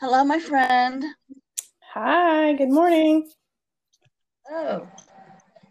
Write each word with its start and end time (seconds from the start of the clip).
Hello, 0.00 0.22
my 0.22 0.38
friend. 0.38 1.04
Hi, 1.92 2.52
good 2.52 2.70
morning. 2.70 3.28
Oh. 4.48 4.86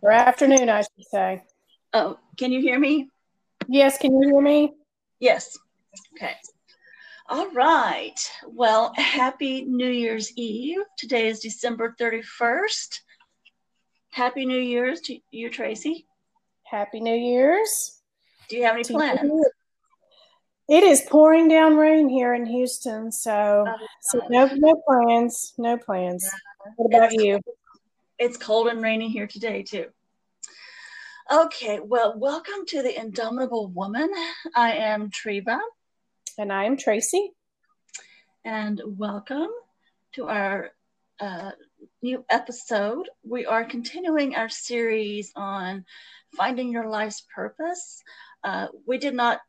Or 0.02 0.12
afternoon, 0.12 0.68
I 0.68 0.82
should 0.82 1.06
say. 1.10 1.44
Oh, 1.94 2.20
can 2.38 2.52
you 2.52 2.60
hear 2.60 2.78
me? 2.78 3.10
Yes, 3.70 3.98
can 3.98 4.12
you 4.12 4.28
hear 4.28 4.42
me? 4.42 4.74
Yes. 5.22 5.58
Okay. 6.14 6.34
All 7.30 7.50
right. 7.52 8.20
Well, 8.46 8.92
happy 8.98 9.64
New 9.64 9.90
Year's 9.90 10.34
Eve. 10.36 10.80
Today 10.98 11.30
is 11.30 11.40
December 11.40 11.96
31st. 11.98 13.00
Happy 14.10 14.46
New 14.46 14.60
Year's 14.60 15.00
to 15.02 15.18
you, 15.32 15.50
Tracy. 15.50 16.06
Happy 16.64 17.00
New 17.00 17.16
Year's. 17.16 18.02
Do 18.50 18.58
you 18.58 18.66
have 18.66 18.76
any 18.76 18.84
plans? 18.84 19.22
you. 19.24 19.50
It 20.70 20.84
is 20.84 21.02
pouring 21.02 21.48
down 21.48 21.78
rain 21.78 22.10
here 22.10 22.34
in 22.34 22.46
Houston, 22.46 23.12
so, 23.12 23.66
Oh, 23.68 23.88
so 24.02 24.22
no 24.30 24.48
no 24.54 24.82
plans, 24.88 25.54
no 25.58 25.78
plans. 25.78 26.30
What 26.76 26.94
about 26.94 27.14
It's- 27.14 27.24
you? 27.24 27.40
It's 28.20 28.36
cold 28.38 28.68
and 28.68 28.82
rainy 28.82 29.10
here 29.10 29.28
today, 29.28 29.64
too. 29.64 29.90
Okay, 31.32 31.80
well, 31.80 32.18
welcome 32.18 32.66
to 32.68 32.82
the 32.82 33.00
Indomitable 33.00 33.68
Woman. 33.68 34.12
I 34.56 34.74
am 34.74 35.10
Treva, 35.10 35.60
And 36.38 36.52
I 36.52 36.66
am 36.66 36.76
Tracy. 36.78 37.34
and 38.44 38.82
welcome 38.86 39.50
to 40.14 40.28
our 40.28 40.72
uh, 41.20 41.52
new 42.02 42.26
episode. 42.30 43.10
We 43.24 43.46
are 43.46 43.64
continuing 43.66 44.36
our 44.36 44.50
series 44.50 45.32
on 45.36 45.86
finding 46.36 46.72
your 46.72 46.88
life's 46.90 47.22
purpose. 47.34 48.04
Uh, 48.44 48.68
we 48.86 48.98
did 48.98 49.14
not 49.16 49.42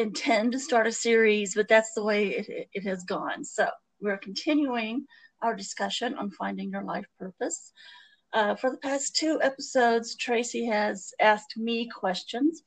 intend 0.00 0.52
to 0.52 0.58
start 0.58 0.86
a 0.86 0.92
series, 0.92 1.54
but 1.54 1.68
that's 1.68 1.92
the 1.92 2.02
way 2.02 2.28
it, 2.28 2.68
it 2.72 2.84
has 2.88 3.04
gone. 3.04 3.44
So 3.44 3.68
we're 4.00 4.16
continuing 4.16 5.04
our 5.42 5.54
discussion 5.54 6.14
on 6.14 6.30
finding 6.30 6.70
your 6.70 6.84
life 6.84 7.04
purpose. 7.18 7.72
Uh, 8.32 8.54
for 8.54 8.70
the 8.70 8.78
past 8.78 9.14
two 9.14 9.38
episodes, 9.42 10.16
Tracy 10.16 10.64
has 10.66 11.12
asked 11.20 11.54
me 11.56 11.86
questions. 11.88 12.62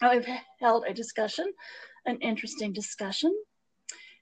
I've 0.00 0.28
held 0.60 0.84
a 0.86 0.94
discussion, 0.94 1.52
an 2.04 2.18
interesting 2.20 2.72
discussion. 2.72 3.34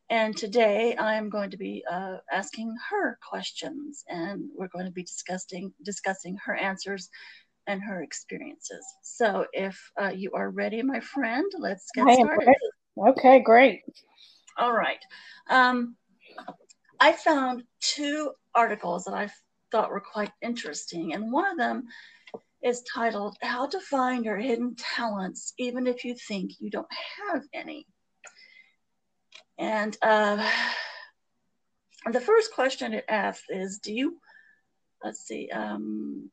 And 0.08 0.36
today 0.36 0.94
I 0.96 1.14
am 1.16 1.28
going 1.28 1.50
to 1.50 1.56
be 1.56 1.84
uh, 1.90 2.18
asking 2.32 2.74
her 2.90 3.18
questions, 3.27 4.04
and 4.08 4.44
we're 4.56 4.68
going 4.68 4.84
to 4.84 4.92
be 4.92 5.02
discussing 5.02 5.72
discussing 5.82 6.36
her 6.44 6.54
answers 6.54 7.08
and 7.66 7.82
her 7.82 8.02
experiences. 8.02 8.84
So, 9.02 9.46
if 9.52 9.78
uh, 10.00 10.12
you 10.14 10.32
are 10.32 10.50
ready, 10.50 10.82
my 10.82 11.00
friend, 11.00 11.50
let's 11.58 11.88
get 11.94 12.02
started. 12.12 12.46
ready. 12.46 13.10
Okay, 13.10 13.40
great. 13.40 13.82
All 14.58 14.72
right. 14.72 15.02
Um, 15.50 15.96
I 17.00 17.12
found 17.12 17.64
two 17.80 18.32
articles 18.54 19.04
that 19.04 19.14
I 19.14 19.28
thought 19.72 19.90
were 19.90 20.00
quite 20.00 20.30
interesting, 20.42 21.14
and 21.14 21.32
one 21.32 21.50
of 21.50 21.58
them 21.58 21.84
is 22.62 22.82
titled 22.82 23.36
"How 23.42 23.66
to 23.66 23.80
Find 23.80 24.24
Your 24.24 24.36
Hidden 24.36 24.76
Talents, 24.76 25.52
Even 25.58 25.86
If 25.86 26.04
You 26.04 26.14
Think 26.28 26.52
You 26.60 26.70
Don't 26.70 26.92
Have 27.32 27.42
Any." 27.52 27.86
And 29.58 29.96
uh, 30.02 30.48
the 32.10 32.20
first 32.20 32.52
question 32.54 32.92
it 32.92 33.04
asks 33.08 33.46
is, 33.48 33.78
"Do 33.78 33.92
you, 33.92 34.18
let's 35.02 35.26
see, 35.26 35.50
um, 35.50 36.30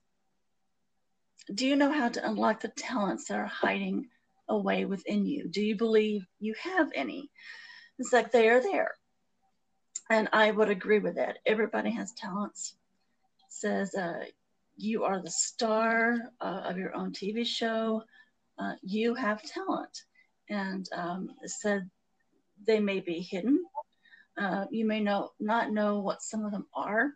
do 1.53 1.67
you 1.67 1.75
know 1.75 1.92
how 1.92 2.09
to 2.09 2.28
unlock 2.28 2.61
the 2.61 2.70
talents 2.70 3.28
that 3.28 3.38
are 3.38 3.45
hiding 3.45 4.08
away 4.47 4.86
within 4.86 5.25
you? 5.25 5.47
Do 5.47 5.61
you 5.61 5.75
believe 5.75 6.25
you 6.39 6.53
have 6.61 6.92
any?" 6.95 7.30
It's 8.00 8.14
like 8.14 8.31
they 8.31 8.50
are 8.50 8.61
there. 8.61 8.95
And 10.09 10.28
I 10.34 10.52
would 10.52 10.69
agree 10.69 11.00
with 11.00 11.16
that. 11.16 11.38
Everybody 11.45 11.92
has 11.92 12.14
talents. 12.14 12.75
It 13.39 13.53
says 13.53 13.95
uh, 13.95 14.25
you 14.75 15.03
are 15.03 15.22
the 15.22 15.30
star 15.30 16.18
uh, 16.41 16.62
of 16.66 16.78
your 16.78 16.96
own 16.96 17.12
TV 17.13 17.46
show. 17.46 18.03
Uh, 18.57 18.74
you 18.81 19.13
have 19.13 19.41
talent. 19.44 20.03
And 20.50 20.85
um, 20.94 21.30
said 21.46 21.90
they 22.68 22.80
may 22.80 23.00
be 23.00 23.22
hidden. 23.22 23.63
Uh, 24.38 24.66
you 24.69 24.85
may 24.85 25.00
know 25.00 25.31
not 25.40 25.72
know 25.72 26.00
what 26.00 26.22
some 26.22 26.46
of 26.46 26.51
them 26.51 26.66
are, 26.74 27.12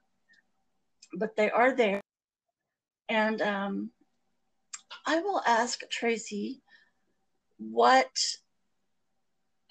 but 1.18 1.36
they 1.36 1.50
are 1.50 1.76
there. 1.76 2.02
And 3.10 3.42
um, 3.42 3.92
I 5.06 5.20
will 5.20 5.42
ask 5.46 5.82
Tracy, 5.90 6.62
what 7.58 8.10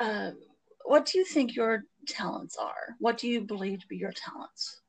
uh, 0.01 0.33
what 0.85 1.07
do 1.07 1.19
you 1.19 1.25
think 1.25 1.57
your 1.57 1.85
talents 2.07 2.57
are? 2.57 2.97
What 2.99 3.19
do 3.19 3.29
you 3.29 3.41
believe 3.41 3.81
to 3.81 3.87
be 3.87 3.97
your 3.97 4.13
talents? 4.13 4.81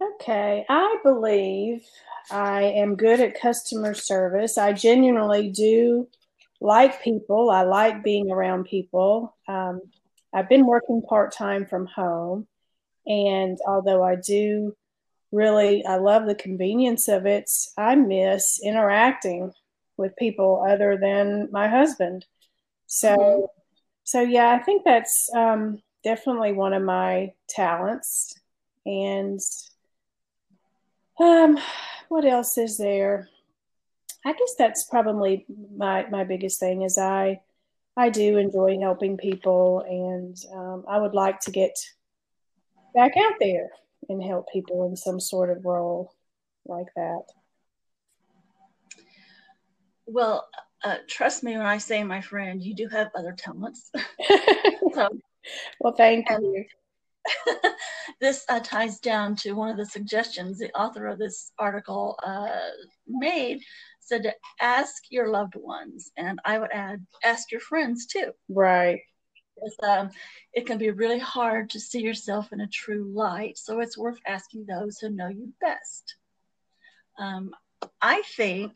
Okay, 0.00 0.64
I 0.68 0.96
believe 1.02 1.84
I 2.30 2.62
am 2.62 2.96
good 2.96 3.20
at 3.20 3.40
customer 3.40 3.94
service. 3.94 4.56
I 4.56 4.72
genuinely 4.72 5.50
do 5.50 6.08
like 6.60 7.02
people. 7.02 7.50
I 7.50 7.62
like 7.62 8.04
being 8.04 8.30
around 8.30 8.64
people. 8.64 9.36
Um, 9.48 9.80
I've 10.32 10.48
been 10.48 10.66
working 10.66 11.02
part 11.02 11.32
time 11.32 11.66
from 11.66 11.86
home, 11.86 12.46
and 13.06 13.58
although 13.66 14.02
I 14.02 14.16
do 14.16 14.76
really, 15.32 15.84
I 15.84 15.96
love 15.96 16.26
the 16.26 16.34
convenience 16.34 17.08
of 17.08 17.26
it, 17.26 17.50
I 17.76 17.94
miss 17.94 18.60
interacting 18.62 19.52
with 19.96 20.16
people 20.16 20.64
other 20.68 20.96
than 21.00 21.48
my 21.52 21.68
husband. 21.68 22.26
So, 22.86 23.16
Mhm. 23.16 23.48
so 24.04 24.20
yeah, 24.22 24.52
I 24.54 24.60
think 24.62 24.84
that's 24.84 25.30
um, 25.34 25.82
definitely 26.04 26.52
one 26.52 26.72
of 26.72 26.82
my 26.82 27.34
talents. 27.48 28.34
And 28.86 29.40
um, 31.20 31.58
what 32.08 32.24
else 32.24 32.56
is 32.58 32.78
there? 32.78 33.28
I 34.24 34.32
guess 34.32 34.54
that's 34.58 34.84
probably 34.84 35.46
my 35.76 36.06
my 36.10 36.24
biggest 36.24 36.60
thing 36.60 36.82
is 36.82 36.98
I 36.98 37.40
I 37.96 38.10
do 38.10 38.36
enjoy 38.38 38.78
helping 38.80 39.16
people, 39.16 39.80
and 39.80 40.36
um, 40.54 40.84
I 40.88 40.98
would 40.98 41.14
like 41.14 41.40
to 41.40 41.50
get 41.50 41.72
back 42.94 43.12
out 43.16 43.34
there 43.40 43.70
and 44.08 44.22
help 44.22 44.46
people 44.52 44.86
in 44.86 44.96
some 44.96 45.20
sort 45.20 45.50
of 45.50 45.64
role 45.64 46.12
like 46.66 46.88
that. 46.96 47.22
Well, 50.06 50.48
uh, 50.84 50.96
trust 51.08 51.42
me 51.42 51.56
when 51.56 51.66
I 51.66 51.78
say, 51.78 52.02
my 52.04 52.20
friend, 52.20 52.62
you 52.62 52.74
do 52.74 52.88
have 52.88 53.08
other 53.14 53.32
talents. 53.36 53.90
so 54.94 55.08
well, 55.80 55.94
thank 55.96 56.30
And- 56.30 56.44
you. 56.44 56.64
this 58.20 58.44
uh, 58.48 58.60
ties 58.60 59.00
down 59.00 59.36
to 59.36 59.52
one 59.52 59.68
of 59.68 59.76
the 59.76 59.84
suggestions 59.84 60.58
the 60.58 60.72
author 60.72 61.06
of 61.06 61.18
this 61.18 61.52
article 61.58 62.18
uh, 62.24 62.48
made 63.06 63.60
said 64.00 64.22
to 64.22 64.32
ask 64.62 65.02
your 65.10 65.28
loved 65.28 65.54
ones, 65.54 66.10
and 66.16 66.40
I 66.46 66.58
would 66.58 66.70
add, 66.72 67.04
ask 67.22 67.52
your 67.52 67.60
friends 67.60 68.06
too. 68.06 68.32
Right. 68.48 69.00
Um, 69.82 70.10
it 70.52 70.66
can 70.66 70.78
be 70.78 70.90
really 70.90 71.18
hard 71.18 71.70
to 71.70 71.80
see 71.80 72.00
yourself 72.00 72.52
in 72.52 72.60
a 72.60 72.66
true 72.66 73.10
light, 73.14 73.58
so 73.58 73.80
it's 73.80 73.98
worth 73.98 74.18
asking 74.26 74.66
those 74.66 74.98
who 74.98 75.10
know 75.10 75.28
you 75.28 75.52
best. 75.60 76.16
Um, 77.18 77.50
I 78.00 78.22
think, 78.36 78.72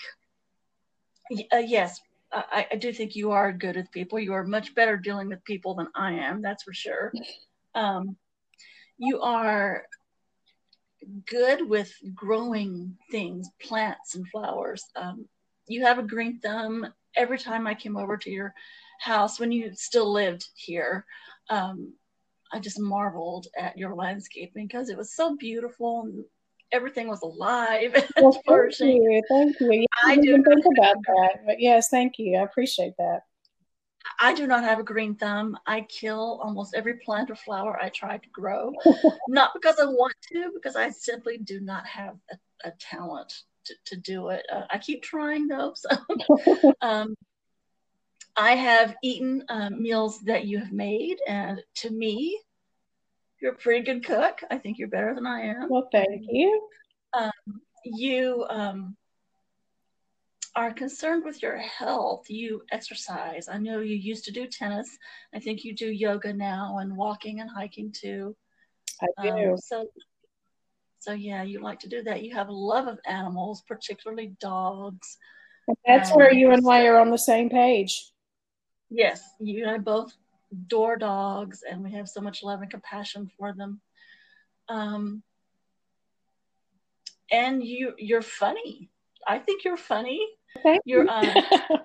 uh, 1.52 1.58
yes, 1.58 2.00
I, 2.32 2.66
I 2.72 2.76
do 2.76 2.92
think 2.92 3.14
you 3.14 3.30
are 3.32 3.52
good 3.52 3.76
with 3.76 3.90
people. 3.92 4.18
You 4.18 4.32
are 4.34 4.44
much 4.44 4.74
better 4.74 4.96
dealing 4.96 5.28
with 5.28 5.44
people 5.44 5.74
than 5.74 5.88
I 5.94 6.12
am, 6.12 6.42
that's 6.42 6.62
for 6.62 6.72
sure. 6.72 7.12
Um, 7.74 8.16
you 8.98 9.20
are 9.20 9.84
good 11.26 11.68
with 11.68 11.92
growing 12.14 12.96
things, 13.10 13.48
plants 13.60 14.14
and 14.14 14.28
flowers. 14.28 14.84
Um, 14.96 15.26
you 15.66 15.84
have 15.84 15.98
a 15.98 16.02
green 16.02 16.38
thumb. 16.40 16.86
Every 17.16 17.38
time 17.38 17.66
I 17.66 17.74
came 17.74 17.96
over 17.96 18.16
to 18.16 18.30
your 18.30 18.54
house 19.00 19.38
when 19.38 19.52
you 19.52 19.72
still 19.74 20.10
lived 20.10 20.48
here, 20.54 21.04
um, 21.50 21.92
I 22.52 22.58
just 22.58 22.80
marveled 22.80 23.46
at 23.58 23.76
your 23.78 23.94
landscaping 23.94 24.66
because 24.66 24.88
it 24.90 24.96
was 24.96 25.14
so 25.14 25.36
beautiful 25.36 26.02
and 26.02 26.24
everything 26.70 27.08
was 27.08 27.22
alive 27.22 27.94
and 27.94 28.08
Well, 28.20 28.32
thank 28.46 28.78
you. 28.80 29.22
Thank 29.28 29.60
you. 29.60 29.72
Yeah, 29.72 29.86
I 30.04 30.16
didn't 30.16 30.42
not 30.42 30.54
think 30.54 30.78
about 30.78 30.96
that, 31.06 31.46
but 31.46 31.60
yes, 31.60 31.88
thank 31.88 32.18
you. 32.18 32.38
I 32.38 32.42
appreciate 32.42 32.94
that. 32.98 33.20
I 34.20 34.34
do 34.34 34.46
not 34.46 34.64
have 34.64 34.78
a 34.78 34.84
green 34.84 35.14
thumb. 35.14 35.56
I 35.66 35.82
kill 35.82 36.40
almost 36.42 36.74
every 36.74 36.98
plant 36.98 37.30
or 37.30 37.36
flower 37.36 37.78
I 37.80 37.88
try 37.88 38.18
to 38.18 38.28
grow, 38.30 38.72
not 39.28 39.52
because 39.54 39.78
I 39.78 39.84
want 39.84 40.14
to, 40.32 40.50
because 40.54 40.76
I 40.76 40.90
simply 40.90 41.38
do 41.38 41.60
not 41.60 41.86
have 41.86 42.16
a, 42.30 42.68
a 42.68 42.72
talent 42.78 43.32
to, 43.64 43.74
to 43.86 43.96
do 43.96 44.28
it. 44.28 44.44
Uh, 44.52 44.62
I 44.70 44.78
keep 44.78 45.02
trying 45.02 45.48
though. 45.48 45.74
So, 45.82 46.74
um, 46.82 47.14
I 48.36 48.52
have 48.52 48.96
eaten 49.02 49.44
um, 49.48 49.82
meals 49.82 50.20
that 50.20 50.46
you 50.46 50.58
have 50.58 50.72
made, 50.72 51.18
and 51.28 51.60
to 51.76 51.90
me, 51.90 52.40
you're 53.40 53.52
a 53.52 53.56
pretty 53.56 53.84
good 53.84 54.04
cook. 54.04 54.40
I 54.50 54.58
think 54.58 54.78
you're 54.78 54.88
better 54.88 55.14
than 55.14 55.26
I 55.26 55.40
am. 55.42 55.68
Well, 55.68 55.88
thank 55.92 56.22
you. 56.28 56.62
You 57.84 58.46
um, 58.48 58.96
are 60.54 60.72
concerned 60.72 61.24
with 61.24 61.42
your 61.42 61.56
health. 61.56 62.28
You 62.28 62.62
exercise. 62.70 63.48
I 63.48 63.58
know 63.58 63.80
you 63.80 63.96
used 63.96 64.24
to 64.26 64.32
do 64.32 64.46
tennis. 64.46 64.88
I 65.34 65.40
think 65.40 65.64
you 65.64 65.74
do 65.74 65.86
yoga 65.90 66.32
now 66.32 66.78
and 66.78 66.96
walking 66.96 67.40
and 67.40 67.50
hiking 67.50 67.92
too. 67.92 68.36
I 69.02 69.06
do. 69.22 69.52
Um, 69.52 69.58
so, 69.58 69.86
so 71.02 71.14
yeah, 71.14 71.42
you 71.42 71.60
like 71.60 71.80
to 71.80 71.88
do 71.88 72.00
that. 72.04 72.22
You 72.22 72.32
have 72.32 72.48
a 72.48 72.52
love 72.52 72.86
of 72.86 73.00
animals, 73.06 73.64
particularly 73.66 74.36
dogs. 74.38 75.18
And 75.66 75.76
that's 75.84 76.12
um, 76.12 76.16
where 76.16 76.32
you 76.32 76.52
and 76.52 76.64
I 76.68 76.86
are 76.86 77.00
on 77.00 77.10
the 77.10 77.18
same 77.18 77.50
page. 77.50 78.12
Yes, 78.88 79.20
you 79.40 79.62
and 79.62 79.70
I 79.72 79.78
both 79.78 80.12
adore 80.52 80.96
dogs, 80.96 81.64
and 81.68 81.82
we 81.82 81.90
have 81.90 82.08
so 82.08 82.20
much 82.20 82.44
love 82.44 82.62
and 82.62 82.70
compassion 82.70 83.28
for 83.36 83.52
them. 83.52 83.80
Um, 84.68 85.24
and 87.32 87.64
you, 87.64 87.94
you're 87.98 88.22
funny. 88.22 88.88
I 89.26 89.40
think 89.40 89.64
you're 89.64 89.76
funny. 89.76 90.24
Thank 90.62 90.82
you're, 90.84 91.08
uh, 91.08 91.34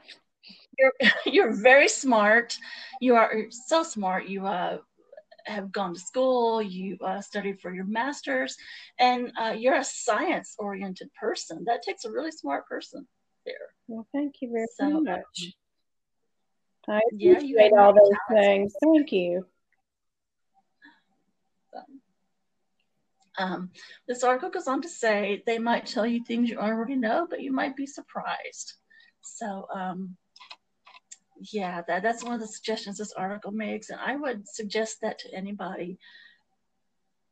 you're, 0.77 0.93
you're 1.25 1.53
very 1.53 1.87
smart. 1.87 2.55
You 3.01 3.15
are 3.15 3.45
so 3.49 3.81
smart. 3.81 4.27
You 4.27 4.45
uh, 4.45 4.77
have 5.47 5.71
gone 5.71 5.93
to 5.93 5.99
school. 5.99 6.61
You 6.61 6.97
uh, 7.03 7.21
studied 7.21 7.59
for 7.61 7.73
your 7.73 7.85
master's, 7.85 8.55
and 8.99 9.31
uh, 9.39 9.55
you're 9.57 9.75
a 9.75 9.83
science-oriented 9.83 11.09
person. 11.19 11.63
That 11.65 11.83
takes 11.83 12.05
a 12.05 12.11
really 12.11 12.31
smart 12.31 12.67
person 12.67 13.07
there. 13.45 13.55
Well, 13.87 14.07
thank 14.13 14.35
you 14.41 14.51
very 14.51 14.67
so, 14.77 15.01
much. 15.01 15.55
I 16.89 17.01
appreciate 17.13 17.71
yeah, 17.73 17.81
all 17.81 17.93
those 17.93 18.09
things. 18.31 18.73
Thank 18.81 19.11
you. 19.11 19.45
Um, 23.39 23.69
this 24.07 24.23
article 24.23 24.49
goes 24.49 24.67
on 24.67 24.81
to 24.81 24.89
say 24.89 25.43
they 25.45 25.59
might 25.59 25.85
tell 25.85 26.07
you 26.07 26.23
things 26.23 26.49
you 26.49 26.57
already 26.57 26.95
know, 26.95 27.27
but 27.29 27.41
you 27.41 27.51
might 27.51 27.75
be 27.75 27.85
surprised. 27.85 28.73
So, 29.21 29.67
um, 29.73 30.17
yeah, 31.41 31.81
that, 31.87 32.03
that's 32.03 32.23
one 32.23 32.33
of 32.33 32.39
the 32.39 32.47
suggestions 32.47 32.97
this 32.97 33.13
article 33.13 33.51
makes. 33.51 33.89
And 33.89 33.99
I 33.99 34.15
would 34.15 34.47
suggest 34.47 35.01
that 35.01 35.19
to 35.19 35.33
anybody. 35.33 35.97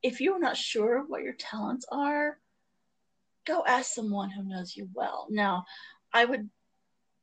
If 0.02 0.22
you're 0.22 0.40
not 0.40 0.58
sure 0.58 1.04
what 1.08 1.24
your 1.24 1.34
talents 1.34 1.86
are, 1.92 2.38
go 3.46 3.64
ask 3.66 3.94
someone 3.94 4.30
who 4.30 4.44
knows 4.44 4.76
you 4.76 4.90
well. 4.94 5.28
Now, 5.30 5.66
I 6.14 6.26
would 6.26 6.50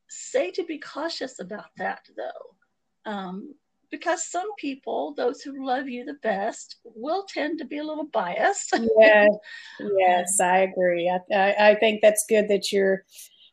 say 0.09 0.51
to 0.51 0.63
be 0.63 0.79
cautious 0.79 1.39
about 1.39 1.67
that 1.77 2.01
though. 2.15 3.11
Um, 3.11 3.55
because 3.91 4.25
some 4.25 4.55
people, 4.57 5.13
those 5.15 5.41
who 5.41 5.63
love 5.63 5.87
you 5.87 6.03
the 6.03 6.15
best, 6.23 6.77
will 6.83 7.25
tend 7.29 7.59
to 7.59 7.65
be 7.65 7.77
a 7.77 7.83
little 7.83 8.07
biased. 8.07 8.73
yes, 8.99 9.29
yes, 9.79 10.39
I 10.39 10.59
agree. 10.59 11.07
I, 11.07 11.35
I, 11.35 11.69
I, 11.69 11.75
think 11.75 12.01
that's 12.01 12.25
good 12.27 12.47
that 12.47 12.71
you're 12.71 13.03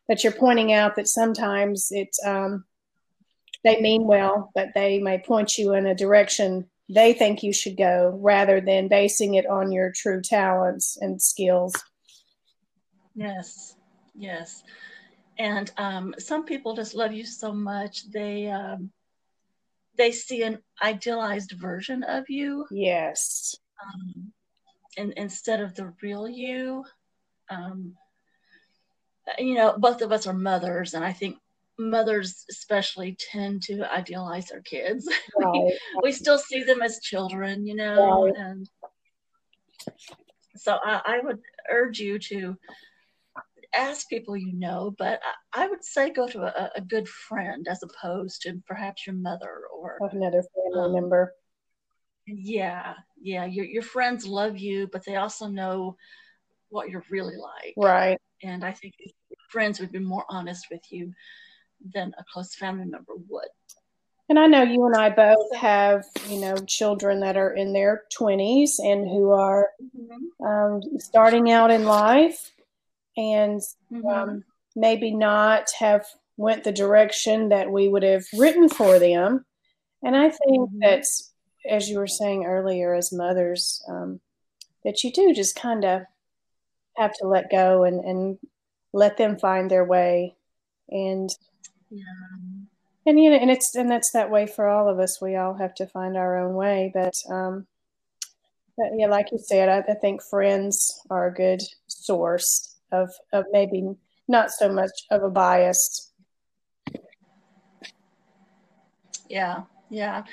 that 0.07 0.23
you're 0.23 0.33
pointing 0.33 0.73
out 0.73 0.95
that 0.95 1.07
sometimes 1.07 1.89
it's 1.91 2.19
um, 2.25 2.65
they 3.63 3.79
mean 3.79 4.05
well, 4.05 4.51
but 4.55 4.69
they 4.73 4.99
may 4.99 5.19
point 5.19 5.57
you 5.57 5.73
in 5.73 5.85
a 5.85 5.95
direction 5.95 6.69
they 6.93 7.13
think 7.13 7.41
you 7.41 7.53
should 7.53 7.77
go, 7.77 8.17
rather 8.21 8.59
than 8.59 8.89
basing 8.89 9.35
it 9.35 9.45
on 9.45 9.71
your 9.71 9.93
true 9.95 10.21
talents 10.21 10.97
and 10.99 11.21
skills. 11.21 11.73
Yes, 13.15 13.77
yes, 14.13 14.63
and 15.37 15.71
um, 15.77 16.13
some 16.17 16.43
people 16.43 16.75
just 16.75 16.93
love 16.93 17.13
you 17.13 17.25
so 17.25 17.53
much 17.53 18.09
they. 18.11 18.47
Um, 18.47 18.91
they 19.97 20.11
see 20.11 20.41
an 20.43 20.59
idealized 20.81 21.51
version 21.51 22.03
of 22.03 22.29
you. 22.29 22.65
Yes. 22.71 23.55
Um, 23.83 24.31
and 24.97 25.13
instead 25.17 25.61
of 25.61 25.75
the 25.75 25.93
real 26.01 26.27
you. 26.27 26.85
Um, 27.49 27.95
you 29.37 29.55
know, 29.55 29.75
both 29.77 30.01
of 30.01 30.11
us 30.11 30.27
are 30.27 30.33
mothers, 30.33 30.93
and 30.93 31.03
I 31.03 31.13
think 31.13 31.37
mothers 31.89 32.45
especially 32.49 33.17
tend 33.31 33.63
to 33.63 33.91
idealize 33.91 34.47
their 34.47 34.61
kids. 34.61 35.07
Right. 35.37 35.51
we, 35.53 35.79
we, 36.03 36.11
still 36.11 36.37
see 36.37 36.63
them 36.63 36.81
as 36.81 36.99
children, 36.99 37.65
you 37.65 37.75
know, 37.75 38.25
right. 38.25 38.33
and 38.35 38.69
so 40.55 40.77
I, 40.83 41.01
I 41.05 41.19
would 41.23 41.39
urge 41.69 41.99
you 41.99 42.19
to 42.19 42.57
ask 43.73 44.09
people 44.09 44.35
you 44.35 44.53
know, 44.53 44.93
but 44.97 45.19
I, 45.53 45.63
I 45.63 45.67
would 45.67 45.83
say 45.83 46.09
go 46.11 46.27
to 46.27 46.41
a, 46.41 46.71
a, 46.75 46.81
good 46.81 47.07
friend 47.07 47.65
as 47.69 47.81
opposed 47.83 48.41
to 48.41 48.61
perhaps 48.67 49.07
your 49.07 49.15
mother 49.15 49.61
or 49.73 49.97
another 50.11 50.43
family 50.53 50.87
um, 50.87 50.93
member. 50.93 51.33
Yeah, 52.27 52.95
yeah. 53.21 53.45
Your 53.45 53.65
your 53.65 53.83
friends 53.83 54.27
love 54.27 54.57
you, 54.57 54.87
but 54.91 55.03
they 55.05 55.15
also 55.15 55.47
know 55.47 55.95
what 56.69 56.89
you're 56.89 57.05
really 57.09 57.37
like. 57.37 57.73
Right. 57.77 58.17
And 58.43 58.63
I 58.63 58.71
think 58.71 58.93
friends 59.49 59.79
would 59.79 59.91
be 59.91 59.99
more 59.99 60.25
honest 60.29 60.67
with 60.71 60.81
you 60.89 61.13
than 61.93 62.13
a 62.17 62.25
close 62.31 62.55
family 62.55 62.85
member 62.85 63.13
would. 63.29 63.49
And 64.29 64.39
I 64.39 64.47
know 64.47 64.63
you 64.63 64.85
and 64.85 64.95
I 64.95 65.09
both 65.09 65.53
have, 65.57 66.05
you 66.29 66.39
know, 66.39 66.55
children 66.65 67.19
that 67.19 67.35
are 67.35 67.51
in 67.51 67.73
their 67.73 68.03
20s 68.17 68.79
and 68.79 69.05
who 69.05 69.31
are 69.31 69.67
mm-hmm. 69.83 70.45
um, 70.45 70.81
starting 70.99 71.51
out 71.51 71.69
in 71.69 71.83
life 71.83 72.51
and 73.17 73.59
mm-hmm. 73.91 74.07
um, 74.07 74.43
maybe 74.73 75.11
not 75.11 75.67
have 75.77 76.05
went 76.37 76.63
the 76.63 76.71
direction 76.71 77.49
that 77.49 77.69
we 77.69 77.89
would 77.89 78.03
have 78.03 78.23
written 78.37 78.69
for 78.69 78.99
them. 78.99 79.45
And 80.01 80.15
I 80.15 80.29
think 80.29 80.69
mm-hmm. 80.69 80.79
that, 80.79 81.03
as 81.69 81.89
you 81.89 81.99
were 81.99 82.07
saying 82.07 82.45
earlier, 82.45 82.93
as 82.93 83.11
mothers, 83.11 83.83
um, 83.89 84.21
that 84.85 85.03
you 85.03 85.11
do 85.11 85.33
just 85.33 85.55
kind 85.55 85.83
of 85.83 86.03
have 86.95 87.13
to 87.15 87.27
let 87.27 87.51
go 87.51 87.83
and, 87.83 88.03
and 88.03 88.39
let 88.93 89.17
them 89.17 89.37
find 89.37 89.69
their 89.69 89.83
way. 89.83 90.35
And 90.89 91.29
yeah. 91.91 92.03
and 93.05 93.19
you 93.19 93.29
know, 93.29 93.35
and 93.35 93.51
it's 93.51 93.75
and 93.75 93.89
that's 93.89 94.11
that 94.11 94.31
way 94.31 94.47
for 94.47 94.67
all 94.67 94.87
of 94.87 94.99
us. 94.99 95.21
We 95.21 95.35
all 95.35 95.53
have 95.55 95.75
to 95.75 95.87
find 95.87 96.17
our 96.17 96.37
own 96.37 96.55
way. 96.55 96.91
But 96.93 97.13
um, 97.29 97.67
but 98.77 98.87
yeah, 98.97 99.07
like 99.07 99.31
you 99.31 99.39
said, 99.39 99.69
I, 99.69 99.91
I 99.91 99.95
think 99.95 100.23
friends 100.23 101.01
are 101.09 101.27
a 101.27 101.33
good 101.33 101.61
source 101.87 102.77
of 102.91 103.11
of 103.33 103.45
maybe 103.51 103.95
not 104.27 104.51
so 104.51 104.71
much 104.71 104.91
of 105.11 105.23
a 105.23 105.29
bias. 105.29 106.11
Yeah, 109.29 109.63
yeah, 109.89 110.23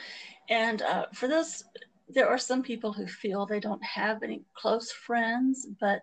and 0.49 0.83
uh, 0.83 1.07
for 1.13 1.29
those, 1.29 1.65
there 2.09 2.29
are 2.29 2.39
some 2.39 2.63
people 2.63 2.93
who 2.93 3.07
feel 3.07 3.47
they 3.47 3.61
don't 3.61 3.85
have 3.85 4.23
any 4.23 4.43
close 4.57 4.91
friends, 4.91 5.67
but 5.81 6.03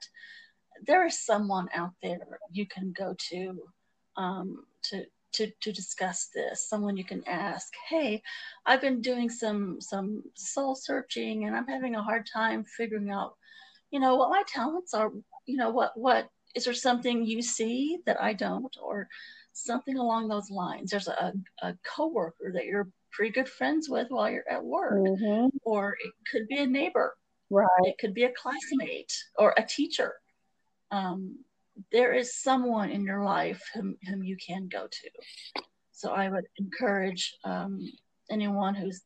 there 0.85 1.05
is 1.05 1.25
someone 1.25 1.67
out 1.73 1.93
there 2.01 2.39
you 2.51 2.67
can 2.67 2.91
go 2.91 3.15
to 3.29 3.61
um, 4.17 4.65
to 4.83 5.05
to, 5.35 5.51
to 5.61 5.71
discuss 5.71 6.29
this 6.33 6.69
someone 6.69 6.97
you 6.97 7.03
can 7.03 7.23
ask 7.27 7.71
hey 7.89 8.21
i've 8.65 8.81
been 8.81 9.01
doing 9.01 9.29
some 9.29 9.79
some 9.79 10.23
soul 10.35 10.75
searching 10.75 11.45
and 11.45 11.55
i'm 11.55 11.67
having 11.67 11.95
a 11.95 12.03
hard 12.03 12.27
time 12.31 12.63
figuring 12.77 13.12
out 13.12 13.36
you 13.91 14.00
know 14.00 14.15
what 14.15 14.29
my 14.29 14.43
talents 14.48 14.93
are 14.93 15.12
you 15.45 15.57
know 15.57 15.69
what 15.69 15.91
what 15.95 16.29
is 16.55 16.63
there 16.63 16.74
something 16.74 17.25
you 17.25 17.41
see 17.41 18.00
that 18.05 18.19
I 18.21 18.33
don't, 18.33 18.75
or 18.81 19.07
something 19.51 19.98
along 19.98 20.27
those 20.29 20.50
lines? 20.50 20.89
There's 20.89 21.10
a, 21.10 21.33
a 21.62 21.75
coworker 21.83 22.51
that 22.53 22.65
you're 22.65 22.89
pretty 23.12 23.33
good 23.33 23.50
friends 23.50 23.89
with 23.89 24.07
while 24.10 24.29
you're 24.29 24.50
at 24.50 24.63
work, 24.63 24.93
mm-hmm. 24.93 25.48
or 25.63 25.95
it 26.03 26.13
could 26.31 26.48
be 26.48 26.57
a 26.57 26.65
neighbor, 26.65 27.15
right? 27.50 27.67
It 27.83 27.98
could 28.00 28.13
be 28.13 28.24
a 28.24 28.31
classmate 28.31 29.13
or 29.38 29.53
a 29.57 29.63
teacher. 29.63 30.13
Um, 30.91 31.39
there 31.91 32.13
is 32.13 32.41
someone 32.41 32.89
in 32.89 33.03
your 33.03 33.24
life 33.24 33.62
whom, 33.74 33.98
whom 34.08 34.24
you 34.24 34.38
can 34.38 34.67
go 34.67 34.88
to. 34.88 35.10
So 35.91 36.12
I 36.12 36.29
would 36.29 36.46
encourage 36.58 37.36
um, 37.44 37.79
anyone 38.29 38.75
who's 38.75 39.01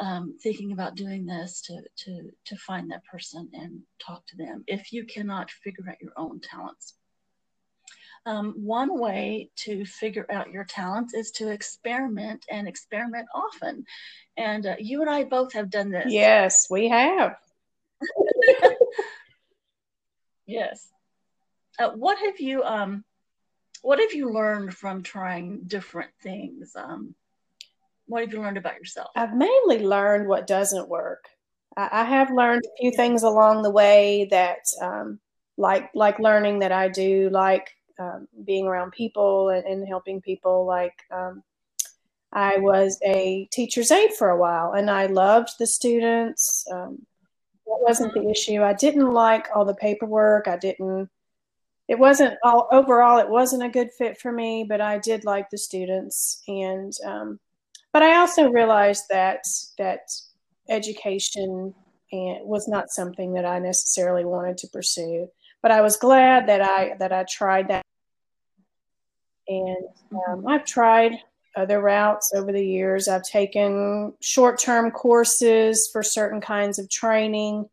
um, 0.00 0.38
thinking 0.42 0.72
about 0.72 0.94
doing 0.94 1.26
this 1.26 1.60
to, 1.62 1.82
to, 2.04 2.30
to 2.46 2.56
find 2.56 2.90
that 2.90 3.04
person 3.04 3.48
and 3.52 3.80
talk 4.04 4.26
to 4.28 4.36
them 4.36 4.64
if 4.66 4.92
you 4.92 5.04
cannot 5.04 5.50
figure 5.50 5.84
out 5.88 6.00
your 6.00 6.12
own 6.16 6.40
talents. 6.40 6.94
Um, 8.26 8.54
one 8.56 8.98
way 8.98 9.50
to 9.56 9.84
figure 9.86 10.26
out 10.30 10.50
your 10.50 10.64
talents 10.64 11.14
is 11.14 11.30
to 11.32 11.48
experiment 11.48 12.44
and 12.50 12.68
experiment 12.68 13.26
often. 13.34 13.84
And 14.36 14.66
uh, 14.66 14.76
you 14.78 15.00
and 15.00 15.10
I 15.10 15.24
both 15.24 15.52
have 15.54 15.70
done 15.70 15.90
this. 15.90 16.06
Yes, 16.08 16.66
we 16.70 16.88
have. 16.88 17.36
yes. 20.46 20.88
Uh, 21.80 21.90
what 21.92 22.18
have 22.18 22.38
you 22.38 22.62
um, 22.62 23.04
what 23.82 23.98
have 23.98 24.12
you 24.12 24.30
learned 24.30 24.74
from 24.74 25.02
trying 25.02 25.62
different 25.66 26.10
things? 26.22 26.72
Um, 26.76 27.14
what 28.06 28.22
have 28.22 28.32
you 28.32 28.40
learned 28.40 28.58
about 28.58 28.76
yourself? 28.76 29.08
I've 29.16 29.34
mainly 29.34 29.78
learned 29.78 30.28
what 30.28 30.46
doesn't 30.46 30.88
work. 30.88 31.28
I, 31.76 31.88
I 31.92 32.04
have 32.04 32.30
learned 32.30 32.62
a 32.64 32.80
few 32.80 32.92
things 32.92 33.22
along 33.22 33.62
the 33.62 33.70
way 33.70 34.26
that, 34.30 34.64
um, 34.82 35.20
like, 35.56 35.90
like 35.94 36.18
learning 36.18 36.58
that 36.58 36.72
I 36.72 36.88
do, 36.88 37.30
like 37.30 37.70
um, 37.98 38.28
being 38.44 38.66
around 38.66 38.92
people 38.92 39.50
and, 39.50 39.64
and 39.64 39.88
helping 39.88 40.20
people. 40.20 40.66
Like, 40.66 40.94
um, 41.10 41.42
I 42.32 42.58
was 42.58 42.98
a 43.04 43.48
teacher's 43.52 43.90
aide 43.90 44.12
for 44.14 44.30
a 44.30 44.38
while, 44.38 44.72
and 44.72 44.90
I 44.90 45.06
loved 45.06 45.50
the 45.58 45.66
students. 45.66 46.66
Um, 46.70 47.06
that 47.66 47.78
wasn't 47.80 48.14
the 48.14 48.28
issue. 48.28 48.62
I 48.62 48.72
didn't 48.72 49.12
like 49.12 49.48
all 49.54 49.64
the 49.64 49.74
paperwork. 49.74 50.48
I 50.48 50.56
didn't. 50.56 51.08
It 51.90 51.98
wasn't 51.98 52.38
all 52.44 52.68
overall. 52.70 53.18
It 53.18 53.28
wasn't 53.28 53.64
a 53.64 53.68
good 53.68 53.90
fit 53.98 54.16
for 54.16 54.30
me, 54.30 54.64
but 54.66 54.80
I 54.80 54.98
did 54.98 55.24
like 55.24 55.50
the 55.50 55.58
students, 55.58 56.40
and 56.46 56.92
um, 57.04 57.40
but 57.92 58.04
I 58.04 58.18
also 58.18 58.48
realized 58.48 59.06
that 59.10 59.40
that 59.76 60.02
education 60.68 61.74
and 62.12 62.46
was 62.46 62.68
not 62.68 62.90
something 62.90 63.32
that 63.32 63.44
I 63.44 63.58
necessarily 63.58 64.24
wanted 64.24 64.56
to 64.58 64.68
pursue. 64.68 65.26
But 65.62 65.72
I 65.72 65.80
was 65.80 65.96
glad 65.96 66.48
that 66.48 66.62
I 66.62 66.94
that 67.00 67.12
I 67.12 67.24
tried 67.28 67.66
that, 67.66 67.84
and 69.48 69.84
um, 70.28 70.46
I've 70.46 70.64
tried 70.64 71.14
other 71.56 71.80
routes 71.80 72.30
over 72.36 72.52
the 72.52 72.64
years. 72.64 73.08
I've 73.08 73.24
taken 73.24 74.12
short 74.20 74.60
term 74.60 74.92
courses 74.92 75.90
for 75.92 76.04
certain 76.04 76.40
kinds 76.40 76.78
of 76.78 76.88
training, 76.88 77.68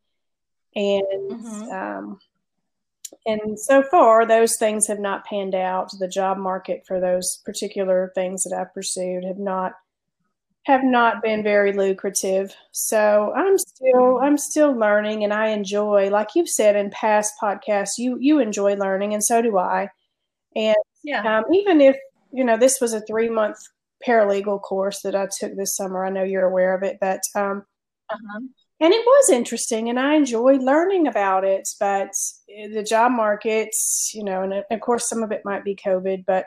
and 0.75 1.03
mm-hmm. 1.29 1.71
um, 1.71 2.19
and 3.25 3.59
so 3.59 3.83
far 3.83 4.25
those 4.25 4.57
things 4.57 4.87
have 4.87 4.99
not 4.99 5.25
panned 5.25 5.55
out. 5.55 5.91
The 5.97 6.07
job 6.07 6.37
market 6.37 6.83
for 6.87 6.99
those 6.99 7.41
particular 7.45 8.11
things 8.15 8.43
that 8.43 8.55
I've 8.55 8.73
pursued 8.73 9.23
have 9.23 9.39
not 9.39 9.73
have 10.67 10.83
not 10.83 11.23
been 11.23 11.43
very 11.43 11.71
lucrative. 11.71 12.53
So 12.71 13.33
I'm 13.35 13.57
still 13.57 14.19
I'm 14.19 14.37
still 14.37 14.73
learning 14.73 15.23
and 15.23 15.33
I 15.33 15.47
enjoy, 15.47 16.09
like 16.09 16.29
you've 16.35 16.49
said 16.49 16.75
in 16.75 16.89
past 16.89 17.35
podcasts, 17.41 17.97
you 17.97 18.17
you 18.19 18.39
enjoy 18.39 18.75
learning 18.75 19.13
and 19.13 19.23
so 19.23 19.41
do 19.41 19.57
I. 19.57 19.89
And 20.55 20.75
yeah. 21.03 21.37
Um, 21.37 21.45
even 21.53 21.79
if 21.79 21.95
you 22.33 22.43
know 22.43 22.57
this 22.57 22.81
was 22.81 22.93
a 22.93 23.01
three 23.01 23.29
month 23.29 23.57
paralegal 24.05 24.61
course 24.61 25.01
that 25.01 25.15
I 25.15 25.27
took 25.27 25.55
this 25.55 25.75
summer, 25.75 26.05
I 26.05 26.09
know 26.09 26.23
you're 26.23 26.45
aware 26.45 26.75
of 26.75 26.83
it, 26.83 26.97
but 26.99 27.21
um, 27.33 27.65
uh-huh. 28.09 28.39
And 28.79 28.93
it 28.93 29.05
was 29.05 29.29
interesting 29.29 29.89
and 29.89 29.99
I 29.99 30.15
enjoyed 30.15 30.61
learning 30.61 31.07
about 31.07 31.43
it. 31.43 31.67
But 31.79 32.13
the 32.47 32.83
job 32.83 33.11
markets, 33.11 34.11
you 34.13 34.23
know, 34.23 34.43
and 34.43 34.53
of 34.53 34.79
course 34.81 35.09
some 35.09 35.23
of 35.23 35.31
it 35.31 35.45
might 35.45 35.63
be 35.63 35.75
COVID, 35.75 36.25
but 36.25 36.45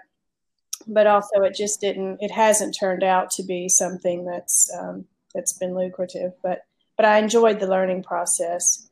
but 0.86 1.06
also 1.06 1.42
it 1.42 1.54
just 1.54 1.80
didn't 1.80 2.18
it 2.20 2.30
hasn't 2.30 2.76
turned 2.78 3.02
out 3.02 3.30
to 3.30 3.42
be 3.42 3.68
something 3.68 4.24
that's 4.24 4.70
um, 4.78 5.04
that's 5.34 5.52
been 5.52 5.74
lucrative 5.74 6.32
but 6.42 6.62
but 6.96 7.06
i 7.06 7.18
enjoyed 7.18 7.60
the 7.60 7.66
learning 7.66 8.02
process 8.02 8.88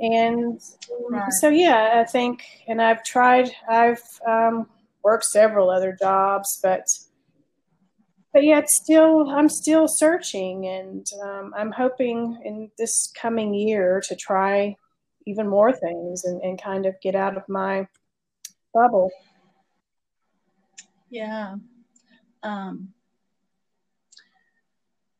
and 0.00 0.60
right. 1.10 1.32
so 1.40 1.48
yeah 1.48 2.00
i 2.00 2.04
think 2.04 2.44
and 2.66 2.80
i've 2.80 3.02
tried 3.04 3.50
i've 3.68 4.02
um, 4.26 4.68
worked 5.02 5.24
several 5.24 5.70
other 5.70 5.96
jobs 5.98 6.58
but 6.62 6.86
but 8.32 8.44
yet 8.44 8.68
still 8.68 9.28
i'm 9.30 9.48
still 9.48 9.88
searching 9.88 10.66
and 10.66 11.06
um, 11.22 11.52
i'm 11.56 11.72
hoping 11.72 12.38
in 12.44 12.70
this 12.78 13.12
coming 13.20 13.54
year 13.54 14.00
to 14.06 14.14
try 14.16 14.74
even 15.26 15.46
more 15.46 15.72
things 15.72 16.24
and, 16.24 16.40
and 16.42 16.62
kind 16.62 16.86
of 16.86 16.94
get 17.02 17.14
out 17.14 17.36
of 17.36 17.42
my 17.48 17.86
bubble 18.72 19.10
yeah. 21.10 21.56
Um, 22.42 22.90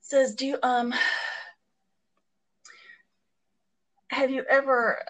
says, 0.00 0.34
do 0.34 0.46
you, 0.46 0.58
um, 0.62 0.94
have 4.10 4.30
you 4.30 4.44
ever 4.48 5.04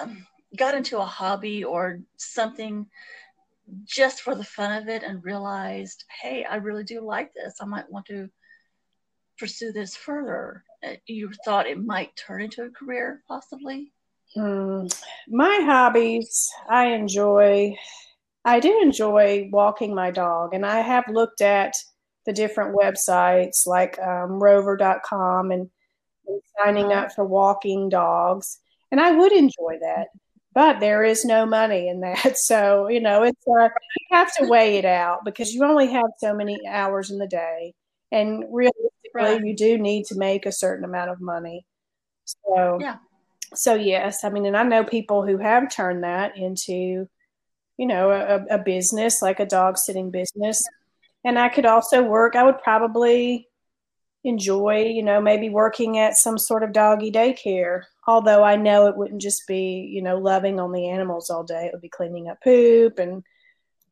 um, 0.00 0.26
got 0.56 0.74
into 0.74 0.98
a 0.98 1.04
hobby 1.04 1.64
or 1.64 2.00
something 2.16 2.86
just 3.84 4.20
for 4.20 4.34
the 4.34 4.44
fun 4.44 4.82
of 4.82 4.88
it 4.88 5.02
and 5.02 5.24
realized, 5.24 6.04
hey, 6.20 6.44
I 6.44 6.56
really 6.56 6.84
do 6.84 7.00
like 7.00 7.32
this. 7.34 7.56
I 7.60 7.64
might 7.64 7.90
want 7.90 8.06
to 8.06 8.28
pursue 9.38 9.72
this 9.72 9.96
further. 9.96 10.64
Uh, 10.86 10.94
you 11.06 11.30
thought 11.44 11.66
it 11.66 11.84
might 11.84 12.16
turn 12.16 12.42
into 12.42 12.64
a 12.64 12.70
career, 12.70 13.22
possibly? 13.28 13.92
Mm, 14.36 14.92
my 15.28 15.60
hobbies, 15.64 16.50
I 16.68 16.88
enjoy 16.88 17.76
I 18.44 18.60
do 18.60 18.80
enjoy 18.80 19.48
walking 19.52 19.94
my 19.94 20.10
dog, 20.10 20.54
and 20.54 20.64
I 20.64 20.80
have 20.80 21.04
looked 21.08 21.42
at 21.42 21.74
the 22.24 22.32
different 22.32 22.74
websites 22.74 23.66
like 23.66 23.98
um, 23.98 24.42
rover.com 24.42 25.50
and, 25.50 25.68
and 26.26 26.40
signing 26.58 26.92
up 26.92 27.12
for 27.12 27.26
walking 27.26 27.90
dogs. 27.90 28.58
And 28.90 29.00
I 29.00 29.12
would 29.12 29.32
enjoy 29.32 29.78
that, 29.80 30.08
but 30.58 30.80
there 30.80 31.04
is 31.04 31.24
no 31.24 31.46
money 31.46 31.86
in 31.86 32.00
that. 32.00 32.36
So, 32.36 32.88
you 32.88 32.98
know, 32.98 33.22
it's 33.22 33.46
uh, 33.46 33.68
you 33.68 34.06
have 34.10 34.34
to 34.38 34.48
weigh 34.48 34.78
it 34.78 34.84
out 34.84 35.24
because 35.24 35.54
you 35.54 35.64
only 35.64 35.86
have 35.92 36.10
so 36.18 36.34
many 36.34 36.58
hours 36.68 37.12
in 37.12 37.18
the 37.18 37.28
day. 37.28 37.74
And 38.10 38.42
realistically, 38.50 38.90
right. 39.14 39.40
you 39.40 39.54
do 39.54 39.78
need 39.78 40.06
to 40.06 40.16
make 40.16 40.46
a 40.46 40.50
certain 40.50 40.84
amount 40.84 41.10
of 41.10 41.20
money. 41.20 41.64
So, 42.24 42.78
yeah. 42.80 42.96
So, 43.54 43.76
yes, 43.76 44.24
I 44.24 44.30
mean, 44.30 44.46
and 44.46 44.56
I 44.56 44.64
know 44.64 44.82
people 44.82 45.24
who 45.24 45.38
have 45.38 45.70
turned 45.70 46.02
that 46.02 46.36
into 46.36 47.06
you 47.76 47.86
know, 47.86 48.10
a, 48.10 48.56
a 48.56 48.58
business 48.58 49.22
like 49.22 49.38
a 49.38 49.46
dog 49.46 49.78
sitting 49.78 50.10
business. 50.10 50.60
And 51.24 51.38
I 51.38 51.48
could 51.50 51.66
also 51.66 52.02
work, 52.02 52.34
I 52.34 52.42
would 52.42 52.58
probably 52.58 53.46
enjoy, 54.24 54.86
you 54.86 55.04
know, 55.04 55.20
maybe 55.20 55.48
working 55.50 55.98
at 55.98 56.16
some 56.16 56.36
sort 56.36 56.64
of 56.64 56.72
doggy 56.72 57.12
daycare. 57.12 57.82
Although 58.08 58.42
I 58.42 58.56
know 58.56 58.86
it 58.86 58.96
wouldn't 58.96 59.20
just 59.20 59.46
be, 59.46 59.86
you 59.92 60.00
know, 60.00 60.16
loving 60.16 60.58
on 60.58 60.72
the 60.72 60.88
animals 60.88 61.28
all 61.28 61.44
day. 61.44 61.66
It 61.66 61.72
would 61.74 61.82
be 61.82 61.90
cleaning 61.90 62.28
up 62.30 62.42
poop 62.42 62.98
and 62.98 63.22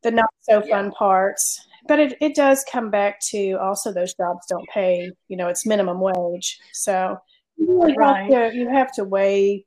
the 0.01 0.09
not 0.09 0.33
so 0.41 0.59
fun 0.61 0.85
yeah. 0.85 0.91
parts. 0.97 1.63
But 1.87 1.99
it, 1.99 2.17
it 2.19 2.35
does 2.35 2.65
come 2.69 2.89
back 2.89 3.19
to 3.29 3.53
also 3.61 3.93
those 3.93 4.15
jobs 4.15 4.47
don't 4.49 4.67
pay, 4.69 5.11
you 5.27 5.37
know, 5.37 5.49
it's 5.49 5.67
minimum 5.67 6.01
wage. 6.01 6.59
So 6.73 7.19
you 7.57 7.93
right. 7.95 8.31
have 8.33 8.51
to 8.51 8.57
you 8.57 8.67
have 8.69 8.91
to 8.93 9.03
weigh 9.03 9.65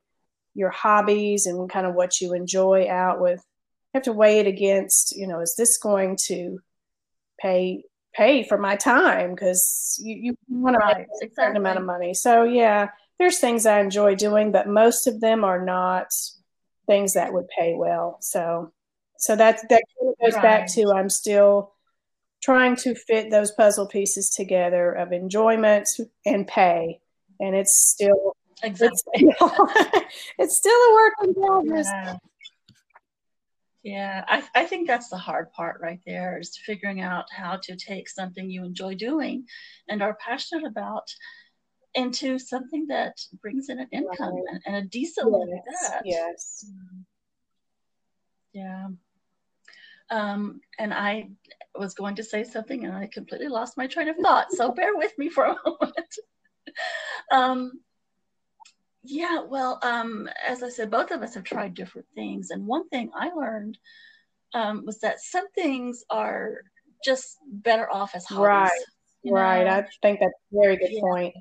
your 0.54 0.70
hobbies 0.70 1.46
and 1.46 1.70
kind 1.70 1.86
of 1.86 1.94
what 1.94 2.20
you 2.20 2.34
enjoy 2.34 2.88
out 2.88 3.20
with 3.20 3.38
You 3.38 3.98
have 3.98 4.02
to 4.02 4.12
weigh 4.12 4.40
it 4.40 4.48
against, 4.48 5.16
you 5.16 5.28
know, 5.28 5.38
is 5.40 5.54
this 5.56 5.78
going 5.78 6.18
to 6.26 6.58
pay 7.40 7.84
pay 8.14 8.42
for 8.42 8.58
my 8.58 8.74
time? 8.74 9.30
Because 9.30 10.00
you, 10.02 10.16
you 10.16 10.36
want 10.48 10.76
right, 10.76 10.94
to 10.94 10.98
make 10.98 11.30
a 11.30 11.34
certain 11.34 11.56
amount 11.56 11.78
of 11.78 11.84
money. 11.84 12.14
So 12.14 12.42
yeah, 12.42 12.88
there's 13.20 13.38
things 13.38 13.66
I 13.66 13.80
enjoy 13.80 14.14
doing, 14.14 14.50
but 14.50 14.66
most 14.66 15.06
of 15.06 15.20
them 15.20 15.44
are 15.44 15.62
not 15.62 16.06
things 16.86 17.12
that 17.12 17.34
would 17.34 17.46
pay 17.56 17.74
well. 17.76 18.16
So 18.22 18.72
so 19.18 19.36
that 19.36 19.60
that 19.68 19.82
goes 20.00 20.34
right. 20.34 20.42
back 20.42 20.72
to 20.72 20.90
I'm 20.90 21.10
still 21.10 21.74
trying 22.42 22.76
to 22.76 22.94
fit 22.94 23.30
those 23.30 23.52
puzzle 23.52 23.86
pieces 23.86 24.30
together 24.30 24.90
of 24.92 25.12
enjoyment 25.12 25.86
and 26.24 26.46
pay. 26.46 27.00
And 27.38 27.54
it's 27.54 27.78
still 27.78 28.34
exactly 28.62 28.96
it's, 29.16 30.14
it's 30.38 30.56
still 30.56 30.72
a 30.72 30.94
work 30.94 31.14
in 31.22 31.34
progress. 31.34 31.86
Yeah. 31.86 32.16
Yeah, 33.82 34.24
I, 34.28 34.42
I 34.54 34.64
think 34.66 34.86
that's 34.86 35.08
the 35.08 35.16
hard 35.16 35.52
part 35.52 35.80
right 35.80 36.00
there 36.06 36.38
is 36.38 36.58
figuring 36.66 37.00
out 37.00 37.24
how 37.34 37.58
to 37.62 37.76
take 37.76 38.10
something 38.10 38.50
you 38.50 38.62
enjoy 38.62 38.94
doing 38.94 39.46
and 39.88 40.02
are 40.02 40.18
passionate 40.22 40.66
about 40.66 41.04
into 41.94 42.38
something 42.38 42.86
that 42.88 43.16
brings 43.42 43.68
in 43.68 43.80
an 43.80 43.88
income 43.92 44.34
right. 44.34 44.60
and, 44.66 44.76
a 44.76 44.82
decent 44.82 45.26
yes, 45.26 45.32
one 45.32 45.52
at 45.52 45.64
that. 45.82 46.02
Yes. 46.04 46.66
Yeah. 48.52 48.88
Um, 50.10 50.60
and 50.78 50.92
I 50.92 51.30
was 51.74 51.94
going 51.94 52.16
to 52.16 52.24
say 52.24 52.44
something 52.44 52.84
and 52.84 52.94
I 52.94 53.06
completely 53.06 53.48
lost 53.48 53.76
my 53.76 53.86
train 53.86 54.08
of 54.08 54.16
thought. 54.16 54.52
So 54.52 54.72
bear 54.74 54.96
with 54.96 55.16
me 55.18 55.28
for 55.28 55.44
a 55.44 55.56
moment. 55.64 56.14
um, 57.32 57.72
yeah, 59.02 59.42
well, 59.48 59.78
um, 59.82 60.28
as 60.46 60.62
I 60.62 60.68
said, 60.68 60.90
both 60.90 61.10
of 61.10 61.22
us 61.22 61.34
have 61.34 61.44
tried 61.44 61.74
different 61.74 62.06
things. 62.14 62.50
And 62.50 62.66
one 62.66 62.88
thing 62.88 63.10
I 63.14 63.30
learned 63.30 63.78
um, 64.52 64.84
was 64.84 65.00
that 65.00 65.20
some 65.20 65.50
things 65.52 66.04
are 66.10 66.62
just 67.04 67.38
better 67.46 67.90
off 67.90 68.14
as 68.14 68.26
hobbies. 68.26 68.44
Right, 68.44 68.70
right. 69.24 69.64
Know? 69.64 69.70
I 69.70 69.86
think 70.02 70.20
that's 70.20 70.32
a 70.32 70.60
very 70.60 70.76
good 70.76 70.90
yeah. 70.90 71.00
point. 71.00 71.34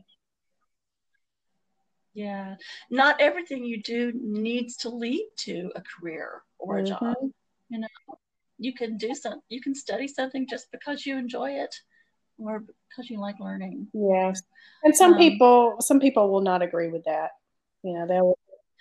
Yeah, 2.13 2.55
not 2.89 3.21
everything 3.21 3.63
you 3.63 3.81
do 3.81 4.11
needs 4.15 4.75
to 4.77 4.89
lead 4.89 5.27
to 5.37 5.71
a 5.75 5.81
career 5.81 6.41
or 6.57 6.79
a 6.79 6.83
mm-hmm. 6.83 7.05
job. 7.05 7.15
You 7.69 7.79
know, 7.79 7.87
you 8.57 8.73
can 8.73 8.97
do 8.97 9.13
some, 9.13 9.41
you 9.49 9.61
can 9.61 9.75
study 9.75 10.07
something 10.07 10.47
just 10.49 10.71
because 10.71 11.05
you 11.05 11.17
enjoy 11.17 11.51
it 11.51 11.73
or 12.37 12.63
because 12.89 13.09
you 13.09 13.19
like 13.19 13.39
learning. 13.39 13.87
Yes, 13.93 14.41
and 14.83 14.95
some 14.95 15.13
um, 15.13 15.17
people, 15.17 15.77
some 15.79 15.99
people 15.99 16.29
will 16.29 16.41
not 16.41 16.61
agree 16.61 16.89
with 16.89 17.05
that. 17.05 17.31
You 17.83 17.93
know, 17.93 18.07
they 18.07 18.21
will. 18.21 18.39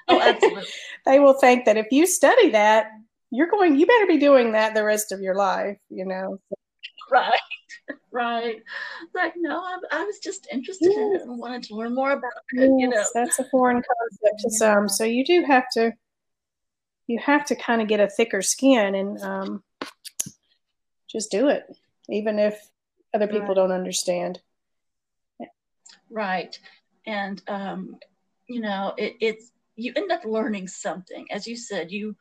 Oh, 0.08 0.20
absolutely. 0.20 0.64
they 1.06 1.20
will 1.20 1.34
think 1.34 1.66
that 1.66 1.76
if 1.76 1.86
you 1.90 2.06
study 2.06 2.50
that, 2.50 2.90
you're 3.30 3.50
going. 3.50 3.78
You 3.78 3.86
better 3.86 4.06
be 4.06 4.18
doing 4.18 4.52
that 4.52 4.74
the 4.74 4.84
rest 4.84 5.12
of 5.12 5.20
your 5.20 5.34
life. 5.34 5.78
You 5.90 6.06
know. 6.06 6.40
Right. 7.10 7.38
Right. 8.10 8.62
Like 9.14 9.34
no, 9.36 9.58
I, 9.60 9.78
I 9.92 10.04
was 10.04 10.18
just 10.18 10.48
interested 10.52 10.90
yes. 10.90 10.98
in 10.98 11.16
it 11.16 11.22
and 11.22 11.38
wanted 11.38 11.62
to 11.64 11.74
learn 11.74 11.94
more 11.94 12.12
about 12.12 12.32
it. 12.52 12.60
Yes, 12.60 12.70
you 12.78 12.88
know, 12.88 13.04
that's 13.14 13.38
a 13.38 13.44
foreign 13.44 13.82
concept 13.82 14.40
to 14.40 14.50
some. 14.50 14.88
So 14.88 15.04
you 15.04 15.24
do 15.24 15.44
have 15.44 15.64
to. 15.74 15.92
You 17.06 17.18
have 17.20 17.46
to 17.46 17.56
kind 17.56 17.80
of 17.80 17.88
get 17.88 18.00
a 18.00 18.08
thicker 18.08 18.42
skin 18.42 18.94
and 18.94 19.18
um, 19.22 19.64
just 21.10 21.30
do 21.30 21.48
it, 21.48 21.64
even 22.10 22.38
if 22.38 22.68
other 23.14 23.26
people 23.26 23.46
right. 23.46 23.54
don't 23.54 23.72
understand. 23.72 24.40
Right. 26.10 26.58
And 27.06 27.42
um, 27.48 27.96
you 28.46 28.60
know, 28.60 28.94
it, 28.98 29.16
it's 29.20 29.52
you 29.76 29.92
end 29.96 30.12
up 30.12 30.24
learning 30.24 30.68
something. 30.68 31.26
As 31.30 31.46
you 31.46 31.56
said, 31.56 31.90
you 31.90 32.16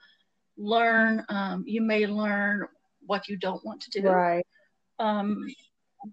learn. 0.58 1.26
Um, 1.30 1.64
you 1.68 1.82
may 1.82 2.08
learn 2.08 2.68
what 3.06 3.28
you 3.28 3.36
don't 3.36 3.64
want 3.66 3.82
to 3.82 4.02
do. 4.02 4.08
Right. 4.08 4.46
Um, 5.00 5.48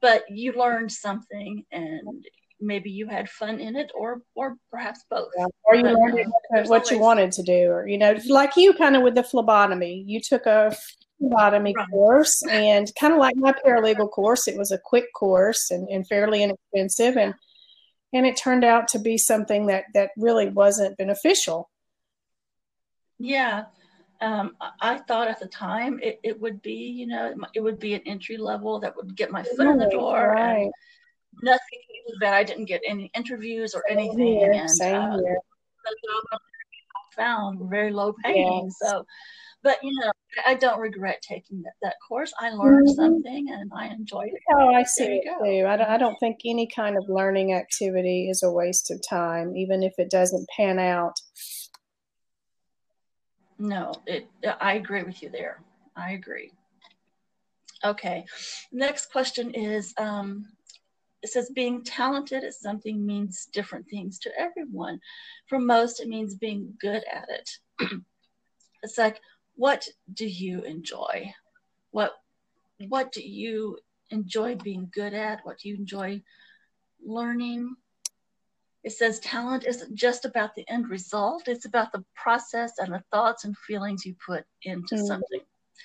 but 0.00 0.24
you 0.30 0.52
learned 0.52 0.90
something, 0.92 1.64
and 1.72 2.24
maybe 2.60 2.90
you 2.90 3.06
had 3.06 3.28
fun 3.28 3.60
in 3.60 3.76
it 3.76 3.90
or 3.94 4.22
or 4.34 4.56
perhaps 4.70 5.04
both 5.10 5.28
yeah. 5.36 5.46
or 5.64 5.74
you 5.76 5.82
But, 5.82 5.92
learned 5.94 6.32
what, 6.50 6.68
what 6.68 6.90
you 6.90 6.98
wanted 6.98 7.32
to 7.32 7.42
do 7.42 7.66
or 7.70 7.86
you 7.86 7.98
know 7.98 8.16
like 8.28 8.56
you 8.56 8.72
kind 8.74 8.96
of 8.96 9.02
with 9.02 9.16
the 9.16 9.24
phlebotomy 9.24 10.04
you 10.06 10.20
took 10.20 10.46
a 10.46 10.74
phlebotomy 11.18 11.74
Right. 11.76 11.90
course 11.90 12.42
and 12.48 12.90
kind 12.98 13.12
of 13.12 13.18
like 13.18 13.36
my 13.36 13.52
paralegal 13.52 14.08
course 14.10 14.46
it 14.48 14.56
was 14.56 14.70
a 14.72 14.78
quick 14.78 15.06
course 15.14 15.70
and, 15.70 15.88
and 15.88 16.06
fairly 16.06 16.42
inexpensive 16.44 17.16
and 17.16 17.34
and 18.12 18.24
it 18.24 18.36
turned 18.36 18.64
out 18.64 18.86
to 18.88 18.98
be 19.00 19.18
something 19.18 19.66
that 19.66 19.84
that 19.92 20.10
really 20.16 20.48
wasn't 20.48 20.96
beneficial 20.96 21.68
Yeah. 23.18 23.64
Um, 24.24 24.56
I- 24.80 24.98
thought 25.06 25.28
at 25.28 25.38
the 25.38 25.46
time 25.48 26.00
it, 26.02 26.18
it 26.22 26.40
would 26.40 26.62
be, 26.62 26.72
you 26.72 27.06
know, 27.06 27.34
it 27.54 27.60
would 27.60 27.78
be 27.78 27.94
an 27.94 28.00
entry 28.06 28.36
level 28.38 28.80
that 28.80 28.96
would 28.96 29.14
get 29.16 29.30
my 29.30 29.42
foot 29.42 29.66
in 29.66 29.76
the 29.78 29.90
door. 29.90 30.28
right 30.28 30.62
And 30.62 30.72
nothing 31.42 31.60
bad. 32.20 32.34
I 32.34 32.44
didn't 32.44 32.64
get 32.66 32.80
any 32.86 33.10
interviews 33.14 33.74
or 33.74 33.82
Same 33.88 33.98
anything. 33.98 34.38
here, 34.38 34.52
and 34.52 34.70
same 34.70 34.94
uh, 35.00 35.16
the 35.16 35.96
job 36.06 36.24
I 36.32 37.14
found 37.14 37.58
were 37.60 37.68
very 37.68 37.92
low 37.92 38.14
paying. 38.24 38.64
Yes. 38.64 38.76
So, 38.80 39.04
but 39.62 39.78
you 39.82 39.92
know, 40.00 40.12
I 40.46 40.54
don't 40.54 40.80
regret 40.80 41.22
taking 41.22 41.62
that, 41.62 41.74
that 41.82 41.96
course. 42.06 42.32
I 42.40 42.50
learned 42.50 42.88
Mhm. 42.88 42.94
something 42.94 43.50
and 43.50 43.70
I 43.74 43.88
enjoyed 43.88 44.28
it. 44.32 44.40
Oh, 44.54 44.72
I 44.74 44.84
see 44.84 45.20
it 45.22 45.24
too. 45.24 45.66
I 45.66 45.76
don't, 45.76 45.88
I 45.88 45.96
don't 45.98 46.16
think 46.20 46.38
any 46.44 46.66
kind 46.66 46.96
of 46.96 47.04
learning 47.08 47.52
activity 47.52 48.28
is 48.30 48.42
a 48.42 48.50
waste 48.50 48.90
of 48.90 49.00
time, 49.08 49.56
even 49.56 49.82
if 49.82 49.94
it 49.98 50.10
doesn't 50.10 50.48
pan 50.56 50.78
out. 50.78 51.20
No, 53.58 53.92
it. 54.06 54.28
I 54.61 54.75
agree 54.75 55.02
with 55.02 55.23
you 55.23 55.30
there. 55.30 55.62
I 55.96 56.12
agree. 56.12 56.52
Okay. 57.84 58.25
Next 58.73 59.12
question 59.12 59.50
is 59.52 59.94
um, 59.99 60.46
it 61.23 61.30
says 61.30 61.50
being 61.54 61.82
talented 61.84 62.44
at 62.44 62.54
something 62.54 63.04
means 63.04 63.46
different 63.52 63.87
things 63.88 64.18
to 64.20 64.30
everyone. 64.38 65.00
For 65.46 65.58
most, 65.58 66.00
it 66.00 66.08
means 66.08 66.34
being 66.34 66.75
good 66.80 67.04
at 67.11 67.28
it. 67.28 67.50
it's 68.82 68.99
like, 68.99 69.20
what 69.56 69.87
do 70.12 70.26
you 70.26 70.62
enjoy? 70.62 71.32
What 71.90 72.12
what 72.88 73.12
do 73.12 73.23
you 73.23 73.78
enjoy 74.11 74.56
being 74.56 74.90
good 74.92 75.14
at? 75.14 75.40
What 75.44 75.58
do 75.61 75.68
you 75.68 75.76
enjoy 75.76 76.23
learning? 77.04 77.76
It 78.84 78.92
says 78.92 79.18
talent 79.20 79.64
isn't 79.66 79.94
just 79.94 80.26
about 80.26 80.54
the 80.54 80.68
end 80.68 80.90
result, 80.90 81.48
it's 81.48 81.64
about 81.64 81.90
the 81.90 82.04
process 82.14 82.78
and 82.78 82.92
the 82.92 83.02
thoughts 83.10 83.44
and 83.44 83.56
feelings 83.56 84.04
you 84.04 84.14
put 84.14 84.44
into 84.62 84.94
Mhm. 84.94 85.06
something. 85.06 85.40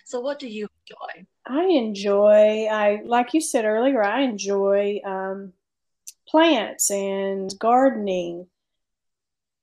So 0.05 0.19
what 0.19 0.37
do 0.37 0.47
you 0.47 0.67
enjoy? 0.81 1.25
I 1.45 1.63
enjoy, 1.63 2.65
I 2.65 3.01
like 3.05 3.33
you 3.33 3.41
said 3.41 3.63
earlier, 3.63 4.03
I 4.03 4.21
enjoy 4.21 4.99
um, 5.05 5.53
plants 6.27 6.91
and 6.91 7.57
gardening. 7.57 8.47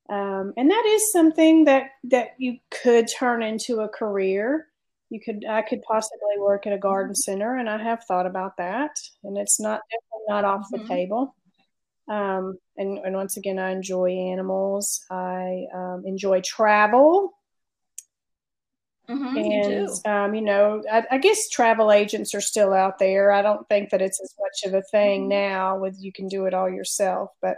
Um, 0.09 0.55
and 0.57 0.71
that 0.71 0.85
is 0.87 1.13
something 1.13 1.65
that 1.65 1.91
that 2.05 2.37
you 2.39 2.59
could 2.71 3.07
turn 3.09 3.43
into 3.43 3.81
a 3.81 3.89
career. 3.89 4.69
You 5.11 5.21
could, 5.21 5.45
I 5.49 5.63
could 5.63 5.83
possibly 5.83 6.39
work 6.39 6.67
at 6.67 6.73
a 6.73 6.79
garden 6.79 7.15
center, 7.15 7.57
and 7.57 7.69
I 7.69 7.81
have 7.83 8.05
thought 8.05 8.27
about 8.27 8.57
that. 8.57 8.99
And 9.25 9.37
it's 9.37 9.61
not 9.61 9.83
definitely 9.91 10.27
not 10.29 10.45
off 10.45 10.71
the 10.71 10.79
Mhm. 10.79 10.89
table. 10.89 11.35
Um, 12.09 12.59
and, 12.77 12.99
and 12.99 13.15
once 13.17 13.37
again, 13.37 13.59
I 13.59 13.71
enjoy 13.73 14.11
animals. 14.11 15.05
I 15.11 15.67
um, 15.75 16.05
enjoy 16.07 16.41
travel. 16.43 17.33
Mhm, 19.09 19.37
you 19.37 19.63
And, 19.63 19.89
do. 19.89 20.11
um, 20.11 20.35
you 20.35 20.41
know, 20.43 20.83
I, 20.91 21.05
I 21.13 21.19
guess 21.19 21.49
travel 21.49 21.93
agents 21.93 22.35
are 22.35 22.41
still 22.41 22.73
out 22.73 22.99
there. 22.99 23.31
I 23.33 23.43
don't 23.43 23.69
think 23.69 23.91
that 23.91 24.03
it's 24.03 24.21
as 24.21 24.35
much 24.41 24.65
of 24.73 24.75
a 24.75 24.83
thing 24.83 25.29
Mhm. 25.29 25.29
now 25.29 25.79
with 25.79 25.97
you 26.01 26.13
can 26.13 26.29
do 26.29 26.47
it 26.47 26.55
all 26.55 26.69
yourself, 26.69 27.31
but 27.41 27.57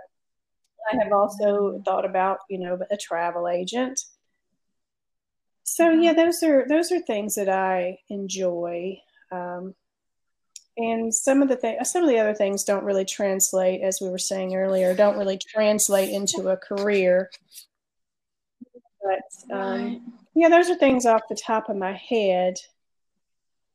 I 0.92 0.96
have 1.02 1.12
also 1.12 1.80
thought 1.84 2.04
about, 2.04 2.38
you 2.50 2.58
know, 2.58 2.78
a 2.90 2.96
travel 2.96 3.48
agent. 3.48 4.00
So 5.64 5.90
Mhm. 5.90 6.02
yeah, 6.02 6.12
those 6.14 6.42
are 6.42 6.66
those 6.68 6.90
are 6.92 7.00
things 7.00 7.34
that 7.36 7.48
I 7.48 7.98
enjoy. 8.08 9.00
Um, 9.30 9.74
and 10.78 11.12
some 11.12 11.42
of 11.42 11.48
the 11.48 11.56
things, 11.56 11.90
some 11.90 12.04
of 12.04 12.08
the 12.08 12.18
other 12.18 12.34
things 12.34 12.64
don't 12.64 12.84
really 12.84 13.04
translate, 13.04 13.82
as 13.82 13.98
we 14.00 14.08
were 14.08 14.18
saying 14.18 14.54
earlier, 14.54 14.94
don't 14.94 15.18
really 15.18 15.38
translate 15.38 16.10
into 16.10 16.48
a 16.48 16.56
career. 16.56 17.30
But 19.02 19.54
um, 19.54 19.82
Right. 19.82 20.00
yeah, 20.34 20.48
those 20.48 20.70
are 20.70 20.76
things 20.76 21.04
off 21.04 21.22
the 21.28 21.34
top 21.34 21.68
of 21.68 21.76
my 21.76 21.92
head 21.92 22.54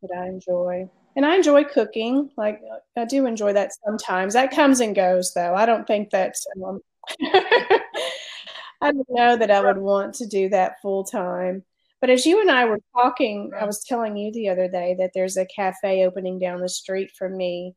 that 0.02 0.18
I 0.18 0.28
enjoy. 0.28 0.90
And 1.16 1.26
I 1.26 1.36
enjoy 1.36 1.66
cooking. 1.66 2.32
Like 2.38 2.62
I 2.98 3.06
do 3.06 3.26
enjoy 3.26 3.54
that 3.54 3.72
sometimes. 3.86 4.34
That 4.34 4.52
comes 4.52 4.80
and 4.80 4.96
goes 4.96 5.34
though. 5.34 5.54
I 5.54 5.66
don't 5.66 5.86
think 5.86 6.10
that's 6.10 6.48
um, 6.66 6.80
I 7.22 8.92
don't 8.92 9.08
know 9.10 9.38
that 9.38 9.52
I 9.52 9.62
would 9.62 9.78
want 9.78 10.16
to 10.16 10.26
do 10.26 10.50
that 10.50 10.82
full 10.82 11.04
time. 11.04 11.64
But 12.04 12.10
as 12.10 12.26
you 12.26 12.42
and 12.42 12.52
I 12.52 12.66
were 12.66 12.82
talking, 12.94 13.52
I 13.58 13.64
was 13.64 13.82
telling 13.82 14.18
you 14.18 14.30
the 14.34 14.50
other 14.50 14.68
day 14.68 14.94
that 15.00 15.12
there's 15.14 15.38
a 15.38 15.46
cafe 15.46 16.04
opening 16.06 16.38
down 16.38 16.60
the 16.60 16.68
street 16.68 17.12
from 17.18 17.38
me, 17.38 17.76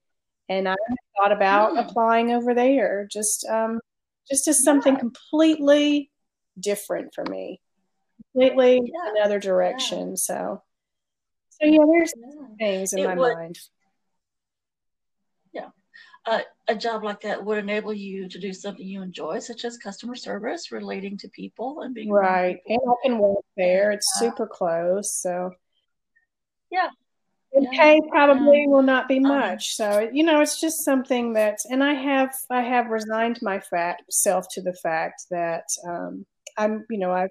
and 0.48 0.68
I 0.68 0.74
thought 1.16 1.30
about 1.30 1.74
Mm. 1.74 1.88
applying 1.88 2.32
over 2.32 2.52
there. 2.52 3.06
Just 3.08 3.46
um, 3.48 3.80
just 4.28 4.48
as 4.48 4.64
something 4.64 4.94
Yeah. 4.94 4.98
completely 4.98 6.10
different 6.58 7.14
for 7.14 7.22
me, 7.26 7.60
completely 8.32 8.80
Yeah. 8.92 9.12
another 9.12 9.38
direction. 9.38 10.16
So, 10.16 10.60
so 11.50 11.64
yeah, 11.64 11.84
there's 11.86 12.12
Yeah. 12.16 12.46
things 12.58 12.92
in 12.94 12.98
It 12.98 13.06
my 13.06 13.14
would- 13.14 13.34
mind. 13.34 13.60
Uh, 16.26 16.40
a 16.66 16.74
job 16.74 17.04
like 17.04 17.20
that 17.20 17.44
would 17.44 17.56
enable 17.58 17.92
you 17.94 18.28
to 18.28 18.40
do 18.40 18.52
something 18.52 18.84
you 18.84 19.00
enjoy, 19.00 19.38
such 19.38 19.64
as 19.64 19.78
customer 19.78 20.16
service, 20.16 20.72
relating 20.72 21.16
to 21.16 21.28
people 21.28 21.82
and 21.82 21.94
being 21.94 22.12
Right. 22.12 22.58
And. 22.66 22.80
I 22.84 22.94
can 23.04 23.18
work 23.18 23.44
there. 23.56 23.92
It's 23.92 24.10
Uh, 24.16 24.18
super 24.18 24.46
close. 24.46 25.14
So, 25.14 25.52
Yeah. 26.70 26.90
and 27.52 27.68
Yeah. 27.70 27.78
pay 27.78 28.00
probably 28.08 28.64
Um, 28.64 28.70
will 28.72 28.82
not 28.82 29.06
be 29.06 29.18
um, 29.18 29.22
much. 29.22 29.76
So, 29.76 30.00
you 30.12 30.24
know, 30.24 30.40
it's 30.40 30.60
just 30.60 30.84
something 30.84 31.34
that, 31.34 31.58
and 31.70 31.84
I 31.84 31.94
have, 31.94 32.34
I 32.50 32.60
have 32.62 32.88
resigned 32.88 33.38
my 33.40 33.60
fact 33.60 34.02
self 34.10 34.48
to 34.54 34.62
the 34.62 34.74
fact 34.74 35.26
that 35.30 35.64
um, 35.86 36.26
I'm, 36.58 36.84
you 36.90 36.98
know, 36.98 37.12
I've 37.12 37.30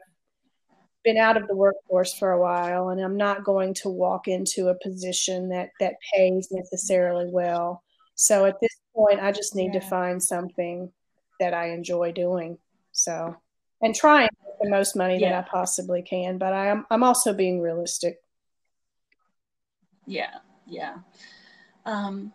been 1.03 1.17
out 1.17 1.35
of 1.35 1.47
the 1.47 1.55
workforce 1.55 2.13
for 2.17 2.31
a 2.31 2.41
while 2.41 2.89
and 2.89 3.01
I'm 3.01 3.17
not 3.17 3.43
going 3.43 3.73
to 3.75 3.89
walk 3.89 4.29
into 4.29 4.69
a 4.69 4.79
position 4.81 5.49
that, 5.49 5.69
that 5.81 5.95
pays 6.15 6.47
necessarily 6.49 7.29
well. 7.29 7.83
So 8.15 8.45
at 8.45 8.55
this 8.61 8.71
point, 8.95 9.19
I 9.21 9.31
just 9.31 9.55
need 9.55 9.73
to 9.73 9.81
find 9.81 10.23
something 10.23 10.91
that 11.39 11.53
I 11.53 11.69
enjoy 11.71 12.11
doing. 12.11 12.57
So, 12.91 13.35
and 13.81 13.93
try 13.93 14.21
and 14.21 14.29
make 14.43 14.59
the 14.61 14.69
most 14.69 14.95
money 14.95 15.19
Yeah. 15.19 15.31
that 15.31 15.45
I 15.45 15.49
possibly 15.49 16.01
can, 16.01 16.37
but 16.37 16.53
I 16.53 16.67
am, 16.67 16.85
I'm 16.89 17.03
also 17.03 17.33
being 17.33 17.59
realistic. 17.61 18.21
Yeah. 20.07 20.35
Yeah. 20.65 20.95
Um, 21.85 22.33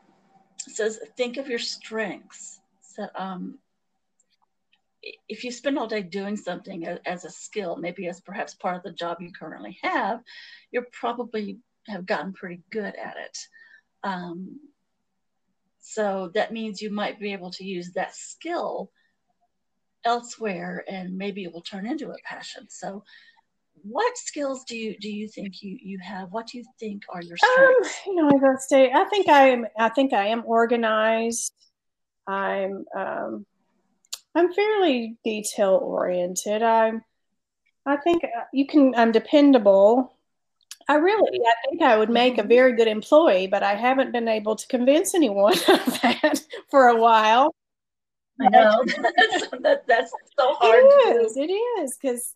it 0.67 0.75
says, 0.75 1.01
think 1.17 1.37
of 1.39 1.49
your 1.49 1.59
strengths. 1.59 2.61
So, 2.83 3.07
um, 3.15 3.59
if 5.29 5.45
you 5.45 5.51
spend 5.51 5.79
all 5.79 5.87
day 5.87 6.03
doing 6.03 6.37
something 6.37 6.87
as 7.07 7.25
a 7.25 7.31
skill, 7.31 7.77
maybe 7.77 8.07
as 8.07 8.21
perhaps 8.21 8.55
part 8.55 8.77
of 8.77 8.83
the 8.83 8.93
job 8.93 9.17
you 9.21 9.33
currently 9.33 9.79
have, 9.83 10.21
you're 10.71 10.87
probably 10.93 11.59
have 11.87 12.05
gotten 12.05 12.35
pretty 12.35 12.61
good 12.71 12.95
at 12.97 13.17
it. 13.17 13.39
Um, 14.03 14.61
so 15.81 16.31
that 16.35 16.53
means 16.53 16.81
you 16.83 16.91
might 16.91 17.19
be 17.19 17.33
able 17.33 17.51
to 17.53 17.65
use 17.65 17.93
that 17.93 18.15
skill 18.15 18.91
elsewhere, 20.05 20.85
and 20.89 21.17
maybe 21.17 21.45
it 21.45 21.53
will 21.53 21.63
turn 21.63 21.87
into 21.87 22.11
a 22.11 22.17
passion. 22.25 22.67
So, 22.69 23.03
what 23.83 24.17
skills 24.19 24.65
do 24.65 24.77
you 24.77 24.97
do 24.99 25.11
you 25.11 25.29
think 25.29 25.63
you 25.63 25.79
you 25.81 25.99
have? 26.01 26.33
What 26.33 26.49
do 26.49 26.59
you 26.59 26.65
think 26.79 27.03
are 27.09 27.23
your 27.23 27.37
Um, 27.57 27.75
strengths? 27.83 28.01
you 28.07 28.15
know, 28.15 28.29
as 28.29 28.43
I 28.45 28.61
say, 28.67 28.93
I 28.93 29.05
think 29.07 29.29
I 29.29 29.49
am. 29.49 29.67
I 29.79 29.89
think 29.89 30.13
I 30.13 30.27
am 30.29 30.43
organized. 30.47 31.53
I'm. 32.27 32.85
Um, 32.97 33.47
I'm 34.35 34.53
fairly 34.53 35.17
detail 35.25 35.81
oriented. 35.83 36.63
I'm. 36.63 37.03
I 37.87 37.97
think 37.97 38.23
uh, 38.25 38.45
you 38.53 38.67
can. 38.67 38.95
I'm 38.95 39.13
dependable. 39.13 40.15
I 40.91 40.95
really. 40.97 41.41
I 41.47 41.55
think 41.69 41.83
I 41.83 41.97
would 41.97 42.11
make 42.11 42.37
a 42.39 42.43
Mhm. 42.43 42.49
very 42.49 42.73
good 42.75 42.89
employee, 42.89 43.47
but 43.47 43.63
I 43.63 43.77
haven't 43.77 44.11
been 44.13 44.27
able 44.29 44.57
to 44.57 44.67
convince 44.67 45.15
anyone 45.15 45.53
of 45.69 46.01
that 46.03 46.45
for 46.71 46.89
a 46.89 46.97
while. 46.97 47.55
I 48.41 48.49
know 48.49 48.85
that's, 49.17 49.51
that, 49.63 49.87
that's 49.87 50.13
so 50.39 50.55
hard 50.61 50.83
It 50.85 51.13
to 51.13 51.25
is. 51.25 51.37
It 51.37 51.53
is 51.53 51.97
because 52.01 52.35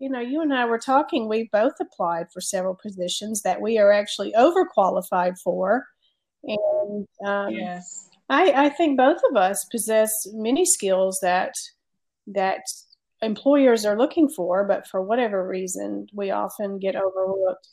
you 0.00 0.10
know 0.10 0.20
you 0.20 0.40
and 0.42 0.52
I 0.52 0.64
were 0.66 0.78
talking. 0.78 1.28
We 1.28 1.48
both 1.52 1.74
applied 1.80 2.32
for 2.32 2.40
several 2.40 2.74
positions 2.74 3.42
that 3.42 3.60
we 3.60 3.78
are 3.78 3.92
actually 3.92 4.32
overqualified 4.32 5.38
for, 5.44 5.86
and 6.44 7.06
um, 7.24 7.52
Yes. 7.54 8.08
I, 8.28 8.66
I 8.66 8.68
think 8.70 8.96
both 8.96 9.20
of 9.30 9.36
us 9.36 9.64
possess 9.70 10.12
many 10.32 10.64
skills 10.64 11.20
that 11.22 11.54
that 12.26 12.62
employers 13.22 13.86
are 13.86 13.96
looking 13.96 14.28
for, 14.28 14.64
but 14.64 14.86
for 14.88 15.00
whatever 15.02 15.46
reason, 15.46 16.08
we 16.12 16.30
often 16.32 16.78
get 16.80 16.96
overlooked. 16.96 17.68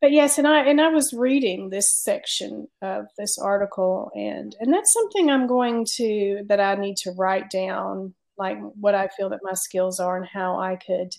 But 0.00 0.12
yes, 0.12 0.38
and 0.38 0.48
I 0.48 0.64
and 0.64 0.80
I 0.80 0.88
was 0.88 1.12
reading 1.12 1.68
this 1.68 1.92
section 2.02 2.68
of 2.80 3.06
this 3.18 3.38
article, 3.38 4.10
and 4.14 4.56
and 4.58 4.72
that's 4.72 4.92
something 4.94 5.30
I'm 5.30 5.46
going 5.46 5.86
to 5.96 6.42
that 6.48 6.60
I 6.60 6.74
need 6.76 6.96
to 6.98 7.12
write 7.12 7.50
down, 7.50 8.14
like 8.38 8.58
what 8.80 8.94
I 8.94 9.08
feel 9.08 9.28
that 9.30 9.40
my 9.42 9.52
skills 9.52 10.00
are 10.00 10.16
and 10.16 10.26
how 10.26 10.58
I 10.58 10.76
could 10.76 11.14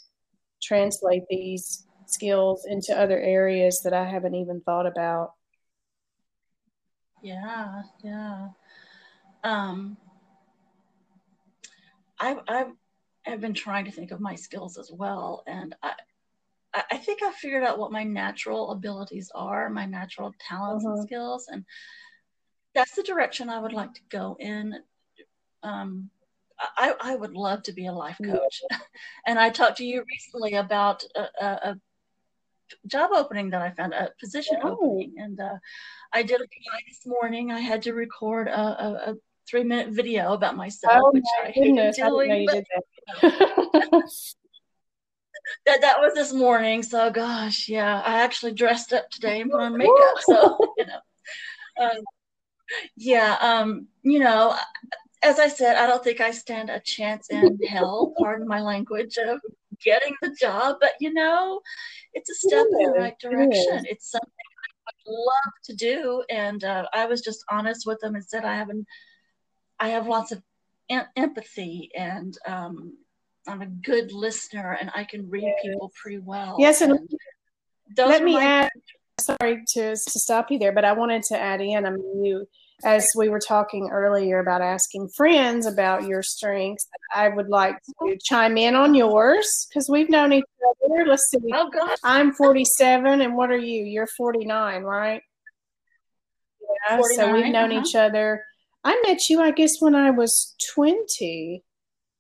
translate 0.64 1.24
these 1.30 1.86
skills 2.08 2.66
into 2.68 2.98
other 3.00 3.20
areas 3.20 3.82
that 3.84 3.94
I 3.94 4.06
haven't 4.06 4.36
even 4.36 4.62
thought 4.62 4.88
about. 4.88 5.34
Yeah, 7.22 7.84
yeah. 8.04 8.48
Um, 9.44 9.98
I've 12.20 12.40
I 12.48 12.66
have 13.24 13.42
been 13.42 13.54
trying 13.54 13.86
to 13.86 13.92
think 13.92 14.10
of 14.10 14.20
my 14.20 14.34
skills 14.34 14.80
as 14.80 14.92
well, 14.92 15.44
and 15.46 15.76
I 15.84 15.94
I 16.74 16.98
think 16.98 17.22
I 17.22 17.32
figured 17.34 17.64
out 17.64 17.80
what 17.80 17.92
my 17.92 18.04
natural 18.04 18.72
abilities 18.72 19.30
are, 19.36 19.70
my 19.70 19.86
natural 19.86 20.34
talents 20.40 20.86
uh-huh. 20.86 20.96
and 20.96 21.04
skills, 21.04 21.48
and 21.50 21.66
that's 22.74 22.96
the 22.96 23.04
direction 23.04 23.50
I 23.50 23.60
would 23.60 23.74
like 23.74 23.94
to 23.94 24.02
go 24.10 24.38
in. 24.40 24.76
Um, 25.64 26.10
I, 26.78 26.94
I 27.02 27.16
would 27.16 27.34
love 27.34 27.64
to 27.64 27.74
be 27.74 27.88
a 27.88 27.92
life 27.92 28.20
coach, 28.24 28.62
yeah. 28.70 28.78
and 29.26 29.40
I 29.40 29.50
talked 29.50 29.78
to 29.78 29.86
you 29.86 30.06
recently 30.10 30.54
about 30.54 31.04
a, 31.16 31.22
a, 31.22 31.46
a, 31.46 31.80
job 32.88 33.12
opening 33.14 33.50
that 33.50 33.62
I 33.62 33.72
found, 33.72 33.94
a 33.94 34.10
position 34.20 34.58
oh. 34.64 34.74
opening, 34.74 35.16
and 35.18 35.40
uh, 35.40 35.56
I 36.14 36.24
did 36.24 36.36
apply 36.36 36.80
this 36.88 37.06
morning. 37.06 37.52
I 37.52 37.60
had 37.60 37.82
to 37.84 37.94
record 37.94 38.48
a, 38.48 39.12
a 39.12 39.16
three 39.50 39.64
minute 39.64 39.90
video 39.90 40.34
about 40.34 40.56
myself, 40.56 41.02
oh, 41.04 41.12
which 41.12 41.24
my 41.42 41.50
I 41.50 41.52
goodness, 41.52 41.98
hate 41.98 42.06
doing. 42.06 42.32
I 42.32 42.36
didn't 42.38 42.46
know 42.46 42.54
you 42.54 43.92
did 43.92 44.04
that. 45.66 45.82
that 45.82 46.00
was 46.00 46.14
this 46.14 46.34
morning. 46.34 46.84
So 46.84 47.12
gosh, 47.12 47.70
yeah, 47.70 48.02
I 48.06 48.22
actually 48.22 48.54
dressed 48.54 48.94
up 48.94 49.10
today 49.10 49.42
and 49.42 49.52
put 49.52 49.62
on 49.62 49.78
makeup. 49.78 50.16
So 50.22 50.58
you 50.78 50.86
know, 50.86 51.00
um, 51.80 52.04
yeah, 52.96 53.38
um, 53.42 53.88
you 54.04 54.20
know, 54.20 54.56
as 55.24 55.40
I 55.40 55.48
said, 55.48 55.76
I 55.76 55.88
don't 55.88 56.04
think 56.04 56.22
I 56.22 56.32
stand 56.32 56.70
a 56.70 56.80
chance 56.80 57.30
in 57.30 57.60
hell. 57.68 58.14
Pardon 58.20 58.48
my 58.48 58.62
language 58.62 59.18
of 59.18 59.40
getting 59.84 60.16
the 60.22 60.36
job, 60.40 60.78
but 60.80 60.94
you 61.00 61.14
know, 61.14 61.62
it's 62.14 62.30
a 62.30 62.36
step 62.36 62.66
in 62.72 62.92
the 62.92 63.00
right 63.00 63.20
direction. 63.20 63.86
It's 63.86 64.10
something 64.12 64.30
I 64.30 64.92
would 65.08 65.16
love 65.16 65.54
to 65.66 65.76
do, 65.76 66.24
and 66.30 66.64
uh, 66.64 66.88
I 66.94 67.06
was 67.06 67.22
just 67.22 67.44
honest 67.50 67.86
with 67.86 68.00
them 68.00 68.16
and 68.16 68.26
said 68.26 68.46
I 68.46 68.56
haven't. 68.56 68.86
I 69.80 69.90
have 69.90 70.08
lots 70.08 70.32
of 70.32 70.44
em- 70.90 71.08
empathy 71.16 71.90
and 71.96 72.38
um, 72.46 72.98
I'm 73.48 73.62
a 73.62 73.66
good 73.66 74.12
listener 74.12 74.78
and 74.80 74.92
I 74.94 75.04
can 75.04 75.30
read 75.30 75.54
people 75.62 75.92
pretty 76.02 76.20
well. 76.20 76.58
Yes, 76.60 76.82
and, 76.82 76.92
and 76.92 77.10
let 77.98 78.24
me 78.24 78.34
my- 78.34 78.44
add. 78.44 78.70
Sorry 79.20 79.62
to, 79.74 79.92
to 79.92 79.96
stop 79.96 80.50
you 80.50 80.58
there, 80.58 80.72
but 80.72 80.84
I 80.84 80.94
wanted 80.94 81.22
to 81.24 81.40
add 81.40 81.62
in. 81.62 81.86
I 81.86 81.92
mean, 81.92 82.26
you, 82.26 82.48
as 82.84 83.08
we 83.16 83.30
were 83.30 83.40
talking 83.40 83.90
earlier 83.92 84.40
about 84.40 84.62
asking 84.62 85.10
friends 85.10 85.68
about 85.68 86.06
your 86.08 86.24
strengths, 86.24 86.88
I 87.14 87.30
would 87.30 87.48
like 87.48 87.76
to 88.02 88.18
chime 88.24 88.58
in 88.58 88.74
on 88.74 88.96
yours 88.96 89.68
because 89.70 89.90
we've 89.90 90.10
known 90.10 90.34
each 90.34 90.44
other. 90.68 91.06
Let's 91.06 91.30
see. 91.30 91.38
Oh 91.54 91.70
God, 91.70 91.96
I'm 92.04 92.34
47, 92.34 93.22
and 93.22 93.36
what 93.36 93.52
are 93.52 93.58
you? 93.58 93.84
You're 93.84 94.08
49, 94.08 94.82
right? 94.82 95.22
Yeah. 96.90 96.98
49, 96.98 97.16
so 97.16 97.34
we've 97.34 97.52
known 97.52 97.72
uh-huh. 97.72 97.82
each 97.86 97.96
other. 97.96 98.44
I 98.84 99.00
met 99.06 99.30
you, 99.30 99.40
I 99.40 99.52
guess, 99.52 99.74
when 99.80 99.94
I 99.94 100.10
was 100.10 100.56
20 100.74 101.64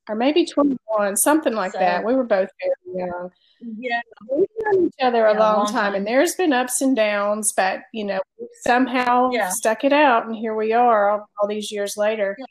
or 0.09 0.15
maybe 0.15 0.45
21, 0.45 1.17
something 1.17 1.53
like 1.53 1.73
so, 1.73 1.79
that. 1.79 2.05
We 2.05 2.15
were 2.15 2.23
both 2.23 2.49
very 2.61 3.05
young. 3.07 3.29
Yeah. 3.77 4.01
We've 4.29 4.47
known 4.59 4.87
each 4.87 4.93
other 5.01 5.19
yeah, 5.19 5.33
a 5.33 5.39
long, 5.39 5.57
long 5.57 5.65
time, 5.67 5.75
time, 5.75 5.95
and 5.95 6.07
there's 6.07 6.35
been 6.35 6.53
ups 6.53 6.81
and 6.81 6.95
downs, 6.95 7.53
but 7.55 7.81
you 7.93 8.05
know, 8.05 8.19
somehow 8.65 9.29
yeah. 9.31 9.49
stuck 9.49 9.83
it 9.83 9.93
out, 9.93 10.25
and 10.25 10.35
here 10.35 10.55
we 10.55 10.73
are 10.73 11.09
all, 11.11 11.29
all 11.39 11.47
these 11.47 11.71
years 11.71 11.93
later. 11.95 12.35
Yeah. 12.37 12.45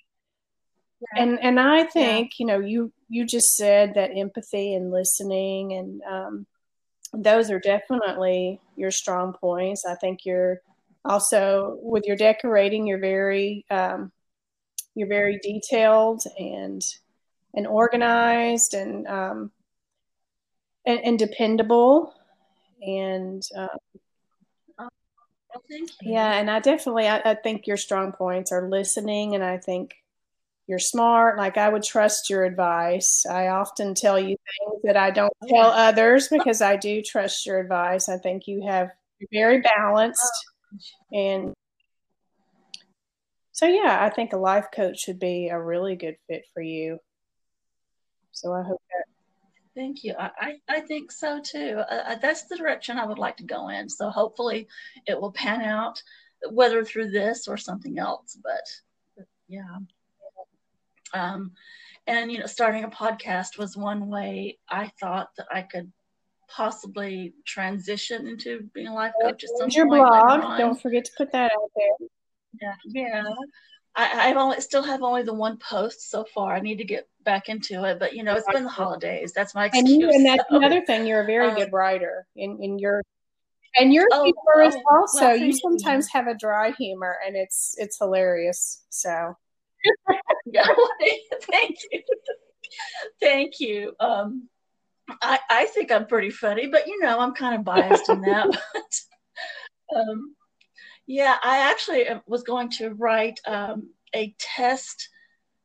And 1.22 1.40
and 1.40 1.58
I 1.58 1.84
think 1.84 2.32
you 2.38 2.46
know 2.46 2.60
you 2.60 2.92
you 3.08 3.24
just 3.26 3.56
said 3.56 3.94
that 3.94 4.10
empathy 4.14 4.74
and 4.74 4.92
listening 4.92 5.72
and 5.72 6.02
um, 6.02 6.46
those 7.12 7.50
are 7.50 7.58
definitely 7.58 8.60
your 8.76 8.90
strong 8.90 9.32
points. 9.32 9.84
I 9.84 9.94
think 9.96 10.24
you're 10.24 10.60
also 11.04 11.78
with 11.82 12.04
your 12.06 12.16
decorating, 12.16 12.86
you're 12.86 13.00
very 13.00 13.64
um, 13.70 14.12
you're 14.94 15.08
very 15.08 15.38
detailed 15.42 16.22
and 16.38 16.82
and 17.54 17.66
organized 17.66 18.74
and 18.74 19.06
um, 19.06 19.50
and, 20.86 21.00
and, 21.00 21.18
dependable 21.18 22.14
and 22.82 23.42
uh, 23.56 23.66
yeah 26.00 26.38
and 26.38 26.50
i 26.50 26.58
definitely 26.60 27.06
I, 27.06 27.20
I, 27.24 27.34
think 27.34 27.66
your 27.66 27.76
strong 27.76 28.12
points 28.12 28.52
are 28.52 28.68
listening 28.68 29.34
and 29.34 29.44
i 29.44 29.58
think 29.58 29.94
you're 30.66 30.78
smart. 30.78 31.36
Like 31.36 31.58
i 31.58 31.68
would 31.68 31.82
trust 31.82 32.30
your 32.30 32.44
advice. 32.44 33.26
I 33.26 33.48
often 33.48 33.92
tell 33.92 34.20
you 34.20 34.36
things 34.36 34.82
that 34.84 34.96
i 34.96 35.10
don't 35.10 35.32
tell 35.48 35.70
others 35.70 36.28
because 36.28 36.62
i 36.62 36.76
do 36.76 37.02
trust 37.02 37.44
your 37.44 37.58
advice. 37.58 38.08
I 38.08 38.18
think 38.18 38.46
you 38.46 38.62
have 38.66 38.90
very 39.32 39.60
balanced 39.60 40.46
and 41.12 41.52
so 43.52 43.66
yeah 43.66 43.98
i 44.00 44.08
think 44.08 44.32
a 44.32 44.36
life 44.36 44.68
coach 44.74 45.00
should 45.00 45.18
be 45.18 45.48
a 45.48 45.60
really 45.60 45.96
good 45.96 46.16
fit 46.26 46.44
for 46.54 46.62
you 46.62 46.98
so 48.32 48.52
I 48.52 48.62
hope 48.62 48.80
that. 48.90 49.04
Thank 49.74 50.02
you. 50.02 50.14
I, 50.18 50.56
I 50.68 50.80
think 50.80 51.12
so 51.12 51.40
too. 51.40 51.80
Uh, 51.88 52.02
uh, 52.08 52.14
that's 52.16 52.42
the 52.44 52.56
direction 52.56 52.98
I 52.98 53.06
would 53.06 53.18
like 53.18 53.36
to 53.36 53.44
go 53.44 53.68
in. 53.68 53.88
So 53.88 54.10
hopefully 54.10 54.66
it 55.06 55.18
will 55.18 55.30
pan 55.32 55.62
out, 55.62 56.02
whether 56.50 56.84
through 56.84 57.10
this 57.10 57.46
or 57.46 57.56
something 57.56 57.98
else. 57.98 58.36
But, 58.42 58.68
but 59.16 59.26
yeah. 59.48 59.76
Um, 61.14 61.52
and, 62.06 62.32
you 62.32 62.40
know, 62.40 62.46
starting 62.46 62.82
a 62.84 62.88
podcast 62.88 63.58
was 63.58 63.76
one 63.76 64.08
way 64.08 64.58
I 64.68 64.90
thought 65.00 65.28
that 65.36 65.46
I 65.52 65.62
could 65.62 65.92
possibly 66.48 67.32
transition 67.46 68.26
into 68.26 68.68
being 68.74 68.88
a 68.88 68.94
life 68.94 69.12
coach 69.22 69.44
at 69.44 69.50
some 69.56 69.68
your 69.70 69.86
point. 69.86 70.02
blog. 70.02 70.58
Don't 70.58 70.82
forget 70.82 71.04
to 71.04 71.12
put 71.16 71.30
that 71.30 71.52
out 71.52 71.70
there. 71.76 72.08
Yeah. 72.60 72.74
Yeah. 72.86 73.34
I, 73.96 74.30
I've 74.30 74.36
only 74.36 74.60
still 74.60 74.82
have 74.82 75.02
only 75.02 75.22
the 75.22 75.34
one 75.34 75.58
post 75.58 76.10
so 76.10 76.24
far. 76.24 76.54
I 76.54 76.60
need 76.60 76.78
to 76.78 76.84
get 76.84 77.08
back 77.24 77.48
into 77.48 77.84
it, 77.84 77.98
but 77.98 78.14
you 78.14 78.22
know, 78.22 78.34
it's 78.34 78.46
been 78.50 78.64
the 78.64 78.68
holidays. 78.68 79.32
That's 79.32 79.54
my 79.54 79.66
excuse. 79.66 79.90
And, 79.90 80.00
you, 80.00 80.10
and 80.10 80.24
that's 80.24 80.44
so. 80.48 80.56
another 80.56 80.84
thing. 80.84 81.06
You're 81.06 81.22
a 81.22 81.26
very 81.26 81.48
um, 81.48 81.56
good 81.56 81.72
writer 81.72 82.26
in, 82.36 82.62
in 82.62 82.78
your 82.78 83.02
and 83.76 83.92
your 83.92 84.06
oh, 84.12 84.24
humor 84.24 84.68
is 84.68 84.74
oh, 84.74 84.96
also 84.96 85.26
well, 85.26 85.36
you 85.36 85.52
sometimes 85.52 86.08
you. 86.12 86.18
have 86.18 86.28
a 86.28 86.36
dry 86.36 86.72
humor 86.72 87.16
and 87.26 87.36
it's 87.36 87.74
it's 87.78 87.98
hilarious. 87.98 88.84
So 88.90 89.36
yeah, 90.46 90.66
thank 91.42 91.76
you. 91.90 92.02
thank 93.20 93.60
you. 93.60 93.94
Um 94.00 94.48
I, 95.22 95.40
I 95.50 95.66
think 95.66 95.90
I'm 95.90 96.06
pretty 96.06 96.30
funny, 96.30 96.68
but 96.68 96.86
you 96.86 97.00
know, 97.00 97.18
I'm 97.18 97.34
kind 97.34 97.56
of 97.56 97.64
biased 97.64 98.08
in 98.08 98.20
that. 98.22 98.48
But, 99.92 99.98
um, 99.98 100.36
yeah, 101.06 101.36
I 101.42 101.70
actually 101.70 102.08
uh, 102.08 102.20
was 102.26 102.42
going 102.42 102.70
to 102.72 102.90
write 102.90 103.40
um, 103.46 103.90
a 104.14 104.34
test 104.38 105.08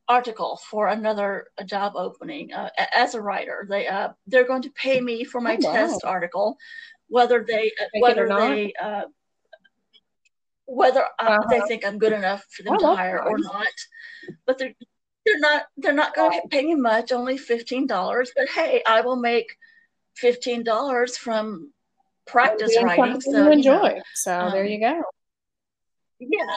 article 0.08 0.60
for 0.68 0.88
another 0.88 1.48
job 1.64 1.94
opening 1.96 2.52
uh, 2.52 2.70
as 2.94 3.14
a 3.14 3.20
writer. 3.20 3.66
They 3.68 3.86
uh, 3.88 4.10
they're 4.26 4.46
going 4.46 4.62
to 4.62 4.70
pay 4.70 5.00
me 5.00 5.24
for 5.24 5.40
my 5.40 5.58
oh, 5.62 5.66
wow. 5.66 5.72
test 5.72 6.04
article, 6.04 6.56
whether 7.08 7.44
they 7.46 7.72
uh, 7.80 8.00
whether 8.00 8.28
they 8.28 8.72
uh, 8.80 9.02
whether 10.66 11.04
uh, 11.18 11.22
uh-huh. 11.22 11.48
they 11.50 11.60
think 11.62 11.86
I'm 11.86 11.98
good 11.98 12.12
enough 12.12 12.44
for 12.50 12.62
them 12.62 12.78
to 12.78 12.94
hire 12.94 13.22
or 13.22 13.38
not. 13.38 13.66
But 14.46 14.58
they're 14.58 14.74
they're 15.24 15.38
not 15.38 15.62
they're 15.76 15.92
not 15.92 16.14
going 16.14 16.40
to 16.40 16.48
pay 16.48 16.62
me 16.62 16.74
much, 16.74 17.12
only 17.12 17.38
fifteen 17.38 17.86
dollars. 17.86 18.32
But 18.36 18.48
hey, 18.48 18.82
I 18.86 19.00
will 19.00 19.16
make 19.16 19.56
fifteen 20.14 20.62
dollars 20.62 21.16
from 21.16 21.72
practice 22.26 22.76
writing. 22.82 23.20
So 23.20 23.44
you 23.44 23.50
enjoy. 23.50 23.88
You 23.88 23.94
know, 23.94 24.02
so 24.14 24.38
um, 24.38 24.52
there 24.52 24.66
you 24.66 24.80
go. 24.80 25.02
Yeah. 26.18 26.56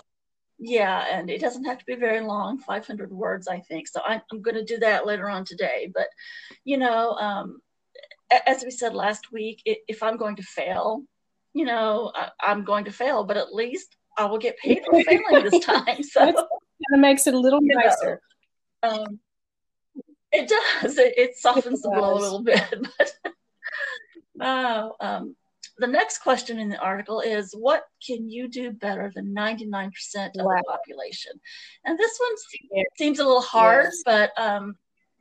Yeah, 0.62 1.06
and 1.10 1.30
it 1.30 1.40
doesn't 1.40 1.64
have 1.64 1.78
to 1.78 1.86
be 1.86 1.96
very 1.96 2.20
long, 2.20 2.58
500 2.58 3.12
words, 3.12 3.48
I 3.48 3.62
think. 3.62 3.88
So 3.88 4.02
I'm, 4.06 4.22
I'm 4.30 4.42
going 4.42 4.56
to 4.56 4.66
do 4.66 4.78
that 4.80 5.06
later 5.06 5.30
on 5.30 5.46
today. 5.46 5.90
But, 5.94 6.08
you 6.66 6.78
know, 6.78 7.12
um, 7.14 7.62
as 8.46 8.64
we 8.64 8.72
said 8.72 8.94
last 8.94 9.32
week, 9.32 9.62
if 9.66 10.04
I'm 10.04 10.18
going 10.18 10.36
to 10.36 10.44
fail, 10.44 11.04
you 11.54 11.66
know, 11.66 12.12
I, 12.14 12.52
am 12.52 12.66
going 12.66 12.86
to 12.86 12.92
fail, 12.92 13.24
but 13.24 13.38
at 13.38 13.54
least 13.54 13.96
I 14.18 14.26
will 14.26 14.38
get 14.38 14.58
paid 14.58 14.82
for 14.86 15.02
failing 15.04 15.50
this 15.50 15.64
time. 15.66 16.04
So 16.04 16.28
it 16.28 16.36
kind 16.36 16.94
of 16.94 17.00
makes 17.00 17.28
it 17.28 17.34
a 17.34 17.40
little 17.40 17.60
nicer. 17.62 18.22
Know, 18.84 18.90
um, 18.90 19.20
it 20.32 20.50
does. 20.50 20.98
It, 20.98 21.18
it 21.18 21.38
softens 21.38 21.80
it 21.80 21.84
the 21.84 21.90
blow 21.90 22.14
a 22.14 22.20
little 22.20 22.44
bit. 22.44 22.64
But, 22.98 23.14
oh, 24.42 24.96
um, 25.00 25.36
the 25.80 25.88
next 25.88 26.20
question 26.20 26.60
in 26.60 26.70
the 26.70 26.80
article 26.80 27.22
is 27.22 27.54
what 27.54 27.84
can 28.06 28.30
you 28.30 28.48
do 28.48 28.72
better 28.72 29.12
than 29.16 29.34
99% 29.34 29.88
of 29.88 30.46
wow. 30.46 30.58
the 30.58 30.64
population? 30.68 31.32
And 31.86 31.98
this 31.98 32.20
one 32.20 32.38
seems, 32.38 32.86
seems 32.98 33.20
a 33.20 33.26
little 33.26 33.42
hard, 33.42 33.86
yes. 33.86 34.02
but 34.06 34.32
um, 34.38 34.76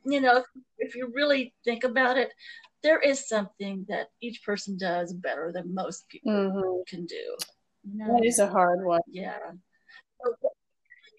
you 0.05 0.21
know, 0.21 0.37
if, 0.37 0.45
if, 0.77 0.95
you 0.95 1.11
really 1.13 1.53
think 1.63 1.83
about 1.83 2.17
it, 2.17 2.31
there 2.83 2.99
is 2.99 3.27
something 3.27 3.85
that 3.89 4.07
each 4.21 4.43
person 4.43 4.77
does 4.77 5.13
better 5.13 5.51
than 5.53 5.73
most 5.73 6.07
people 6.09 6.31
mm-hmm. 6.31 6.81
can 6.87 7.05
do. 7.05 7.35
That 7.97 8.25
is 8.25 8.39
a 8.39 8.47
hard 8.47 8.83
one. 8.83 9.01
Yeah. 9.07 9.37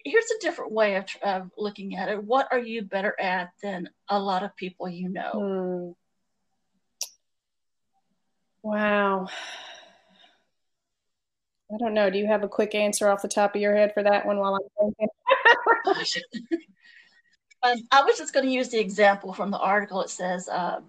Here's 0.03 0.31
a 0.31 0.41
different 0.41 0.71
way 0.71 0.95
of, 0.95 1.05
of 1.23 1.51
looking 1.57 1.95
at 1.95 2.09
it. 2.09 2.23
What 2.23 2.47
are 2.51 2.59
you 2.59 2.83
better 2.83 3.19
at 3.19 3.51
than 3.61 3.89
a 4.09 4.19
lot 4.19 4.43
of 4.43 4.55
people 4.55 4.89
you 4.89 5.09
know? 5.09 5.31
Mm. 5.35 5.95
Wow. 8.63 9.27
I 11.73 11.77
don't 11.77 11.93
know. 11.93 12.09
Do 12.09 12.17
you 12.17 12.27
have 12.27 12.43
a 12.43 12.49
quick 12.49 12.75
answer 12.75 13.09
off 13.09 13.21
the 13.21 13.27
top 13.27 13.55
of 13.55 13.61
your 13.61 13.75
head 13.75 13.93
for 13.93 14.03
that 14.03 14.25
one 14.25 14.37
while 14.37 14.55
I'm 14.55 14.93
thinking? 14.93 15.07
um, 17.63 17.77
I 17.91 18.03
was 18.03 18.17
just 18.17 18.33
going 18.33 18.45
to 18.45 18.51
use 18.51 18.69
the 18.69 18.79
example 18.79 19.33
from 19.33 19.51
the 19.51 19.57
article. 19.57 20.01
It 20.01 20.09
says, 20.09 20.49
uh, 20.49 20.81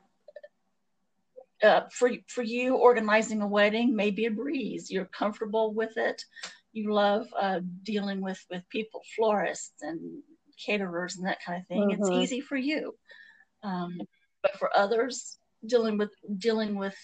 uh, 1.63 1.83
for 1.93 2.11
for 2.27 2.43
you, 2.43 2.77
organizing 2.77 3.41
a 3.41 3.47
wedding 3.47 3.95
may 3.95 4.11
be 4.11 4.27
a 4.27 4.31
breeze. 4.31 4.91
You're 4.91 5.05
comfortable 5.05 5.73
with 5.73 5.97
it. 5.97 6.25
You 6.73 6.93
love 6.93 7.27
uh, 7.39 7.61
dealing 7.85 8.21
with 8.21 8.45
with 8.51 8.69
people, 8.69 9.03
florists 9.15 9.83
and 9.83 10.23
caterers 10.65 11.17
and 11.17 11.27
that 11.27 11.39
kind 11.45 11.61
of 11.61 11.67
thing. 11.69 11.91
Mm-hmm. 11.91 12.03
It's 12.03 12.11
easy 12.11 12.41
for 12.41 12.57
you, 12.57 12.97
um, 13.63 14.01
but 14.43 14.59
for 14.59 14.77
others, 14.77 15.39
dealing 15.65 15.99
with 15.99 16.11
dealing 16.39 16.75
with 16.75 16.97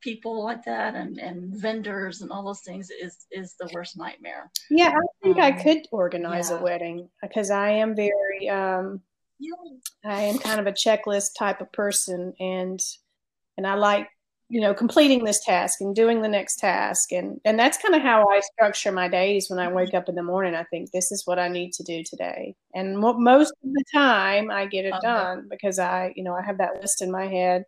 people 0.00 0.42
like 0.44 0.64
that 0.64 0.94
and, 0.94 1.18
and 1.18 1.54
vendors 1.54 2.20
and 2.20 2.30
all 2.30 2.44
those 2.44 2.60
things 2.60 2.90
is 2.90 3.26
is 3.30 3.54
the 3.58 3.70
worst 3.72 3.96
nightmare. 3.96 4.50
Yeah, 4.70 4.88
I 4.88 5.06
think 5.22 5.36
um, 5.36 5.42
I 5.42 5.52
could 5.52 5.86
organize 5.90 6.50
yeah. 6.50 6.58
a 6.58 6.62
wedding 6.62 7.08
because 7.22 7.50
I 7.50 7.70
am 7.70 7.94
very 7.94 8.48
um, 8.48 9.00
yeah. 9.38 9.52
I 10.04 10.22
am 10.22 10.38
kind 10.38 10.60
of 10.60 10.66
a 10.66 10.72
checklist 10.72 11.30
type 11.38 11.60
of 11.60 11.72
person 11.72 12.32
and 12.40 12.80
and 13.56 13.66
I 13.66 13.74
like 13.74 14.08
you 14.48 14.60
know 14.60 14.72
completing 14.72 15.24
this 15.24 15.44
task 15.44 15.80
and 15.80 15.94
doing 15.94 16.22
the 16.22 16.28
next 16.28 16.56
task 16.56 17.12
and 17.12 17.40
and 17.44 17.58
that's 17.58 17.78
kind 17.78 17.94
of 17.94 18.02
how 18.02 18.28
I 18.28 18.40
structure 18.40 18.92
my 18.92 19.08
days 19.08 19.46
when 19.48 19.58
I 19.58 19.70
wake 19.70 19.94
up 19.94 20.08
in 20.08 20.14
the 20.14 20.22
morning 20.22 20.54
I 20.54 20.64
think 20.64 20.90
this 20.90 21.12
is 21.12 21.22
what 21.26 21.38
I 21.38 21.48
need 21.48 21.72
to 21.74 21.82
do 21.82 22.02
today 22.02 22.54
and 22.74 22.98
mo- 22.98 23.18
most 23.18 23.52
of 23.62 23.72
the 23.72 23.84
time 23.92 24.50
I 24.50 24.66
get 24.66 24.86
it 24.86 24.94
okay. 24.94 25.06
done 25.06 25.48
because 25.50 25.78
I 25.78 26.12
you 26.16 26.24
know 26.24 26.34
I 26.34 26.42
have 26.42 26.58
that 26.58 26.80
list 26.80 27.02
in 27.02 27.10
my 27.10 27.26
head 27.26 27.64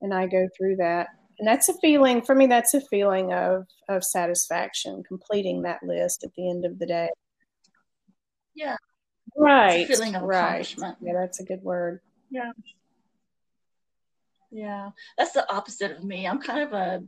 and 0.00 0.14
I 0.14 0.26
go 0.26 0.48
through 0.56 0.76
that 0.76 1.08
and 1.38 1.46
that's 1.48 1.68
a 1.68 1.74
feeling 1.80 2.22
for 2.22 2.34
me 2.34 2.46
that's 2.46 2.74
a 2.74 2.80
feeling 2.80 3.32
of 3.32 3.66
of 3.88 4.04
satisfaction 4.04 5.02
completing 5.06 5.62
that 5.62 5.82
list 5.82 6.24
at 6.24 6.30
the 6.36 6.48
end 6.48 6.64
of 6.64 6.78
the 6.78 6.86
day 6.86 7.08
yeah 8.54 8.76
right 9.36 9.86
feeling 9.86 10.14
of 10.14 10.22
right. 10.22 10.46
accomplishment 10.46 10.96
yeah 11.00 11.14
that's 11.14 11.40
a 11.40 11.44
good 11.44 11.62
word 11.62 12.00
yeah 12.30 12.52
yeah, 14.50 14.90
that's 15.16 15.32
the 15.32 15.50
opposite 15.52 15.92
of 15.92 16.04
me. 16.04 16.26
I'm 16.26 16.40
kind 16.40 16.62
of 16.62 16.72
a 16.72 17.02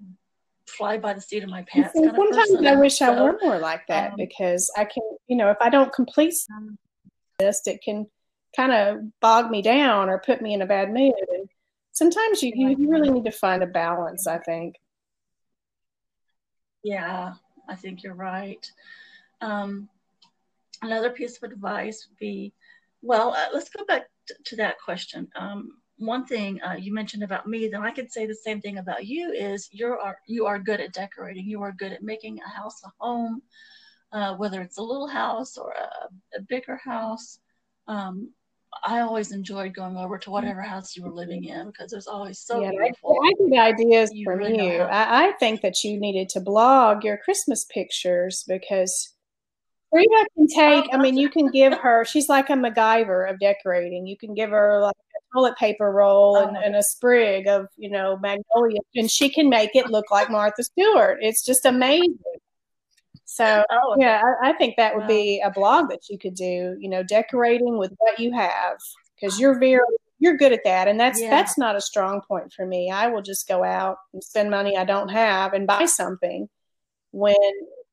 fly 0.69 0.99
by 0.99 1.15
the 1.15 1.21
seat 1.21 1.43
of 1.43 1.51
my 1.51 1.63
pants. 1.63 1.93
Kind 1.95 2.13
sometimes 2.15 2.67
I 2.67 2.77
wish 2.77 2.99
so, 2.99 3.13
I 3.13 3.21
were 3.21 3.39
more 3.43 3.59
like 3.59 3.87
that 3.89 4.13
um, 4.13 4.17
because 4.17 4.71
I 4.77 4.85
can, 4.85 5.03
you 5.27 5.37
know, 5.37 5.51
if 5.51 5.57
I 5.61 5.69
don't 5.69 5.93
complete 5.93 6.35
this, 7.39 7.67
it 7.67 7.81
can 7.85 8.07
kind 8.55 8.73
of 8.73 8.99
bog 9.21 9.51
me 9.51 9.61
down 9.61 10.09
or 10.09 10.23
put 10.25 10.41
me 10.41 10.55
in 10.55 10.63
a 10.63 10.67
bad 10.67 10.93
mood. 10.93 11.13
And 11.35 11.49
sometimes 11.93 12.43
you, 12.43 12.53
you, 12.55 12.91
really 12.91 13.11
need 13.11 13.25
to 13.25 13.31
find 13.31 13.63
a 13.63 13.67
balance, 13.67 14.27
I 14.27 14.39
think. 14.39 14.77
Yeah, 16.83 17.35
I 17.69 17.77
think 17.77 18.03
you're 18.03 18.15
right. 18.15 18.71
Um, 19.41 19.89
another 20.83 21.11
piece 21.11 21.37
of 21.37 21.45
advice 21.45 22.07
would 22.09 22.19
be, 22.19 22.53
well, 23.03 23.35
uh, 23.35 23.47
let's 23.53 23.71
go 23.71 23.85
back 23.85 24.09
to, 24.27 24.35
to 24.47 24.57
that 24.57 24.81
question. 24.81 25.29
Um, 25.37 25.75
one 25.99 26.25
thing 26.27 26.61
uh, 26.63 26.75
you 26.75 26.93
mentioned 26.93 27.23
about 27.23 27.47
me, 27.47 27.69
then 27.69 27.83
I 27.83 27.93
could 27.93 28.11
say 28.11 28.27
the 28.27 28.35
same 28.35 28.61
thing 28.61 28.79
about 28.79 29.07
you 29.07 29.31
is 29.31 29.69
you 29.71 29.87
are 29.87 30.19
you 30.27 30.47
are 30.47 30.59
good 30.59 30.81
at 30.81 30.93
decorating. 30.93 31.47
You 31.47 31.63
are 31.63 31.73
good 31.73 31.93
at 31.93 32.03
making 32.03 32.41
a 32.41 32.49
house 32.49 32.83
a 32.85 32.91
home, 32.99 33.43
uh, 34.13 34.35
whether 34.35 34.61
it's 34.63 34.79
a 34.79 34.83
little 34.83 35.07
house 35.07 35.57
or 35.57 35.73
a, 35.73 36.39
a 36.39 36.43
bigger 36.43 36.77
house. 36.77 37.39
Um, 37.87 38.31
I 38.85 39.01
always 39.01 39.33
enjoyed 39.33 39.75
going 39.75 39.97
over 39.97 40.19
to 40.19 40.25
mm-hmm. 40.25 40.33
whatever 40.33 40.63
house 40.63 40.97
you 40.97 41.03
were 41.03 41.09
mm-hmm. 41.09 41.19
living 41.19 41.45
in 41.45 41.67
because 41.69 41.91
there's 41.91 42.07
always 42.07 42.39
so 42.39 42.61
yeah, 42.61 42.71
beautiful. 42.71 43.19
I, 43.23 43.29
I 43.29 43.49
get 43.49 43.61
ideas 43.61 44.11
you 44.13 44.25
from 44.25 44.39
really 44.39 44.75
you. 44.75 44.81
I, 44.83 45.29
I 45.29 45.33
think 45.33 45.61
that 45.63 45.83
you 45.85 45.99
needed 46.01 46.29
to 46.31 46.41
blog 46.41 47.05
your 47.05 47.19
Christmas 47.19 47.65
pictures 47.67 48.45
because 48.49 49.15
Treva 49.95 50.25
can 50.35 50.47
oh, 50.51 50.55
take. 50.55 50.91
I 50.93 50.97
mean, 50.97 51.17
you 51.17 51.29
can 51.29 51.51
give 51.51 51.75
her. 51.79 52.05
She's 52.05 52.29
like 52.29 52.51
a 52.51 52.55
MacGyver 52.55 53.31
of 53.31 53.39
decorating. 53.39 54.07
You 54.07 54.17
can 54.17 54.35
give 54.35 54.51
her 54.51 54.81
like 54.81 54.97
a 54.97 55.37
toilet 55.37 55.57
paper 55.57 55.91
roll 55.91 56.37
and, 56.37 56.57
oh. 56.57 56.61
and, 56.61 56.77
a 56.77 56.83
sprig 56.83 57.47
of 57.47 57.67
you 57.77 57.91
know 57.91 58.19
magnolia 58.19 58.81
and 58.95 59.11
she 59.11 59.29
can 59.29 59.49
make 59.49 59.75
it 59.75 59.91
look 59.91 60.11
like 60.11 60.31
martha 60.31 60.63
stewart 60.63 61.19
it's 61.21 61.45
just 61.45 61.65
amazing 61.65 62.19
so 63.33 63.65
oh, 63.71 63.97
yeah 63.99 64.21
I, 64.43 64.51
I, 64.51 64.53
think 64.53 64.77
that 64.77 64.95
would 64.95 65.07
be 65.07 65.41
a 65.41 65.51
blog 65.51 65.89
that 65.89 66.09
you 66.11 66.19
could 66.19 66.35
do 66.35 66.77
you 66.79 66.89
know 66.89 67.03
decorating 67.03 67.79
with 67.79 67.93
what 67.97 68.19
you 68.19 68.33
have 68.33 68.77
because 69.15 69.41
you're 69.41 69.59
very 69.59 69.81
you're 70.19 70.37
good 70.37 70.53
at 70.53 70.65
that 70.65 70.87
and 70.87 71.01
that's 71.01 71.21
yeah. 71.21 71.31
that's 71.31 71.57
not 71.57 71.75
a 71.75 71.81
strong 71.81 72.21
point 72.21 72.53
for 72.53 72.67
me 72.67 72.91
i 72.91 73.09
will 73.09 73.23
just 73.23 73.49
go 73.49 73.65
out 73.65 73.97
and 74.13 74.23
spend 74.23 74.51
money 74.51 74.77
i 74.77 74.85
don't 74.85 75.09
have 75.09 75.55
and 75.55 75.67
buy 75.67 75.87
something 75.87 76.47
when 77.13 77.35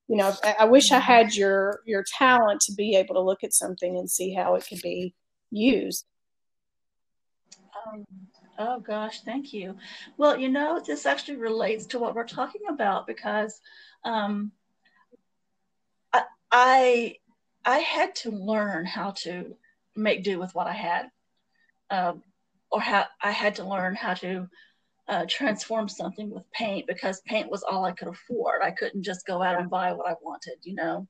you 0.10 0.18
know 0.18 0.34
I, 0.44 0.56
I 0.60 0.66
wish 0.66 0.92
i 0.92 0.98
mm-hmm. 0.98 1.06
had 1.06 1.36
your 1.36 1.82
your 1.86 2.04
talent 2.04 2.60
to 2.62 2.74
be 2.74 2.98
able 2.98 3.16
to 3.16 3.22
look 3.22 3.44
at 3.44 3.54
something 3.54 3.98
and 3.98 4.10
see 4.10 4.34
how 4.34 4.56
it 4.56 4.66
could 4.68 4.82
be 4.82 5.16
used 5.52 6.06
um, 7.88 8.06
oh 8.58 8.80
gosh, 8.82 9.22
thank 9.22 9.54
you. 9.54 9.78
Well, 10.18 10.38
you 10.38 10.50
know, 10.50 10.82
this 10.86 11.06
actually 11.06 11.38
relates 11.38 11.86
to 11.88 12.00
what 12.00 12.14
we're 12.14 12.28
talking 12.28 12.62
about 12.70 13.08
because 13.08 13.62
um, 14.04 14.52
I, 16.52 17.16
I, 17.66 17.80
had 17.80 18.16
to 18.18 18.32
learn 18.32 18.86
how 18.86 19.12
to 19.24 19.56
make 19.96 20.24
do 20.24 20.40
with 20.40 20.54
what 20.56 20.68
I 20.68 20.74
had, 20.74 21.10
um, 21.90 22.24
or 22.72 22.82
how 22.82 23.06
I 23.22 23.32
had 23.32 23.56
to 23.56 23.64
learn 23.64 23.96
how 23.96 24.14
to 24.16 24.48
uh, 25.08 25.26
transform 25.28 25.88
something 25.90 26.30
with 26.30 26.50
paint 26.52 26.88
because 26.88 27.22
paint 27.22 27.50
was 27.50 27.64
all 27.64 27.86
I 27.86 27.92
could 27.92 28.08
afford. 28.08 28.62
I 28.64 28.72
couldn't 28.72 29.04
just 29.04 29.26
go 29.26 29.42
out 29.42 29.60
and 29.60 29.70
buy 29.70 29.94
what 29.94 30.10
I 30.10 30.16
wanted, 30.22 30.58
you 30.64 30.76
know. 30.76 31.08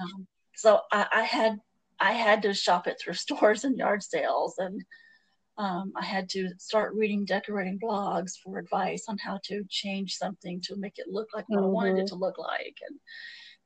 Um, 0.00 0.26
so 0.54 0.80
I, 0.92 1.06
I 1.12 1.22
had 1.22 1.58
I 2.00 2.12
had 2.12 2.42
to 2.42 2.54
shop 2.54 2.86
it 2.86 2.98
through 3.00 3.14
stores 3.14 3.64
and 3.64 3.76
yard 3.76 4.02
sales 4.02 4.54
and 4.58 4.82
um, 5.58 5.92
I 5.96 6.04
had 6.04 6.28
to 6.30 6.50
start 6.58 6.94
reading 6.94 7.24
decorating 7.24 7.80
blogs 7.82 8.38
for 8.42 8.58
advice 8.58 9.06
on 9.08 9.18
how 9.18 9.40
to 9.46 9.64
change 9.68 10.14
something 10.14 10.60
to 10.62 10.76
make 10.76 10.98
it 10.98 11.08
look 11.10 11.28
like 11.34 11.48
what 11.48 11.58
mm-hmm. 11.58 11.66
I 11.66 11.70
wanted 11.70 11.98
it 11.98 12.06
mm-hmm. 12.06 12.06
to 12.06 12.14
look 12.14 12.38
like. 12.38 12.76
And 12.88 12.98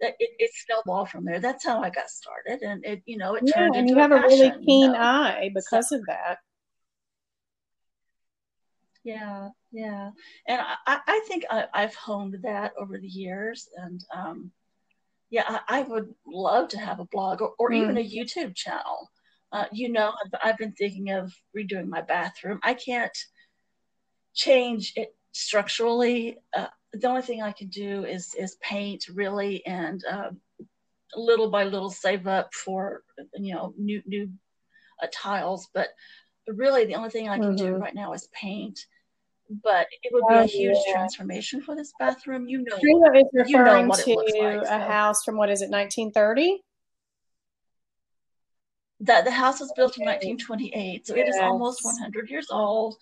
it, 0.02 0.30
it 0.38 0.50
snowballed 0.54 1.10
from 1.10 1.24
there. 1.24 1.40
That's 1.40 1.64
how 1.64 1.80
I 1.80 1.90
got 1.90 2.10
started. 2.10 2.62
And 2.62 2.84
it, 2.84 3.02
you 3.06 3.16
know, 3.16 3.34
it 3.34 3.44
yeah, 3.46 3.54
turned 3.54 3.76
and 3.76 3.88
into 3.88 3.94
you 3.94 4.00
have 4.00 4.12
a, 4.12 4.16
a 4.16 4.22
really 4.22 4.50
keen 4.64 4.86
you 4.86 4.92
know? 4.92 4.98
eye 4.98 5.50
because 5.54 5.88
so, 5.88 5.96
of 5.96 6.02
that. 6.06 6.38
Yeah, 9.04 9.48
yeah. 9.72 10.10
And 10.46 10.60
I, 10.86 11.00
I 11.06 11.24
think 11.26 11.44
I, 11.50 11.66
have 11.74 11.94
honed 11.94 12.38
that 12.42 12.72
over 12.78 12.98
the 12.98 13.08
years. 13.08 13.68
And 13.76 14.04
um, 14.14 14.52
yeah, 15.30 15.44
I, 15.48 15.80
I, 15.80 15.82
would 15.82 16.14
love 16.26 16.68
to 16.68 16.78
have 16.78 17.00
a 17.00 17.06
blog 17.06 17.42
or, 17.42 17.54
or 17.58 17.70
mm. 17.70 17.82
even 17.82 17.98
a 17.98 18.08
YouTube 18.08 18.54
channel 18.54 19.10
uh, 19.52 19.66
you 19.70 19.90
know, 19.90 20.12
I've, 20.24 20.40
I've, 20.42 20.58
been 20.58 20.72
thinking 20.72 21.10
of 21.10 21.32
redoing 21.56 21.88
my 21.88 22.00
bathroom. 22.00 22.58
I 22.62 22.72
can't 22.72 23.16
change 24.34 24.94
it 24.96 25.14
structurally. 25.32 26.38
Uh, 26.56 26.68
the 26.92 27.08
only 27.08 27.22
thing 27.22 27.42
I 27.42 27.52
can 27.52 27.68
do 27.68 28.04
is 28.04 28.34
is 28.34 28.56
paint 28.56 29.06
really, 29.12 29.64
and 29.66 30.02
uh, 30.10 30.30
little 31.14 31.50
by 31.50 31.64
little 31.64 31.90
save 31.90 32.26
up 32.26 32.54
for 32.54 33.02
you 33.34 33.54
know 33.54 33.74
new 33.78 34.02
new 34.06 34.30
uh, 35.02 35.06
tiles. 35.12 35.68
But 35.72 35.88
really, 36.46 36.84
the 36.84 36.94
only 36.94 37.10
thing 37.10 37.28
I 37.28 37.38
can 37.38 37.56
mm-hmm. 37.56 37.66
do 37.66 37.76
right 37.76 37.94
now 37.94 38.12
is 38.12 38.28
paint. 38.32 38.78
But 39.62 39.86
it 40.02 40.12
would 40.12 40.24
be 40.28 40.34
oh, 40.34 40.44
a 40.44 40.46
huge 40.46 40.78
yeah. 40.86 40.94
transformation 40.94 41.60
for 41.60 41.74
this 41.76 41.92
bathroom. 41.98 42.48
You 42.48 42.64
know, 42.64 42.76
Treva 42.76 43.18
is 43.18 43.28
referring 43.32 43.48
you 43.48 43.88
know 43.88 43.94
to 43.94 44.42
like, 44.42 44.62
a 44.62 44.66
so. 44.66 44.78
house 44.78 45.24
from 45.24 45.36
what 45.36 45.50
is 45.50 45.60
it, 45.60 45.70
1930? 45.70 46.62
that 49.02 49.24
the 49.24 49.30
house 49.30 49.58
was 49.58 49.72
built 49.74 49.98
in 49.98 50.04
1928, 50.04 51.06
so 51.06 51.16
it 51.16 51.28
is 51.28 51.36
almost 51.40 51.84
100 51.84 52.30
years 52.30 52.46
old. 52.50 52.96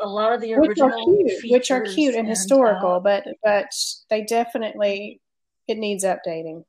A 0.00 0.08
lot 0.08 0.32
of 0.32 0.40
the 0.40 0.54
original 0.54 0.88
which 0.88 0.92
are 0.92 1.04
cute, 1.04 1.52
which 1.52 1.70
are 1.70 1.80
cute 1.82 2.14
and, 2.14 2.20
and 2.20 2.28
historical, 2.28 2.94
uh, 2.94 3.00
but 3.00 3.24
but 3.42 3.66
they 4.10 4.22
definitely 4.22 5.20
it 5.68 5.78
needs 5.78 6.04
updating. 6.04 6.64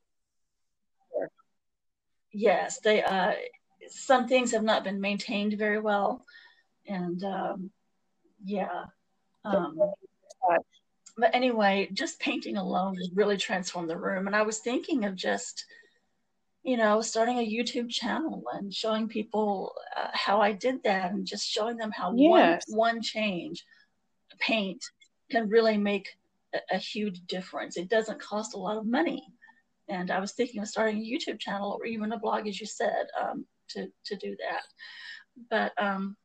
Yes, 2.32 2.80
they 2.80 3.02
uh, 3.02 3.32
some 3.88 4.28
things 4.28 4.52
have 4.52 4.62
not 4.62 4.84
been 4.84 5.00
maintained 5.00 5.54
very 5.58 5.80
well, 5.80 6.24
and 6.86 7.22
um, 7.24 7.70
yeah. 8.44 8.84
Um, 9.44 9.78
but 11.18 11.34
anyway, 11.34 11.88
just 11.92 12.20
painting 12.20 12.56
alone 12.56 12.94
has 12.96 13.10
really 13.14 13.36
transformed 13.36 13.88
the 13.88 13.96
room, 13.96 14.26
and 14.26 14.36
I 14.36 14.42
was 14.42 14.58
thinking 14.58 15.04
of 15.04 15.14
just 15.14 15.64
you 16.66 16.76
know, 16.76 17.00
starting 17.00 17.38
a 17.38 17.48
YouTube 17.48 17.88
channel 17.88 18.42
and 18.52 18.74
showing 18.74 19.06
people 19.06 19.72
uh, 19.96 20.08
how 20.12 20.40
I 20.40 20.50
did 20.50 20.82
that 20.82 21.12
and 21.12 21.24
just 21.24 21.48
showing 21.48 21.76
them 21.76 21.92
how 21.92 22.12
yes. 22.16 22.64
one 22.66 22.96
one 22.96 23.02
change 23.02 23.64
paint 24.40 24.84
can 25.30 25.48
really 25.48 25.78
make 25.78 26.08
a, 26.52 26.58
a, 26.72 26.78
huge 26.78 27.20
difference. 27.28 27.76
It 27.76 27.88
doesn't 27.88 28.20
cost 28.20 28.54
a 28.54 28.58
lot 28.58 28.76
of 28.76 28.84
money. 28.84 29.22
And 29.88 30.10
I 30.10 30.18
was 30.18 30.32
thinking 30.32 30.60
of 30.60 30.68
starting 30.68 30.98
a 30.98 31.00
YouTube 31.00 31.38
channel 31.38 31.78
or 31.78 31.86
even 31.86 32.12
a 32.12 32.18
blog, 32.18 32.48
as 32.48 32.60
you 32.60 32.66
said, 32.66 33.06
um, 33.20 33.46
to, 33.68 33.86
to 34.06 34.16
do 34.16 34.36
that. 34.36 34.62
But 35.48 35.82
um, 35.82 36.16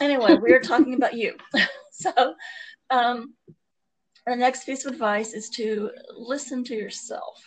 anyway, 0.00 0.34
we 0.34 0.52
are 0.52 0.60
talking 0.60 0.94
about 0.96 1.14
you. 1.14 1.36
so 1.92 2.34
um, 2.90 3.34
the 4.26 4.34
next 4.34 4.64
piece 4.64 4.84
of 4.84 4.92
advice 4.92 5.34
is 5.34 5.50
to 5.50 5.90
listen 6.16 6.64
to 6.64 6.74
yourself. 6.74 7.40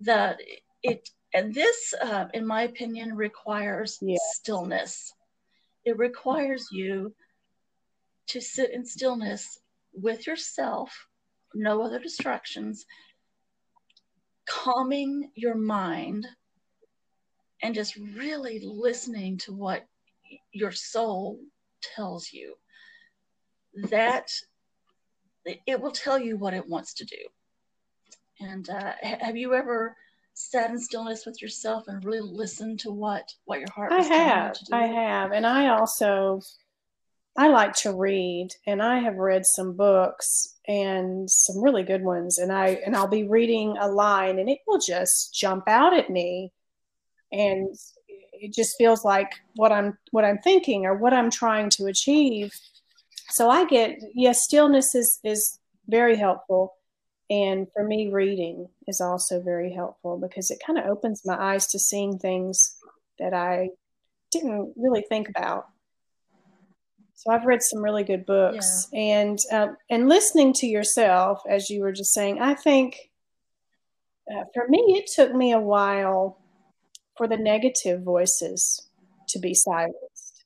That 0.00 0.40
it 0.82 1.08
and 1.34 1.54
this, 1.54 1.94
uh, 2.00 2.26
in 2.34 2.46
my 2.46 2.62
opinion, 2.62 3.16
requires 3.16 3.98
yes. 4.02 4.20
stillness. 4.34 5.14
It 5.84 5.96
requires 5.96 6.68
you 6.70 7.14
to 8.28 8.40
sit 8.40 8.70
in 8.72 8.84
stillness 8.84 9.58
with 9.94 10.26
yourself, 10.26 11.06
no 11.54 11.82
other 11.82 11.98
distractions, 11.98 12.84
calming 14.46 15.30
your 15.34 15.54
mind, 15.54 16.26
and 17.62 17.74
just 17.74 17.96
really 17.96 18.60
listening 18.62 19.38
to 19.38 19.52
what 19.52 19.86
your 20.52 20.72
soul 20.72 21.40
tells 21.96 22.30
you. 22.32 22.54
That 23.88 24.30
it 25.66 25.80
will 25.80 25.92
tell 25.92 26.18
you 26.18 26.36
what 26.36 26.54
it 26.54 26.68
wants 26.68 26.94
to 26.94 27.06
do. 27.06 27.16
And 28.40 28.68
uh, 28.68 28.92
have 29.02 29.36
you 29.36 29.54
ever 29.54 29.96
sat 30.34 30.70
in 30.70 30.78
stillness 30.78 31.26
with 31.26 31.40
yourself 31.42 31.84
and 31.88 32.04
really 32.04 32.20
listened 32.20 32.80
to 32.80 32.90
what 32.90 33.32
what 33.44 33.60
your 33.60 33.70
heart? 33.74 33.92
Is. 33.92 34.06
I 34.10 34.14
have. 34.14 34.56
I 34.72 34.86
have, 34.86 35.32
and 35.32 35.46
I 35.46 35.68
also 35.68 36.40
I 37.36 37.48
like 37.48 37.74
to 37.76 37.94
read, 37.94 38.48
and 38.66 38.82
I 38.82 38.98
have 39.00 39.16
read 39.16 39.46
some 39.46 39.74
books 39.74 40.56
and 40.68 41.30
some 41.30 41.62
really 41.62 41.82
good 41.82 42.02
ones. 42.02 42.38
And 42.38 42.52
I 42.52 42.80
and 42.84 42.94
I'll 42.94 43.08
be 43.08 43.26
reading 43.26 43.76
a 43.80 43.88
line, 43.88 44.38
and 44.38 44.48
it 44.48 44.58
will 44.66 44.78
just 44.78 45.34
jump 45.34 45.68
out 45.68 45.94
at 45.96 46.10
me, 46.10 46.52
and 47.32 47.74
it 48.32 48.52
just 48.52 48.76
feels 48.76 49.04
like 49.04 49.32
what 49.56 49.72
I'm 49.72 49.96
what 50.10 50.24
I'm 50.24 50.38
thinking 50.38 50.84
or 50.84 50.94
what 50.94 51.14
I'm 51.14 51.30
trying 51.30 51.70
to 51.70 51.86
achieve. 51.86 52.52
So 53.30 53.48
I 53.48 53.64
get 53.64 53.98
yes, 54.14 54.42
stillness 54.42 54.94
is 54.94 55.20
is 55.24 55.58
very 55.88 56.16
helpful, 56.16 56.74
and 57.30 57.66
for 57.72 57.84
me, 57.84 58.10
reading 58.12 58.68
is 58.86 59.00
also 59.00 59.40
very 59.40 59.72
helpful 59.72 60.18
because 60.18 60.50
it 60.50 60.62
kind 60.66 60.78
of 60.78 60.86
opens 60.86 61.22
my 61.24 61.36
eyes 61.54 61.66
to 61.68 61.78
seeing 61.78 62.18
things 62.18 62.76
that 63.18 63.32
I 63.32 63.70
didn't 64.30 64.74
really 64.76 65.04
think 65.08 65.28
about 65.28 65.66
so 67.22 67.30
I've 67.30 67.44
read 67.44 67.62
some 67.62 67.84
really 67.84 68.02
good 68.02 68.26
books, 68.26 68.88
yeah. 68.92 69.00
and 69.00 69.38
uh, 69.52 69.68
and 69.88 70.08
listening 70.08 70.52
to 70.54 70.66
yourself, 70.66 71.40
as 71.48 71.70
you 71.70 71.82
were 71.82 71.92
just 71.92 72.12
saying, 72.12 72.40
I 72.40 72.54
think 72.54 72.96
uh, 74.28 74.42
for 74.52 74.66
me 74.68 74.96
it 74.98 75.08
took 75.14 75.32
me 75.32 75.52
a 75.52 75.60
while 75.60 76.40
for 77.16 77.28
the 77.28 77.36
negative 77.36 78.02
voices 78.02 78.88
to 79.28 79.38
be 79.38 79.54
silenced. 79.54 80.44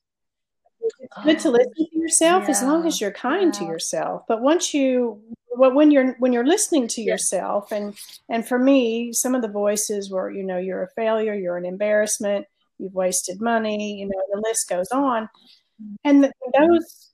It's 1.01 1.25
good 1.25 1.39
to 1.39 1.49
oh, 1.49 1.53
listen 1.53 1.73
to 1.77 1.99
yourself 1.99 2.45
yeah. 2.45 2.51
as 2.51 2.63
long 2.63 2.87
as 2.87 3.01
you're 3.01 3.11
kind 3.11 3.55
yeah. 3.55 3.61
to 3.61 3.65
yourself. 3.65 4.25
But 4.29 4.43
once 4.43 4.75
you 4.75 5.23
when 5.57 5.91
you're 5.91 6.15
when 6.19 6.33
you're 6.33 6.47
listening 6.47 6.87
to 6.89 7.01
yourself 7.03 7.73
and 7.73 7.97
and 8.29 8.47
for 8.47 8.59
me 8.59 9.13
some 9.13 9.35
of 9.35 9.43
the 9.43 9.49
voices 9.49 10.11
were 10.11 10.31
you 10.31 10.43
know 10.43 10.59
you're 10.59 10.83
a 10.83 10.91
failure 10.97 11.35
you're 11.35 11.57
an 11.57 11.65
embarrassment 11.65 12.47
you've 12.79 12.95
wasted 12.95 13.41
money 13.41 13.99
you 14.01 14.07
know 14.07 14.23
the 14.37 14.49
list 14.49 14.69
goes 14.69 14.91
on. 14.93 15.29
And 16.05 16.25
those 16.25 17.13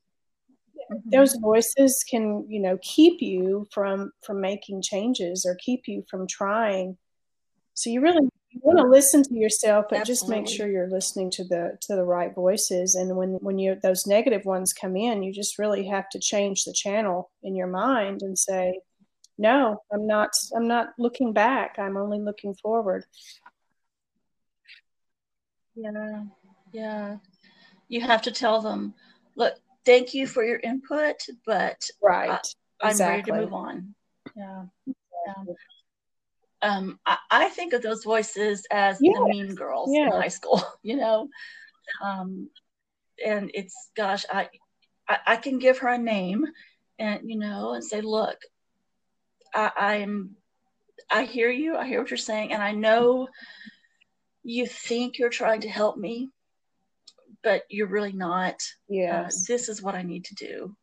mm-hmm. 0.91 1.11
those 1.11 1.37
voices 1.41 2.05
can 2.09 2.47
you 2.49 2.61
know 2.61 2.79
keep 2.83 3.21
you 3.21 3.67
from 3.73 4.13
from 4.23 4.41
making 4.41 4.83
changes 4.83 5.45
or 5.47 5.57
keep 5.57 5.83
you 5.87 6.05
from 6.09 6.27
trying. 6.27 6.97
So 7.75 7.91
you 7.91 8.01
really 8.01 8.29
you 8.53 8.61
want 8.63 8.79
to 8.79 8.87
listen 8.87 9.23
to 9.23 9.35
yourself 9.35 9.87
but 9.89 10.01
Absolutely. 10.01 10.15
just 10.15 10.29
make 10.29 10.49
sure 10.49 10.69
you're 10.69 10.91
listening 10.91 11.31
to 11.31 11.45
the 11.45 11.79
to 11.83 11.97
the 11.97 12.05
right 12.05 12.35
voices. 12.35 12.95
And 12.95 13.17
when 13.17 13.35
when 13.41 13.59
you 13.59 13.77
those 13.83 14.07
negative 14.07 14.45
ones 14.45 14.73
come 14.73 14.97
in 14.97 15.23
you 15.23 15.33
just 15.33 15.59
really 15.59 15.87
have 15.89 16.09
to 16.11 16.19
change 16.19 16.65
the 16.65 16.73
channel 16.73 17.31
in 17.43 17.57
your 17.57 17.67
mind 17.67 18.23
and 18.23 18.39
say 18.39 18.81
no 19.39 19.83
i'm 19.93 20.07
not 20.07 20.31
i'm 20.55 20.69
not 20.69 20.89
looking 20.99 21.33
back. 21.33 21.79
I'm 21.79 21.97
only 21.97 22.21
looking 22.21 22.55
forward. 22.55 23.05
Yeah. 25.75 26.25
Yeah. 26.73 27.17
You 27.89 28.01
have 28.01 28.23
to 28.23 28.31
tell 28.31 28.61
them, 28.61 28.95
look, 29.37 29.55
thank 29.85 30.15
you 30.15 30.27
for 30.27 30.45
your 30.45 30.59
input, 30.59 31.17
but 31.45 31.89
uh, 32.03 32.07
right, 32.07 32.47
I, 32.83 32.91
am 32.91 32.99
ready 32.99 33.23
to 33.25 33.35
move 33.35 33.53
on. 33.53 33.95
Yeah. 34.37 34.65
yeah. 34.87 35.55
Um, 36.63 37.01
I, 37.05 37.19
I, 37.31 37.49
think 37.49 37.73
of 37.73 37.83
those 37.83 38.05
voices 38.05 38.67
as 38.71 38.99
yes. 39.01 39.17
the 39.19 39.25
mean 39.25 39.55
girls 39.55 39.91
yes. 39.93 40.13
in 40.13 40.21
high 40.21 40.29
school, 40.29 40.63
you 40.83 40.97
know. 40.97 41.29
Um, 42.03 42.49
and 43.25 43.51
it's 43.55 43.91
gosh, 43.97 44.25
I, 44.31 44.49
I, 45.09 45.19
I 45.27 45.37
can 45.37 45.59
give 45.59 45.79
her 45.79 45.89
a 45.89 45.99
name, 45.99 46.47
and 46.99 47.29
you 47.29 47.39
know, 47.39 47.75
and 47.75 47.85
say, 47.85 48.01
look, 48.01 48.39
I, 49.55 49.71
I'm, 49.77 50.37
I 51.11 51.25
hear 51.25 51.51
you, 51.51 51.77
I 51.77 51.87
hear 51.87 52.01
what 52.01 52.11
you're 52.11 52.17
saying, 52.17 52.53
and 52.53 52.63
I 52.63 52.73
know 52.73 53.29
you 54.45 54.67
think 54.67 55.19
you're 55.19 55.31
trying 55.31 55.63
to 55.63 55.69
help 55.69 55.97
me, 55.97 56.31
but 57.43 57.63
you're 57.69 57.89
really 57.89 58.13
not. 58.13 58.63
Yeah. 58.89 59.23
Uh, 59.23 59.31
this 59.49 59.69
is 59.69 59.83
what 59.83 59.95
I 59.95 60.03
need 60.03 60.25
to 60.27 60.35
do. 60.35 60.77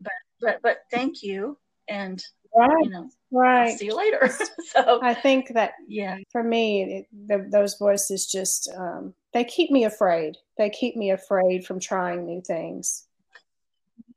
But 0.00 0.12
but 0.40 0.62
but 0.62 0.78
thank 0.90 1.22
you, 1.22 1.58
and 1.88 2.22
right. 2.54 2.84
you 2.84 2.90
know, 2.90 3.10
right. 3.30 3.70
I'll 3.70 3.76
see 3.76 3.86
you 3.86 3.96
later. 3.96 4.30
so 4.66 5.00
I 5.02 5.14
think 5.14 5.54
that 5.54 5.72
yeah, 5.88 6.18
for 6.30 6.42
me, 6.42 6.82
it, 6.82 7.06
the, 7.28 7.48
those 7.50 7.76
voices 7.76 8.26
just 8.26 8.70
um, 8.76 9.14
they 9.32 9.44
keep 9.44 9.70
me 9.70 9.84
afraid. 9.84 10.36
They 10.58 10.70
keep 10.70 10.96
me 10.96 11.10
afraid 11.10 11.66
from 11.66 11.80
trying 11.80 12.26
new 12.26 12.40
things. 12.40 13.06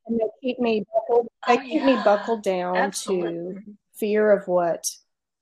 And 0.06 0.19
they 0.19 0.26
keep 0.41 0.60
me 0.60 0.84
buckled, 0.93 1.28
they 1.48 1.58
oh, 1.58 1.62
keep 1.62 1.82
yeah. 1.82 1.86
me 1.86 2.02
buckled 2.04 2.43
down 2.43 2.76
Absolutely. 2.76 3.54
to 3.56 3.62
fear 3.93 4.32
of 4.32 4.48
what 4.48 4.86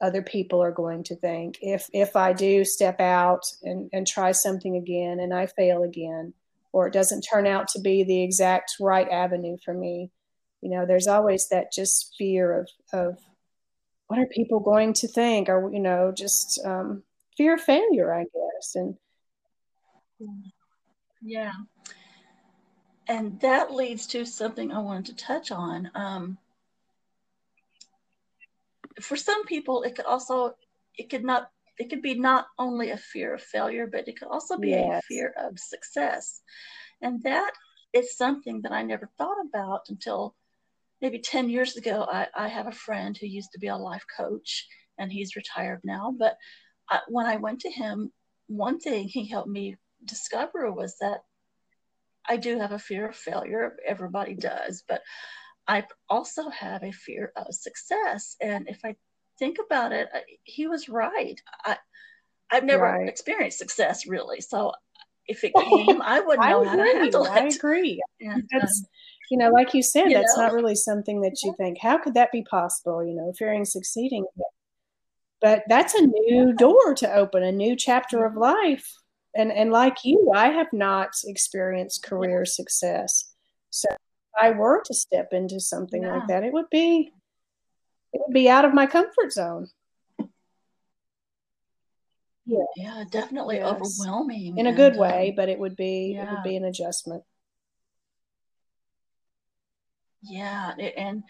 other 0.02 0.22
people 0.22 0.62
are 0.62 0.72
going 0.72 1.04
to 1.04 1.16
think 1.16 1.60
if 1.62 1.88
if 1.94 2.16
i 2.16 2.34
do 2.34 2.66
step 2.66 3.00
out 3.00 3.46
and, 3.62 3.90
and 3.94 4.08
try 4.08 4.32
something 4.32 4.76
again 4.76 5.20
and 5.20 5.34
i 5.34 5.46
fail 5.46 5.84
again 5.84 6.34
or 6.74 6.88
it 6.88 6.94
doesn't 6.94 7.22
turn 7.22 7.46
out 7.46 7.68
to 7.68 7.80
be 7.80 8.04
the 8.04 8.24
exact 8.24 8.76
right 8.80 9.08
avenue 9.10 9.58
for 9.64 9.74
me 9.74 10.10
you 10.62 10.70
know 10.70 10.86
there's 10.86 11.08
always 11.08 11.48
that 11.50 11.72
just 11.72 12.14
fear 12.18 12.60
of 12.60 12.70
of 12.94 13.18
what 14.08 14.20
are 14.20 14.28
people 14.28 14.60
going 14.60 14.94
to 14.94 15.08
think 15.08 15.50
or 15.50 15.72
you 15.72 15.80
know 15.80 16.12
just 16.16 16.60
um, 16.66 17.04
fear 17.38 17.56
of 17.56 17.62
failure 17.62 18.14
i 18.14 18.24
guess 18.24 18.76
and 18.76 18.96
yeah 21.22 21.54
and 23.08 23.40
that 23.40 23.74
leads 23.74 24.06
to 24.06 24.26
something 24.26 24.72
i 24.72 24.80
wanted 24.80 25.06
to 25.06 25.16
touch 25.16 25.52
on 25.52 25.90
um, 25.96 26.38
for 29.00 29.16
some 29.16 29.46
people, 29.46 29.84
it 29.84 29.96
could 29.96 30.06
also, 30.06 30.56
it 30.98 31.10
could 31.10 31.24
not, 31.24 31.50
it 31.78 31.90
could 31.90 32.02
be 32.02 32.16
not 32.16 32.48
only 32.58 32.92
a 32.92 32.98
fear 32.98 33.34
of 33.34 33.42
failure, 33.42 33.88
but 33.88 34.08
it 34.08 34.20
could 34.20 34.28
also 34.28 34.58
be 34.58 34.70
yes. 34.70 35.00
a 35.00 35.08
fear 35.08 35.34
of 35.38 35.58
success. 35.58 36.42
And 37.02 37.22
that 37.24 37.52
is 37.94 38.18
something 38.18 38.62
that 38.62 38.72
I 38.72 38.84
never 38.84 39.10
thought 39.18 39.38
about 39.50 39.82
until 39.90 40.36
maybe 41.02 41.20
10 41.20 41.50
years 41.50 41.76
ago. 41.78 42.08
I, 42.10 42.28
I 42.36 42.48
have 42.48 42.68
a 42.68 42.72
friend 42.72 43.18
who 43.18 43.28
used 43.28 43.52
to 43.54 43.60
be 43.60 43.68
a 43.68 43.76
life 43.76 44.06
coach 44.16 44.68
and 44.98 45.12
he's 45.12 45.36
retired 45.36 45.82
now. 45.84 46.14
But 46.18 46.38
I, 46.90 47.00
when 47.08 47.26
I 47.26 47.38
went 47.38 47.62
to 47.62 47.72
him, 47.72 48.12
one 48.48 48.80
thing 48.80 49.08
he 49.08 49.28
helped 49.28 49.50
me 49.50 49.78
discover 50.06 50.72
was 50.72 50.96
that 51.02 51.20
I 52.28 52.38
do 52.38 52.60
have 52.60 52.72
a 52.72 52.80
fear 52.80 53.10
of 53.10 53.16
failure. 53.16 53.78
Everybody 53.86 54.36
does. 54.36 54.84
But 54.88 55.02
I 55.68 55.86
also 56.10 56.50
have 56.50 56.84
a 56.84 56.92
fear 56.92 57.32
of 57.36 57.54
success. 57.54 58.36
And 58.42 58.68
if 58.68 58.80
I 58.84 58.96
think 59.40 59.58
about 59.64 59.92
it, 59.92 60.10
he 60.44 60.68
was 60.68 60.90
right. 60.90 61.40
I, 61.66 61.78
I've 62.52 62.64
never 62.64 62.84
right. 62.84 63.08
experienced 63.08 63.58
success 63.58 64.06
really. 64.06 64.42
So 64.42 64.74
if 65.28 65.44
it 65.44 65.54
came, 65.70 66.02
I 66.02 66.20
wouldn't 66.20 66.48
know 66.48 66.64
how 66.64 66.76
to 66.76 66.84
handle 66.84 67.26
it. 67.26 67.32
I 67.32 67.48
agree. 67.48 68.02
And, 68.22 68.48
um, 68.54 68.70
you 69.32 69.38
know, 69.38 69.50
like 69.50 69.74
you 69.74 69.82
said, 69.82 70.10
you 70.10 70.18
that's 70.18 70.36
know? 70.36 70.44
not 70.44 70.54
really 70.54 70.76
something 70.76 71.22
that 71.22 71.42
you 71.42 71.56
think, 71.58 71.78
how 71.82 71.98
could 71.98 72.16
that 72.16 72.34
be 72.34 72.44
possible? 72.44 73.02
You 73.02 73.16
know, 73.16 73.32
fearing 73.40 73.64
succeeding. 73.64 74.26
But 75.40 75.64
that's 75.70 75.94
a 75.96 76.06
new 76.06 76.52
door 76.52 76.94
to 76.96 77.12
open, 77.12 77.42
a 77.42 77.52
new 77.52 77.78
chapter 77.78 78.26
of 78.26 78.36
life. 78.36 78.94
And 79.34 79.50
and 79.50 79.72
like 79.72 80.04
you, 80.04 80.34
I 80.36 80.50
have 80.50 80.74
not 80.74 81.12
experienced 81.24 82.04
career 82.04 82.44
success. 82.44 83.32
So 83.70 83.88
if 83.90 83.98
I 84.40 84.52
were 84.52 84.84
to 84.84 84.94
step 84.94 85.30
into 85.32 85.62
something 85.62 86.04
yeah. 86.04 86.18
like 86.18 86.28
that, 86.28 86.44
it 86.44 86.52
would 86.52 86.70
be 86.70 87.14
it 88.12 88.22
would 88.28 88.34
be 88.34 88.50
out 88.50 88.66
of 88.66 88.74
my 88.74 88.86
comfort 88.86 89.32
zone. 89.32 89.70
yeah, 92.46 92.66
yeah 92.76 93.06
definitely 93.10 93.60
yes. 93.60 93.74
overwhelming 93.74 94.58
in 94.58 94.68
a 94.68 94.74
good 94.74 94.98
way, 94.98 95.30
um, 95.30 95.36
but 95.38 95.48
it 95.48 95.58
would 95.58 95.78
be 95.78 96.16
yeah. 96.16 96.24
it 96.24 96.32
would 96.34 96.44
be 96.44 96.58
an 96.58 96.66
adjustment. 96.66 97.24
Yeah, 100.24 100.74
and 100.98 101.24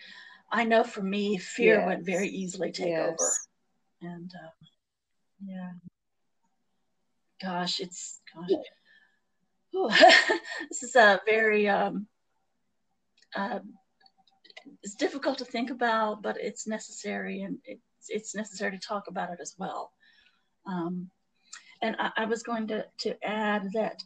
I 0.52 0.66
know 0.66 0.84
for 0.84 1.02
me, 1.02 1.38
fear 1.38 1.76
yes. 1.76 1.88
would 1.88 2.06
very 2.06 2.28
easily 2.28 2.72
take 2.72 2.90
yes. 2.90 3.10
over, 4.02 4.14
and 4.14 4.32
uh, 4.36 4.50
yeah, 5.46 5.72
gosh, 7.42 7.80
it's 7.80 8.20
gosh, 8.36 8.50
this 10.70 10.84
is 10.84 10.96
a 10.96 11.22
very 11.26 11.70
um, 11.70 12.08
uh, 13.36 13.60
it's 14.84 14.96
difficult 14.96 15.38
to 15.38 15.46
think 15.46 15.70
about, 15.70 16.22
but 16.22 16.38
it's 16.40 16.68
necessary, 16.68 17.42
and 17.44 17.58
it's 17.66 17.82
it's 18.10 18.36
necessary 18.36 18.72
to 18.72 18.88
talk 18.88 19.08
about 19.08 19.32
it 19.32 19.40
as 19.42 19.56
well. 19.58 19.92
Um, 20.66 21.10
and 21.82 21.96
I, 21.98 22.12
I, 22.18 22.26
was 22.26 22.44
going 22.44 22.68
to 22.68 22.86
to 23.00 23.16
add 23.24 23.70
that 23.74 24.04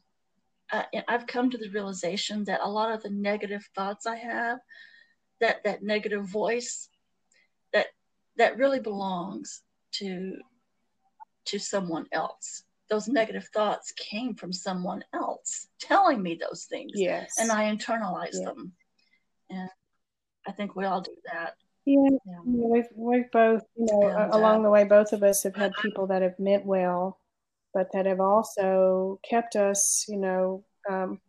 uh, 0.71 0.83
I've 1.07 1.27
come 1.27 1.49
to 1.51 1.57
the 1.57 1.69
realization 1.69 2.43
that 2.45 2.61
a 2.63 2.69
lot 2.69 2.91
of 2.91 3.03
the 3.03 3.09
negative 3.09 3.67
thoughts 3.75 4.05
I 4.05 4.15
have, 4.15 4.59
that 5.41 5.63
that 5.63 5.83
negative 5.83 6.25
voice, 6.25 6.89
that 7.73 7.87
that 8.37 8.57
really 8.57 8.79
belongs 8.79 9.61
to 9.93 10.37
to 11.45 11.59
someone 11.59 12.07
else. 12.11 12.63
Those 12.89 13.07
negative 13.07 13.47
thoughts 13.53 13.91
came 13.93 14.35
from 14.35 14.53
someone 14.53 15.03
else 15.13 15.67
telling 15.79 16.21
me 16.21 16.39
those 16.39 16.65
things. 16.65 16.91
Yes. 16.93 17.35
And 17.39 17.51
I 17.51 17.63
internalize 17.75 18.29
yeah. 18.33 18.45
them. 18.45 18.73
And 19.49 19.69
I 20.47 20.51
think 20.51 20.75
we 20.75 20.85
all 20.85 21.01
do 21.01 21.15
that. 21.31 21.55
Yeah, 21.85 22.09
yeah. 22.25 22.39
we've 22.43 22.87
we've 22.95 23.31
both, 23.31 23.61
you 23.75 23.85
know, 23.85 24.07
and, 24.07 24.33
along 24.33 24.59
uh, 24.59 24.63
the 24.63 24.69
way, 24.71 24.83
both 24.85 25.13
of 25.13 25.21
us 25.21 25.43
have 25.43 25.55
had 25.55 25.71
people 25.83 26.07
that 26.07 26.23
have 26.23 26.39
meant 26.39 26.65
well, 26.65 27.19
but 27.75 27.91
that 27.91 28.05
have 28.05 28.21
also 28.21 29.19
kept 29.29 29.57
us, 29.57 30.05
you 30.07 30.17
know, 30.17 30.63
um, 30.89 31.19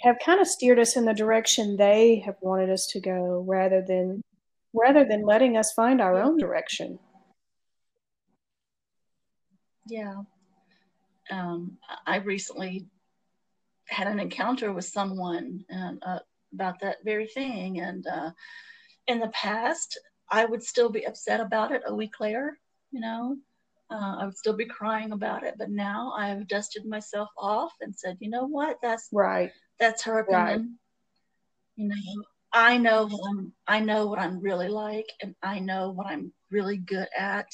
have 0.00 0.16
kind 0.24 0.40
of 0.40 0.46
steered 0.46 0.78
us 0.78 0.96
in 0.96 1.04
the 1.04 1.12
direction 1.12 1.76
they 1.76 2.22
have 2.24 2.36
wanted 2.40 2.70
us 2.70 2.86
to 2.86 3.00
go, 3.00 3.44
rather 3.46 3.82
than 3.86 4.22
rather 4.72 5.04
than 5.04 5.26
letting 5.26 5.56
us 5.56 5.72
find 5.72 6.00
our 6.00 6.22
own 6.22 6.38
direction. 6.38 6.98
Yeah, 9.88 10.22
um, 11.30 11.76
I 12.06 12.18
recently 12.18 12.86
had 13.88 14.06
an 14.06 14.20
encounter 14.20 14.72
with 14.72 14.84
someone 14.84 15.64
and, 15.68 16.00
uh, 16.06 16.20
about 16.54 16.78
that 16.80 16.98
very 17.04 17.26
thing, 17.26 17.80
and 17.80 18.06
uh, 18.06 18.30
in 19.08 19.18
the 19.18 19.28
past, 19.28 19.98
I 20.30 20.44
would 20.44 20.62
still 20.62 20.90
be 20.90 21.06
upset 21.06 21.40
about 21.40 21.72
it 21.72 21.82
a 21.86 21.94
week 21.94 22.20
later, 22.20 22.58
you 22.92 23.00
know. 23.00 23.36
Uh, 23.92 24.16
I 24.20 24.24
would 24.24 24.36
still 24.36 24.56
be 24.56 24.64
crying 24.64 25.12
about 25.12 25.42
it, 25.42 25.54
but 25.58 25.70
now 25.70 26.14
I've 26.16 26.48
dusted 26.48 26.86
myself 26.86 27.28
off 27.36 27.72
and 27.80 27.94
said, 27.94 28.16
you 28.20 28.30
know 28.30 28.46
what? 28.46 28.78
That's 28.82 29.08
right. 29.12 29.50
That's 29.78 30.02
her 30.04 30.20
opinion. 30.20 30.46
Right. 30.46 30.66
You 31.76 31.88
know, 31.88 32.24
I 32.52 32.78
know 32.78 33.06
what 33.06 33.20
I'm. 33.30 33.52
I 33.66 33.80
know 33.80 34.06
what 34.06 34.18
I'm 34.18 34.40
really 34.40 34.68
like, 34.68 35.06
and 35.22 35.34
I 35.42 35.58
know 35.58 35.90
what 35.90 36.06
I'm 36.06 36.32
really 36.50 36.76
good 36.76 37.08
at, 37.18 37.48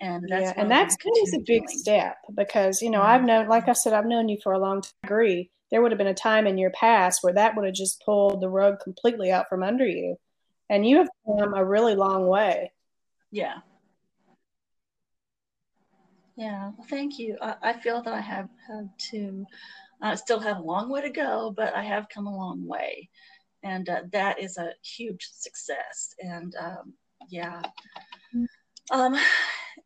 and 0.00 0.24
that's 0.28 0.42
yeah, 0.42 0.54
and 0.56 0.70
that's 0.70 0.96
kind 0.96 1.14
of 1.22 1.40
a 1.40 1.44
big 1.44 1.62
doing. 1.62 1.78
step 1.78 2.16
because 2.34 2.82
you 2.82 2.90
know 2.90 3.02
I've 3.02 3.24
known, 3.24 3.48
like 3.48 3.68
I 3.68 3.72
said, 3.72 3.92
I've 3.92 4.06
known 4.06 4.28
you 4.28 4.38
for 4.42 4.52
a 4.52 4.58
long 4.58 4.82
time. 4.82 4.92
I 5.04 5.06
agree. 5.06 5.50
There 5.70 5.80
would 5.80 5.92
have 5.92 5.98
been 5.98 6.06
a 6.08 6.14
time 6.14 6.46
in 6.46 6.58
your 6.58 6.70
past 6.70 7.20
where 7.22 7.34
that 7.34 7.56
would 7.56 7.66
have 7.66 7.74
just 7.74 8.02
pulled 8.04 8.40
the 8.40 8.48
rug 8.48 8.80
completely 8.82 9.30
out 9.30 9.48
from 9.48 9.62
under 9.62 9.86
you 9.86 10.16
and 10.68 10.86
you 10.86 10.98
have 10.98 11.08
come 11.26 11.54
a 11.54 11.64
really 11.64 11.94
long 11.94 12.26
way. 12.26 12.72
Yeah. 13.30 13.58
Yeah, 16.36 16.70
well, 16.76 16.86
thank 16.88 17.18
you. 17.18 17.36
I, 17.40 17.54
I 17.62 17.72
feel 17.72 18.02
that 18.02 18.12
I 18.12 18.20
have 18.20 18.48
had 18.68 18.90
to, 19.10 19.46
I 20.02 20.14
still 20.14 20.40
have 20.40 20.58
a 20.58 20.62
long 20.62 20.90
way 20.90 21.00
to 21.02 21.10
go, 21.10 21.52
but 21.56 21.74
I 21.74 21.82
have 21.82 22.08
come 22.08 22.26
a 22.26 22.36
long 22.36 22.66
way. 22.66 23.08
And 23.62 23.88
uh, 23.88 24.02
that 24.12 24.38
is 24.38 24.58
a 24.58 24.70
huge 24.82 25.26
success. 25.32 26.14
And 26.20 26.54
um, 26.60 26.92
yeah. 27.30 27.62
Um, 28.90 29.16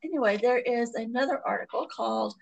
anyway, 0.04 0.38
there 0.38 0.58
is 0.58 0.94
another 0.94 1.40
article 1.46 1.86
called. 1.86 2.34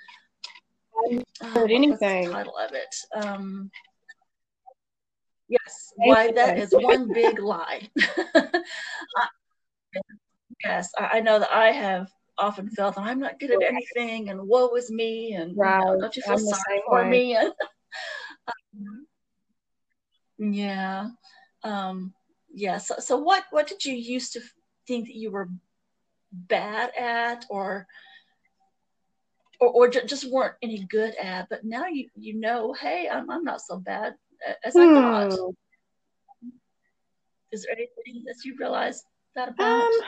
Uh, 1.40 1.46
heard 1.50 1.70
anything. 1.70 2.30
title 2.30 2.56
of 2.56 2.72
it. 2.72 3.24
Um, 3.24 3.70
Yes, 5.48 5.92
why 5.96 6.30
that 6.32 6.58
is 6.58 6.72
one 6.72 7.08
big 7.10 7.38
lie. 7.38 7.88
yes, 10.62 10.90
I, 10.98 11.20
know 11.20 11.38
that 11.38 11.50
I 11.50 11.70
have 11.70 12.08
often 12.38 12.68
felt 12.70 12.94
that 12.94 13.02
I'm 13.02 13.20
not 13.20 13.38
good 13.38 13.50
at 13.50 13.62
anything 13.62 14.28
and 14.28 14.46
woe 14.46 14.74
is 14.76 14.90
me 14.90 15.34
and 15.34 15.56
right. 15.56 15.80
you 15.80 15.84
know, 15.84 16.00
don't 16.00 16.16
you 16.16 16.22
feel 16.22 16.38
sorry 16.38 16.82
for 16.86 17.02
way. 17.02 17.10
me? 17.10 17.36
And, 18.74 18.86
um, 20.38 20.54
yeah. 20.54 21.08
Um, 21.64 22.14
yeah. 22.52 22.78
So, 22.78 22.94
so 22.98 23.16
what, 23.18 23.44
what 23.50 23.66
did 23.66 23.84
you 23.84 23.94
used 23.94 24.32
to 24.34 24.40
think 24.86 25.06
that 25.06 25.16
you 25.16 25.30
were 25.30 25.48
bad 26.32 26.92
at 26.98 27.44
or, 27.50 27.86
or, 29.60 29.68
or 29.68 29.88
just 29.88 30.30
weren't 30.30 30.54
any 30.62 30.84
good 30.84 31.14
at, 31.16 31.48
but 31.48 31.64
now 31.64 31.86
you, 31.86 32.08
you 32.14 32.38
know, 32.38 32.72
hey, 32.72 33.08
I'm, 33.10 33.28
I'm 33.30 33.44
not 33.44 33.60
so 33.60 33.78
bad 33.78 34.14
as 34.64 34.76
I 34.76 34.94
thought. 34.94 35.32
Hmm. 35.32 36.48
Is 37.50 37.64
there 37.64 37.72
anything 37.72 38.24
that 38.26 38.36
you 38.44 38.54
realized 38.58 39.04
that 39.34 39.48
about? 39.48 39.82
Um, 39.82 40.00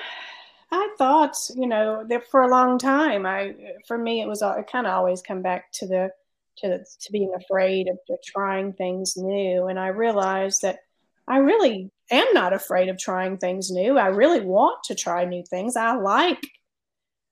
I 0.73 0.95
thought, 0.99 1.35
you 1.55 1.67
know, 1.67 2.05
that 2.09 2.31
for 2.31 2.43
a 2.43 2.51
long 2.51 2.79
time, 2.79 3.27
I 3.27 3.55
for 3.87 3.99
me 3.99 4.21
it 4.21 4.29
was 4.29 4.43
it 4.43 4.71
kind 4.71 4.87
of 4.87 4.93
always 4.93 5.23
come 5.23 5.43
back 5.43 5.73
to 5.75 5.87
the 5.87 6.11
to 6.59 6.69
the, 6.69 6.87
to 7.01 7.13
being 7.13 7.33
afraid 7.35 7.89
of, 7.89 7.99
of 8.09 8.19
trying 8.25 8.73
things 8.73 9.17
new, 9.17 9.67
and 9.67 9.79
I 9.79 9.89
realized 9.89 10.63
that 10.63 10.81
I 11.27 11.39
really 11.39 11.91
am 12.11 12.27
not 12.33 12.53
afraid 12.53 12.89
of 12.89 12.99
trying 12.99 13.39
things 13.39 13.71
new. 13.71 13.99
I 13.99 14.09
really 14.09 14.41
want 14.41 14.85
to 14.85 14.95
try 14.95 15.25
new 15.25 15.45
things. 15.49 15.77
I 15.77 15.95
like 15.95 16.41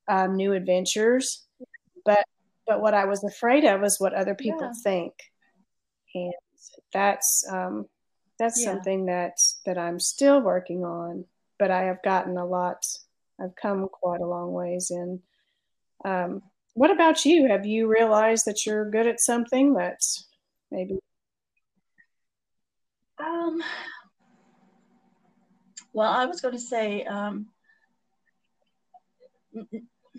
um, 0.09 0.36
new 0.36 0.53
adventures, 0.53 1.47
but 2.05 2.24
but 2.66 2.80
what 2.80 2.95
I 2.95 3.05
was 3.05 3.24
afraid 3.24 3.64
of 3.64 3.80
was 3.80 3.99
what 3.99 4.14
other 4.14 4.34
people 4.34 4.62
yeah. 4.62 4.82
think, 4.82 5.14
and 6.14 6.32
that's 6.93 7.45
um, 7.51 7.86
that's 8.39 8.61
yeah. 8.61 8.72
something 8.72 9.07
that 9.07 9.34
that 9.64 9.78
I'm 9.78 10.01
still 10.01 10.41
working 10.41 10.84
on, 10.84 11.24
but 11.59 11.70
I 11.70 11.84
have 11.84 12.03
gotten 12.03 12.36
a 12.36 12.47
lot. 12.47 12.84
I've 13.41 13.55
come 13.55 13.89
quite 13.89 14.20
a 14.20 14.26
long 14.26 14.53
ways 14.53 14.91
in. 14.91 15.20
Um, 16.05 16.43
what 16.74 16.91
about 16.91 17.24
you? 17.24 17.49
Have 17.49 17.66
you 17.66 17.89
realized 17.89 18.47
that 18.47 18.64
you're 18.64 18.91
good 18.91 19.07
at 19.07 19.20
something 19.20 19.74
that's 19.74 20.26
maybe? 20.70 20.99
Um. 23.18 23.62
Well, 25.93 26.11
I 26.11 26.26
was 26.26 26.41
going 26.41 26.55
to 26.55 26.61
say, 26.61 27.05
um, 27.05 27.49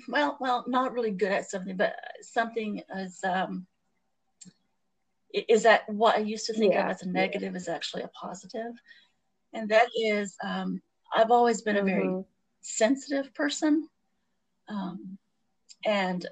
well, 0.07 0.37
well, 0.39 0.65
not 0.67 0.93
really 0.93 1.11
good 1.11 1.31
at 1.31 1.49
something, 1.49 1.77
but 1.77 1.95
something 2.21 2.81
as 2.93 3.19
um, 3.23 3.65
is 5.31 5.63
that 5.63 5.87
what 5.87 6.17
I 6.17 6.19
used 6.19 6.47
to 6.47 6.53
think 6.53 6.73
yeah. 6.73 6.85
of 6.85 6.91
as 6.91 7.03
a 7.03 7.09
negative 7.09 7.53
yeah. 7.53 7.57
is 7.57 7.67
actually 7.67 8.03
a. 8.03 8.73
And 9.53 9.69
that 9.69 9.87
is, 9.95 10.35
um, 10.43 10.81
I've 11.15 11.31
always 11.31 11.61
been 11.61 11.77
a 11.77 11.83
very 11.83 12.05
mm-hmm. 12.05 12.21
Sensitive 12.61 13.33
person. 13.33 13.87
Um, 14.67 15.17
and 15.85 16.25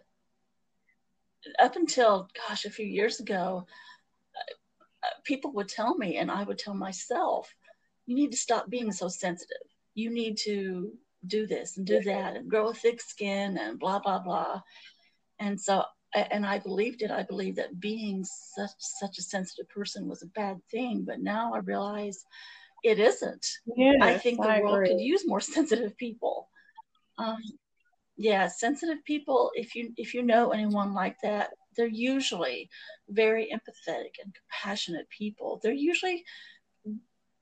up 1.59 1.75
until, 1.75 2.30
gosh, 2.47 2.65
a 2.65 2.69
few 2.69 2.86
years 2.86 3.19
ago, 3.19 3.65
uh, 5.03 5.07
people 5.23 5.51
would 5.53 5.69
tell 5.69 5.95
me, 5.97 6.17
and 6.17 6.30
I 6.30 6.43
would 6.43 6.57
tell 6.57 6.73
myself, 6.73 7.53
you 8.05 8.15
need 8.15 8.32
to 8.32 8.38
stop 8.38 8.69
being 8.69 8.91
so 8.91 9.07
sensitive. 9.07 9.57
You 9.95 10.09
need 10.09 10.38
to 10.45 10.91
do 11.25 11.47
this 11.47 11.78
and 11.78 11.86
do 11.86 12.01
that 12.01 12.36
and 12.36 12.49
grow 12.49 12.69
a 12.69 12.73
thick 12.73 13.01
skin 13.01 13.57
and 13.57 13.80
blah, 13.80 13.99
blah, 13.99 14.19
blah. 14.19 14.61
And 15.39 15.59
so 15.59 15.84
and 16.15 16.45
I 16.45 16.59
believed 16.59 17.01
it. 17.01 17.11
I 17.11 17.23
believed 17.23 17.57
that 17.57 17.80
being 17.80 18.23
such 18.23 18.71
such 18.80 19.17
a 19.17 19.23
sensitive 19.23 19.69
person 19.69 20.07
was 20.07 20.23
a 20.23 20.28
bad 20.28 20.59
thing, 20.71 21.03
but 21.05 21.19
now 21.19 21.53
I 21.53 21.59
realize 21.59 22.23
it 22.84 22.99
isn't. 22.99 23.45
Yes, 23.75 23.97
I 24.01 24.17
think 24.17 24.41
the 24.41 24.47
I 24.47 24.61
world 24.61 24.75
agree. 24.75 24.89
could 24.89 25.01
use 25.01 25.28
more 25.28 25.39
sensitive 25.55 25.97
people. 25.97 26.49
Um, 27.17 27.41
yeah, 28.17 28.47
sensitive 28.47 29.03
people. 29.05 29.51
If 29.55 29.75
you 29.75 29.93
if 29.97 30.13
you 30.13 30.23
know 30.23 30.51
anyone 30.51 30.93
like 30.93 31.17
that, 31.23 31.51
they're 31.75 31.88
usually 31.88 32.69
very 33.09 33.49
empathetic 33.53 34.15
and 34.23 34.34
compassionate 34.34 35.07
people. 35.09 35.59
They're 35.61 35.71
usually 35.71 36.23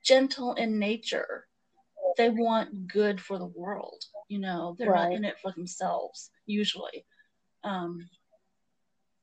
gentle 0.03 0.53
in 0.53 0.77
nature. 0.79 1.47
They 2.17 2.29
want 2.29 2.87
good 2.87 3.19
for 3.19 3.37
the 3.37 3.47
world. 3.47 4.03
You 4.27 4.39
know, 4.39 4.75
they're 4.77 4.91
right. 4.91 5.09
not 5.09 5.13
in 5.13 5.25
it 5.25 5.39
for 5.41 5.51
themselves 5.51 6.31
usually. 6.45 7.05
Um, 7.63 8.07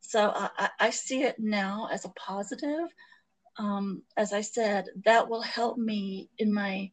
so 0.00 0.32
I, 0.34 0.70
I 0.78 0.90
see 0.90 1.22
it 1.22 1.36
now 1.38 1.88
as 1.90 2.04
a 2.04 2.10
positive. 2.10 2.88
Um, 3.58 4.02
as 4.16 4.32
I 4.32 4.40
said, 4.40 4.86
that 5.04 5.28
will 5.28 5.42
help 5.42 5.76
me 5.78 6.30
in 6.38 6.52
my 6.52 6.90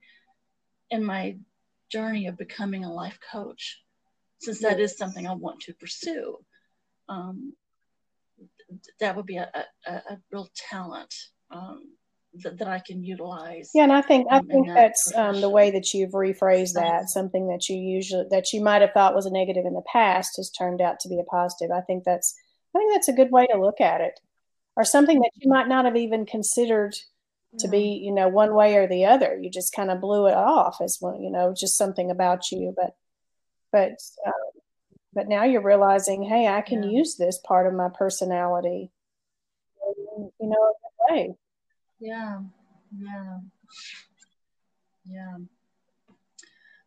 in 0.92 1.04
my 1.04 1.38
journey 1.90 2.28
of 2.28 2.38
becoming 2.38 2.84
a 2.84 2.94
life 2.94 3.20
coach. 3.32 3.82
since 4.40 4.60
that 4.60 4.80
is 4.80 4.98
something 4.98 5.28
I 5.28 5.34
want 5.34 5.60
to 5.62 5.74
pursue. 5.74 6.38
Um, 7.08 7.54
that 9.00 9.16
would 9.16 9.26
be 9.26 9.38
a, 9.38 9.50
a, 9.86 9.92
a 9.92 10.18
real 10.32 10.48
talent 10.56 11.14
um, 11.52 11.82
that, 12.36 12.58
that 12.60 12.68
I 12.68 12.80
can 12.80 13.04
utilize. 13.04 13.72
Yeah, 13.74 13.84
and 13.84 13.94
I 13.94 14.02
think 14.02 14.28
I 14.32 14.40
think 14.42 14.68
that 14.68 14.76
that's 14.76 15.14
um, 15.16 15.42
the 15.42 15.50
way 15.50 15.72
that 15.72 15.94
you've 15.94 16.12
rephrased 16.12 16.74
that. 16.74 17.10
Something 17.10 17.48
that 17.48 17.68
you 17.68 17.76
usually 17.78 18.26
that 18.30 18.54
you 18.54 18.62
might 18.62 18.82
have 18.82 18.92
thought 18.94 19.16
was 19.16 19.26
a 19.26 19.32
negative 19.32 19.66
in 19.66 19.74
the 19.74 19.84
past 19.92 20.34
has 20.38 20.52
turned 20.52 20.82
out 20.82 21.00
to 21.02 21.10
be 21.10 21.20
a 21.20 21.24
positive. 21.24 21.72
I 21.72 21.82
think 21.82 22.04
that's 22.06 22.36
I 22.76 22.80
think 22.80 22.94
that's 22.94 23.08
a 23.08 23.14
good 23.14 23.32
way 23.32 23.48
to 23.48 23.60
look 23.60 23.82
at 23.82 24.02
it, 24.02 24.20
or 24.80 24.86
something 24.86 25.20
that 25.20 25.32
you 25.36 25.50
might 25.50 25.68
not 25.68 25.86
have 25.86 25.98
even 25.98 26.26
considered 26.26 26.96
to 27.60 27.68
be 27.68 28.00
you 28.04 28.14
know 28.14 28.28
one 28.28 28.54
way 28.56 28.76
or 28.76 28.88
the 28.88 29.06
other. 29.06 29.38
You 29.40 29.50
just 29.52 29.76
kind 29.76 29.92
of 29.92 30.02
blew 30.02 30.28
it 30.28 30.36
off 30.36 30.78
as 30.82 30.98
one 31.00 31.22
you 31.22 31.30
know 31.30 31.54
just 31.54 31.78
something 31.78 32.10
about 32.10 32.52
you, 32.52 32.74
but 32.76 32.96
but. 33.72 33.92
Um, 34.26 34.34
but 35.12 35.28
now 35.28 35.44
you're 35.44 35.64
realizing, 35.64 36.22
hey, 36.22 36.48
I 36.48 36.62
can 36.62 36.84
yeah. 36.84 37.00
use 37.00 37.16
this 37.16 37.40
part 37.40 37.66
of 37.66 37.74
my 37.74 37.90
personality, 37.90 38.92
you 39.98 40.32
know, 40.40 40.74
way. 41.10 41.36
Yeah, 42.00 42.42
yeah, 42.98 43.38
yeah. 45.10 45.38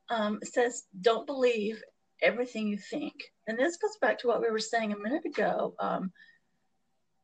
Um, 0.08 0.38
it 0.40 0.52
says, 0.52 0.84
don't 1.00 1.26
believe 1.26 1.82
everything 2.22 2.68
you 2.68 2.78
think. 2.78 3.14
And 3.46 3.58
this 3.58 3.76
goes 3.76 3.96
back 4.00 4.18
to 4.20 4.28
what 4.28 4.40
we 4.40 4.50
were 4.50 4.60
saying 4.60 4.92
a 4.92 4.98
minute 4.98 5.24
ago. 5.24 5.74
Um, 5.78 6.12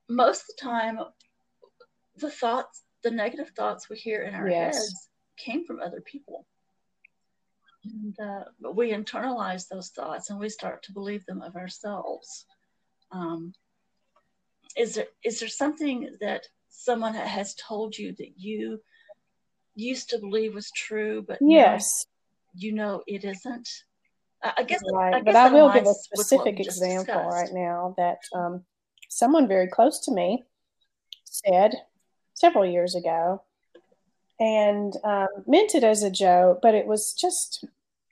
most 0.09 0.43
of 0.43 0.47
the 0.57 0.63
time, 0.63 0.99
the 2.17 2.31
thoughts, 2.31 2.83
the 3.03 3.11
negative 3.11 3.51
thoughts 3.57 3.89
we 3.89 3.97
hear 3.97 4.23
in 4.23 4.35
our 4.35 4.49
yes. 4.49 4.77
heads 4.77 5.09
came 5.39 5.65
from 5.65 5.81
other 5.81 6.01
people. 6.01 6.47
And 7.85 8.19
uh, 8.21 8.45
but 8.61 8.77
we 8.77 8.93
internalize 8.93 9.69
those 9.69 9.91
thoughts 9.91 10.31
and 10.31 10.39
we 10.39 10.49
start 10.49 10.83
to 10.85 10.93
believe 10.93 11.25
them 11.27 11.43
of 11.43 11.57
ourselves. 11.57 12.45
Um, 13.13 13.53
is 14.77 14.97
there 14.97 15.07
is 15.25 15.41
there 15.41 15.49
something 15.49 16.11
that 16.21 16.43
someone 16.69 17.15
has 17.15 17.55
told 17.55 17.97
you 17.97 18.15
that 18.19 18.33
you 18.37 18.81
used 19.75 20.11
to 20.11 20.19
believe 20.19 20.55
was 20.55 20.71
true, 20.73 21.25
but 21.27 21.39
yes, 21.41 22.07
you 22.55 22.73
know 22.73 23.03
it 23.07 23.25
isn't? 23.25 23.69
I 24.43 24.63
guess, 24.63 24.83
right. 24.93 25.15
I 25.15 25.21
guess 25.21 25.25
but 25.25 25.37
I 25.37 25.51
will 25.51 25.73
give 25.73 25.87
a 25.87 25.95
specific 25.95 26.61
example 26.61 27.29
right 27.29 27.51
now 27.53 27.95
that 27.97 28.19
um, 28.35 28.65
someone 29.09 29.49
very 29.49 29.67
close 29.67 29.99
to 30.01 30.13
me 30.13 30.45
said 31.25 31.75
several 32.35 32.65
years 32.65 32.95
ago, 32.95 33.43
and 34.39 34.95
um, 35.05 35.29
meant 35.47 35.75
it 35.75 35.85
as 35.85 36.03
a 36.03 36.11
joke, 36.11 36.61
but 36.63 36.75
it 36.75 36.87
was 36.87 37.13
just 37.13 37.65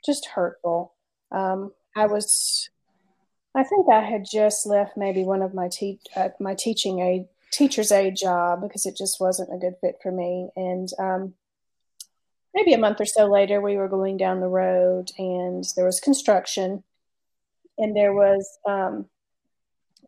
just 0.04 0.26
hurtful. 0.26 0.94
Um, 1.30 1.72
I 1.96 2.06
was, 2.06 2.68
I 3.54 3.64
think 3.64 3.88
I 3.90 4.00
had 4.00 4.24
just 4.30 4.66
left 4.66 4.96
maybe 4.96 5.24
one 5.24 5.42
of 5.42 5.54
my 5.54 5.68
te- 5.68 6.00
uh, 6.14 6.28
my 6.40 6.54
teaching 6.54 7.00
aid 7.00 7.26
teacher's 7.52 7.92
aid 7.92 8.16
job 8.16 8.60
because 8.62 8.86
it 8.86 8.96
just 8.96 9.20
wasn't 9.20 9.54
a 9.54 9.58
good 9.58 9.74
fit 9.80 9.96
for 10.02 10.12
me. 10.12 10.48
And 10.56 10.88
um, 10.98 11.34
maybe 12.54 12.72
a 12.74 12.78
month 12.78 13.00
or 13.00 13.06
so 13.06 13.26
later, 13.26 13.60
we 13.60 13.76
were 13.76 13.88
going 13.88 14.16
down 14.16 14.40
the 14.40 14.48
road 14.48 15.10
and 15.18 15.64
there 15.74 15.86
was 15.86 16.00
construction, 16.00 16.82
and 17.78 17.96
there 17.96 18.12
was 18.12 18.58
um, 18.68 19.06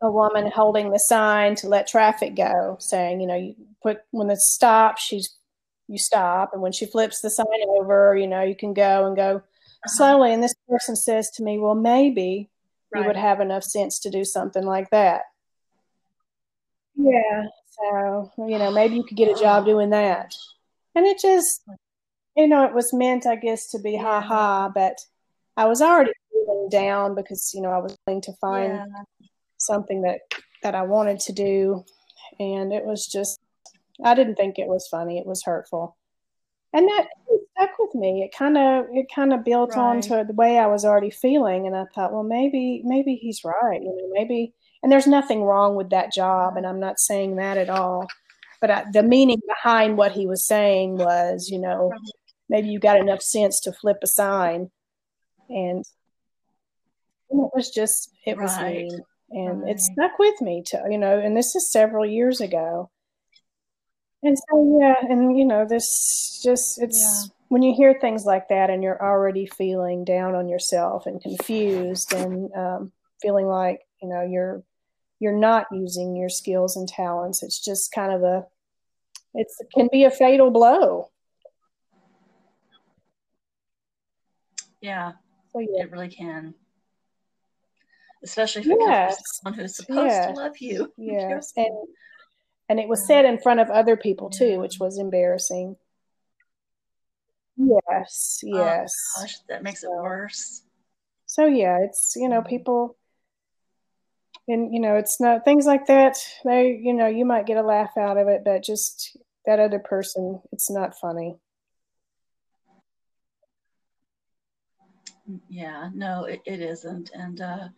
a 0.00 0.10
woman 0.10 0.50
holding 0.50 0.90
the 0.90 0.98
sign 0.98 1.54
to 1.56 1.68
let 1.68 1.86
traffic 1.86 2.34
go, 2.36 2.76
saying, 2.80 3.20
you 3.20 3.26
know, 3.26 3.36
you 3.36 3.54
put 3.82 3.98
when 4.10 4.30
it 4.30 4.38
stops, 4.38 5.02
she's 5.02 5.34
you 5.88 5.98
stop, 5.98 6.50
and 6.52 6.62
when 6.62 6.72
she 6.72 6.86
flips 6.86 7.20
the 7.20 7.30
sign 7.30 7.46
over, 7.68 8.16
you 8.16 8.26
know, 8.26 8.42
you 8.42 8.54
can 8.54 8.74
go 8.74 9.06
and 9.06 9.16
go 9.16 9.36
uh-huh. 9.36 9.88
slowly. 9.88 10.32
And 10.32 10.42
this 10.42 10.54
person 10.68 10.94
says 10.96 11.30
to 11.36 11.42
me, 11.42 11.58
well, 11.58 11.74
maybe 11.74 12.50
right. 12.92 13.00
you 13.00 13.06
would 13.06 13.16
have 13.16 13.40
enough 13.40 13.64
sense 13.64 13.98
to 14.00 14.10
do 14.10 14.24
something 14.24 14.64
like 14.64 14.90
that. 14.90 15.22
Yeah. 16.94 17.44
So, 17.70 18.32
you 18.38 18.58
know, 18.58 18.70
maybe 18.70 18.96
you 18.96 19.04
could 19.04 19.16
get 19.16 19.34
a 19.34 19.40
job 19.40 19.64
doing 19.64 19.90
that. 19.90 20.34
And 20.94 21.06
it 21.06 21.18
just, 21.20 21.62
you 22.36 22.48
know, 22.48 22.64
it 22.64 22.74
was 22.74 22.92
meant, 22.92 23.26
I 23.26 23.36
guess, 23.36 23.70
to 23.70 23.78
be 23.78 23.96
ha 23.96 24.20
ha, 24.20 24.68
but 24.68 24.98
I 25.56 25.66
was 25.66 25.80
already 25.80 26.12
feeling 26.32 26.68
down 26.70 27.14
because, 27.14 27.52
you 27.54 27.62
know, 27.62 27.70
I 27.70 27.78
was 27.78 27.96
going 28.06 28.20
to 28.22 28.32
find 28.40 28.72
yeah. 28.74 29.28
Something 29.58 30.02
that, 30.02 30.20
that 30.62 30.74
I 30.74 30.82
wanted 30.82 31.20
to 31.20 31.32
do. 31.32 31.84
And 32.40 32.72
it 32.72 32.84
was 32.84 33.06
just, 33.06 33.40
I 34.04 34.14
didn't 34.14 34.36
think 34.36 34.58
it 34.58 34.68
was 34.68 34.88
funny. 34.88 35.18
It 35.18 35.26
was 35.26 35.42
hurtful. 35.44 35.96
And 36.72 36.86
that 36.88 37.08
stuck 37.56 37.78
with 37.78 37.94
me. 37.94 38.22
It 38.22 38.36
kind 38.36 38.58
of, 38.58 38.86
it 38.92 39.06
kind 39.14 39.32
of 39.32 39.44
built 39.44 39.70
right. 39.70 39.78
onto 39.78 40.24
the 40.24 40.34
way 40.34 40.58
I 40.58 40.66
was 40.66 40.84
already 40.84 41.10
feeling. 41.10 41.66
And 41.66 41.74
I 41.74 41.84
thought, 41.94 42.12
well, 42.12 42.22
maybe, 42.22 42.82
maybe 42.84 43.14
he's 43.14 43.42
right. 43.44 43.80
You 43.80 43.88
know, 43.88 44.10
maybe, 44.12 44.52
and 44.82 44.92
there's 44.92 45.06
nothing 45.06 45.42
wrong 45.42 45.74
with 45.74 45.90
that 45.90 46.12
job 46.12 46.56
and 46.56 46.66
i'm 46.66 46.80
not 46.80 46.98
saying 46.98 47.36
that 47.36 47.58
at 47.58 47.70
all 47.70 48.06
but 48.60 48.70
I, 48.70 48.84
the 48.92 49.02
meaning 49.02 49.40
behind 49.46 49.96
what 49.96 50.12
he 50.12 50.26
was 50.26 50.44
saying 50.44 50.96
was 50.96 51.48
you 51.50 51.58
know 51.58 51.92
maybe 52.48 52.68
you 52.68 52.78
got 52.78 52.98
enough 52.98 53.22
sense 53.22 53.60
to 53.60 53.72
flip 53.72 53.98
a 54.02 54.06
sign 54.06 54.70
and, 55.48 55.84
and 57.30 57.40
it 57.40 57.50
was 57.54 57.70
just 57.70 58.10
it 58.26 58.36
right. 58.36 58.42
was 58.42 58.58
mean 58.60 59.00
and 59.30 59.62
right. 59.62 59.72
it 59.72 59.80
stuck 59.80 60.18
with 60.18 60.40
me 60.40 60.62
to 60.66 60.82
you 60.90 60.98
know 60.98 61.18
and 61.18 61.36
this 61.36 61.54
is 61.54 61.70
several 61.70 62.06
years 62.06 62.40
ago 62.40 62.90
and 64.22 64.36
so 64.38 64.78
yeah 64.80 64.94
and 65.08 65.38
you 65.38 65.44
know 65.44 65.66
this 65.66 66.40
just 66.42 66.80
it's 66.80 67.00
yeah. 67.00 67.34
when 67.48 67.62
you 67.62 67.74
hear 67.74 67.98
things 68.00 68.24
like 68.24 68.48
that 68.48 68.70
and 68.70 68.82
you're 68.82 69.02
already 69.02 69.46
feeling 69.46 70.04
down 70.04 70.34
on 70.34 70.48
yourself 70.48 71.06
and 71.06 71.20
confused 71.20 72.12
and 72.12 72.50
um, 72.54 72.92
feeling 73.20 73.46
like 73.46 73.80
you 74.02 74.08
know 74.08 74.22
you're 74.22 74.62
you're 75.20 75.36
not 75.36 75.66
using 75.72 76.16
your 76.16 76.28
skills 76.28 76.76
and 76.76 76.88
talents. 76.88 77.42
It's 77.42 77.62
just 77.62 77.92
kind 77.92 78.12
of 78.12 78.22
a, 78.22 78.46
it's, 79.34 79.60
it 79.60 79.68
can 79.74 79.88
be 79.90 80.04
a 80.04 80.10
fatal 80.10 80.50
blow. 80.50 81.10
Yeah, 84.80 85.12
so, 85.52 85.58
yeah. 85.58 85.82
it 85.82 85.90
really 85.90 86.08
can. 86.08 86.54
Especially 88.22 88.62
if 88.62 88.68
it 88.68 88.76
yes. 88.80 89.08
comes 89.08 89.16
from 89.16 89.24
someone 89.26 89.60
who's 89.60 89.76
supposed 89.76 90.10
yes. 90.10 90.26
to 90.26 90.32
love 90.32 90.58
you. 90.58 90.92
Yes, 90.96 91.52
and 91.56 91.88
and 92.68 92.80
it 92.80 92.88
was 92.88 93.06
said 93.06 93.24
in 93.24 93.38
front 93.38 93.60
of 93.60 93.70
other 93.70 93.96
people 93.96 94.30
too, 94.30 94.58
which 94.60 94.78
was 94.78 94.98
embarrassing. 94.98 95.76
Yes, 97.56 98.40
oh, 98.44 98.56
yes. 98.56 98.94
Oh, 99.16 99.22
gosh, 99.22 99.38
that 99.48 99.62
makes 99.62 99.82
it 99.82 99.90
worse. 99.90 100.62
So 101.26 101.46
yeah, 101.46 101.78
it's 101.82 102.14
you 102.16 102.28
know 102.28 102.42
people 102.42 102.96
and 104.48 104.72
you 104.72 104.80
know 104.80 104.96
it's 104.96 105.20
not 105.20 105.44
things 105.44 105.66
like 105.66 105.86
that 105.86 106.16
they 106.44 106.80
you 106.82 106.94
know 106.94 107.06
you 107.06 107.24
might 107.24 107.46
get 107.46 107.56
a 107.56 107.62
laugh 107.62 107.96
out 107.96 108.16
of 108.16 108.28
it 108.28 108.42
but 108.44 108.64
just 108.64 109.16
that 109.46 109.60
other 109.60 109.78
person 109.78 110.40
it's 110.52 110.70
not 110.70 110.98
funny 110.98 111.36
yeah 115.48 115.90
no 115.94 116.24
it, 116.24 116.40
it 116.46 116.60
isn't. 116.60 117.10
And 117.14 117.40
uh, 117.40 117.68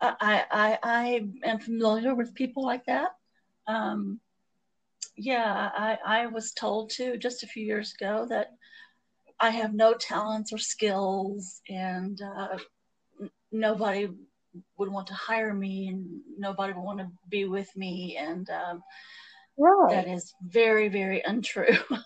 I, 0.00 0.44
I 0.50 0.78
i 0.82 1.26
am 1.44 1.58
familiar 1.58 2.14
with 2.14 2.34
people 2.34 2.64
like 2.64 2.84
that. 2.86 3.10
Um, 3.66 4.20
yeah 5.16 5.70
i 5.74 5.98
i 6.06 6.26
was 6.26 6.52
told 6.52 6.88
too 6.88 7.16
just 7.16 7.42
a 7.42 7.46
few 7.46 7.66
years 7.66 7.92
ago 7.92 8.26
that 8.28 8.52
i 9.40 9.50
have 9.50 9.74
no 9.74 9.92
talents 9.92 10.52
or 10.52 10.56
skills 10.56 11.60
and 11.68 12.22
uh, 12.22 12.56
nobody 13.52 14.08
would 14.76 14.90
want 14.90 15.06
to 15.08 15.14
hire 15.14 15.54
me 15.54 15.88
and 15.88 16.20
nobody 16.38 16.72
would 16.72 16.82
want 16.82 16.98
to 16.98 17.08
be 17.28 17.44
with 17.44 17.74
me. 17.76 18.16
And 18.18 18.48
um, 18.50 18.82
right. 19.58 19.90
that 19.90 20.08
is 20.08 20.34
very 20.42 20.88
very 20.88 21.22
untrue 21.22 21.76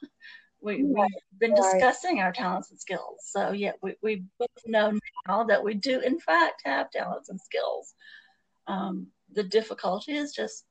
we, 0.64 0.78
have 0.96 1.10
been 1.38 1.52
right. 1.52 1.72
discussing 1.72 2.20
our 2.20 2.32
talents 2.32 2.70
and 2.70 2.80
skills 2.80 3.20
so 3.22 3.52
yeah 3.52 3.72
we, 3.82 3.94
we 4.02 4.24
both 4.38 4.48
know 4.66 4.92
now 5.28 5.44
that 5.44 5.62
we 5.62 5.74
do 5.74 6.00
in 6.00 6.18
fact 6.18 6.62
have 6.64 6.90
talents 6.90 7.28
and 7.28 7.40
skills 7.40 7.94
um, 8.66 9.08
the 9.32 9.44
difficulty 9.44 10.12
is 10.12 10.32
just 10.32 10.64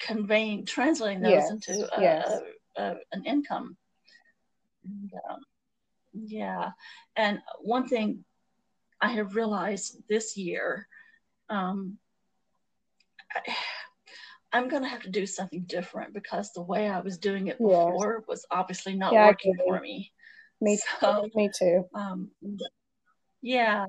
conveying 0.00 0.64
translating 0.64 1.20
those 1.20 1.32
yes. 1.32 1.50
into 1.50 1.96
a, 1.96 2.00
yes. 2.00 2.40
a, 2.76 2.82
a, 2.82 2.96
an 3.12 3.24
income 3.24 3.76
and, 4.84 5.12
um, 5.30 5.40
yeah 6.14 6.70
and 7.16 7.40
one 7.60 7.86
thing 7.86 8.24
I 9.00 9.08
have 9.08 9.34
realized 9.36 10.02
this 10.08 10.36
year, 10.36 10.88
um, 11.48 11.98
I, 13.34 13.54
am 14.58 14.68
going 14.68 14.82
to 14.82 14.88
have 14.88 15.02
to 15.02 15.10
do 15.10 15.26
something 15.26 15.64
different 15.66 16.14
because 16.14 16.52
the 16.52 16.62
way 16.62 16.88
I 16.88 17.00
was 17.00 17.18
doing 17.18 17.48
it 17.48 17.58
before 17.58 18.16
yes. 18.18 18.28
was 18.28 18.46
obviously 18.50 18.94
not 18.94 19.12
yeah, 19.12 19.26
working 19.26 19.54
for 19.64 19.80
me. 19.80 20.12
Me, 20.60 20.78
so, 21.00 21.28
me 21.34 21.50
too. 21.56 21.84
Um, 21.94 22.30
yeah. 23.42 23.86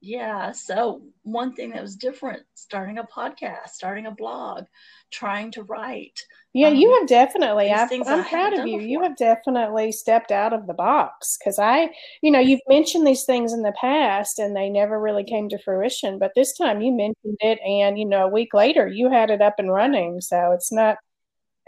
Yeah 0.00 0.52
so 0.52 1.02
one 1.22 1.52
thing 1.52 1.70
that 1.70 1.82
was 1.82 1.96
different 1.96 2.42
starting 2.54 2.98
a 2.98 3.04
podcast 3.04 3.70
starting 3.70 4.06
a 4.06 4.10
blog 4.12 4.64
trying 5.10 5.50
to 5.50 5.64
write 5.64 6.20
yeah 6.52 6.68
um, 6.68 6.76
you 6.76 6.92
have 6.98 7.08
definitely 7.08 7.70
i 7.70 7.88
am 7.90 8.24
proud 8.24 8.52
of 8.52 8.66
you. 8.66 8.78
Before. 8.78 8.88
you 8.88 9.02
have 9.02 9.16
definitely 9.16 9.90
stepped 9.90 10.30
out 10.30 10.52
of 10.52 10.68
the 10.68 10.74
box 10.74 11.36
because 11.36 11.58
i 11.58 11.90
you 12.22 12.30
know 12.30 12.38
you've 12.38 12.60
mentioned 12.68 13.06
these 13.06 13.24
things 13.24 13.52
in 13.52 13.62
the 13.62 13.74
past 13.80 14.38
and 14.38 14.54
they 14.54 14.68
never 14.68 15.00
really 15.00 15.24
came 15.24 15.48
to 15.48 15.58
fruition 15.58 16.18
but 16.18 16.32
this 16.36 16.56
time 16.56 16.80
you 16.80 16.92
mentioned 16.92 17.36
it 17.40 17.58
and 17.60 17.98
you 17.98 18.04
know 18.04 18.26
a 18.26 18.30
week 18.30 18.54
later 18.54 18.86
you 18.86 19.10
had 19.10 19.30
it 19.30 19.42
up 19.42 19.54
and 19.58 19.72
running 19.72 20.20
so 20.20 20.52
it's 20.52 20.70
not 20.70 20.96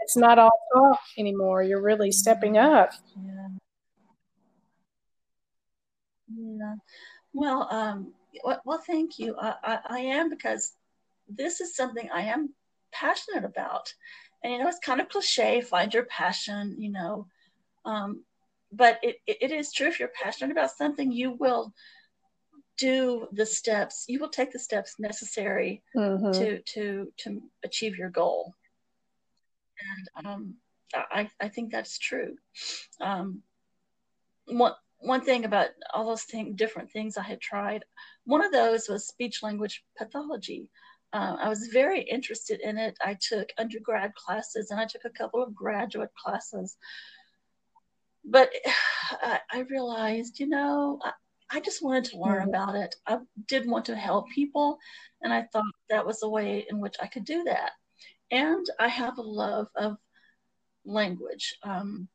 it's 0.01 0.17
not 0.17 0.39
all 0.39 0.51
talk 0.73 0.99
anymore. 1.17 1.63
You're 1.63 1.81
really 1.81 2.11
stepping 2.11 2.57
up. 2.57 2.91
Yeah. 3.15 3.47
Yeah. 6.35 6.75
Well 7.33 7.67
um 7.71 8.13
well, 8.43 8.61
well 8.65 8.83
thank 8.85 9.19
you. 9.19 9.35
I, 9.39 9.55
I, 9.63 9.79
I 9.85 9.99
am 9.99 10.29
because 10.29 10.73
this 11.27 11.61
is 11.61 11.75
something 11.75 12.09
I 12.13 12.23
am 12.23 12.53
passionate 12.91 13.45
about. 13.45 13.93
And, 14.43 14.53
you 14.53 14.59
know, 14.59 14.67
it's 14.67 14.79
kind 14.79 15.01
of 15.01 15.09
cliche, 15.09 15.61
find 15.61 15.93
your 15.93 16.05
passion, 16.05 16.75
you 16.77 16.91
know. 16.91 17.27
Um, 17.85 18.23
but 18.71 18.99
it, 19.03 19.17
it 19.27 19.51
is 19.51 19.73
true 19.73 19.87
if 19.87 19.99
you're 19.99 20.09
passionate 20.09 20.51
about 20.51 20.71
something, 20.71 21.11
you 21.11 21.31
will 21.31 21.73
do 22.77 23.27
the 23.31 23.45
steps, 23.45 24.05
you 24.07 24.19
will 24.19 24.29
take 24.29 24.51
the 24.51 24.59
steps 24.59 24.95
necessary 24.97 25.83
mm-hmm. 25.95 26.31
to, 26.31 26.61
to, 26.61 27.13
to 27.17 27.41
achieve 27.63 27.97
your 27.97 28.09
goal. 28.09 28.55
And 30.15 30.25
um, 30.25 30.55
I, 30.93 31.29
I 31.39 31.49
think 31.49 31.71
that's 31.71 31.97
true. 31.97 32.35
Um, 32.99 33.41
one, 34.45 34.73
one 35.01 35.21
thing 35.21 35.45
about 35.45 35.69
all 35.93 36.05
those 36.05 36.23
thing, 36.23 36.55
different 36.55 36.91
things 36.91 37.17
I 37.17 37.23
had 37.23 37.41
tried, 37.41 37.83
one 38.25 38.43
of 38.43 38.51
those 38.51 38.87
was 38.87 39.07
speech 39.07 39.41
language 39.43 39.83
pathology. 39.97 40.69
Uh, 41.13 41.35
I 41.39 41.49
was 41.49 41.69
very 41.73 42.01
interested 42.01 42.61
in 42.61 42.77
it. 42.77 42.97
I 43.03 43.17
took 43.19 43.49
undergrad 43.57 44.13
classes 44.15 44.71
and 44.71 44.79
I 44.79 44.85
took 44.85 45.03
a 45.05 45.09
couple 45.09 45.43
of 45.43 45.55
graduate 45.55 46.11
classes. 46.15 46.77
But 48.23 48.51
I, 49.11 49.39
I 49.51 49.59
realized, 49.61 50.39
you 50.39 50.47
know, 50.47 50.99
I, 51.03 51.11
I, 51.49 51.59
just 51.59 51.83
wanted 51.83 52.05
to 52.05 52.19
learn 52.19 52.41
mm-hmm. 52.41 52.49
about 52.49 52.75
it. 52.75 52.95
I 53.07 53.17
did 53.47 53.67
want 53.67 53.85
to 53.85 53.95
help 53.95 54.29
people, 54.29 54.77
and 55.21 55.33
I 55.33 55.47
thought 55.51 55.65
that 55.89 56.05
was 56.05 56.23
a 56.23 56.29
way 56.29 56.65
in 56.69 56.79
which 56.79 56.95
I 57.01 57.07
could 57.07 57.25
do 57.25 57.43
that. 57.43 57.71
And 58.29 58.65
I 58.79 58.87
have 58.87 59.17
a 59.17 59.23
love 59.23 59.67
of 59.75 59.97
language. 60.85 61.55
Um, 61.63 62.07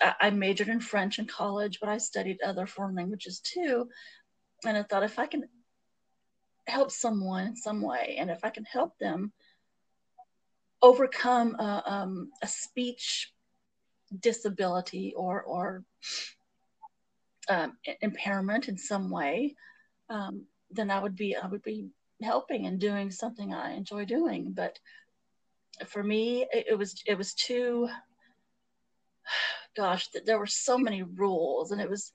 I 0.00 0.30
majored 0.30 0.68
in 0.68 0.80
French 0.80 1.18
in 1.18 1.26
college, 1.26 1.78
but 1.80 1.88
I 1.88 1.98
studied 1.98 2.40
other 2.42 2.66
foreign 2.66 2.94
languages 2.94 3.40
too. 3.40 3.88
And 4.64 4.76
I 4.76 4.82
thought 4.82 5.02
if 5.02 5.18
I 5.18 5.26
can 5.26 5.48
help 6.66 6.90
someone 6.90 7.48
in 7.48 7.56
some 7.56 7.80
way, 7.80 8.16
and 8.18 8.30
if 8.30 8.44
I 8.44 8.50
can 8.50 8.64
help 8.64 8.98
them 8.98 9.32
overcome 10.82 11.56
a, 11.58 11.82
um, 11.86 12.30
a 12.42 12.46
speech 12.46 13.32
disability 14.20 15.12
or 15.16 15.42
or 15.42 15.84
um, 17.48 17.76
impairment 18.00 18.68
in 18.68 18.78
some 18.78 19.10
way, 19.10 19.54
um, 20.10 20.46
then 20.70 20.90
I 20.90 21.00
would 21.00 21.16
be 21.16 21.36
I 21.36 21.46
would 21.46 21.62
be 21.62 21.88
helping 22.22 22.66
and 22.66 22.78
doing 22.78 23.10
something 23.10 23.54
I 23.54 23.72
enjoy 23.72 24.04
doing. 24.04 24.52
But 24.52 24.78
for 25.86 26.02
me, 26.02 26.46
it, 26.52 26.66
it 26.70 26.78
was 26.78 27.02
it 27.06 27.16
was 27.16 27.34
too 27.34 27.88
gosh, 29.78 30.08
there 30.26 30.38
were 30.38 30.46
so 30.46 30.76
many 30.76 31.02
rules, 31.02 31.70
and 31.70 31.80
it 31.80 31.88
was 31.88 32.12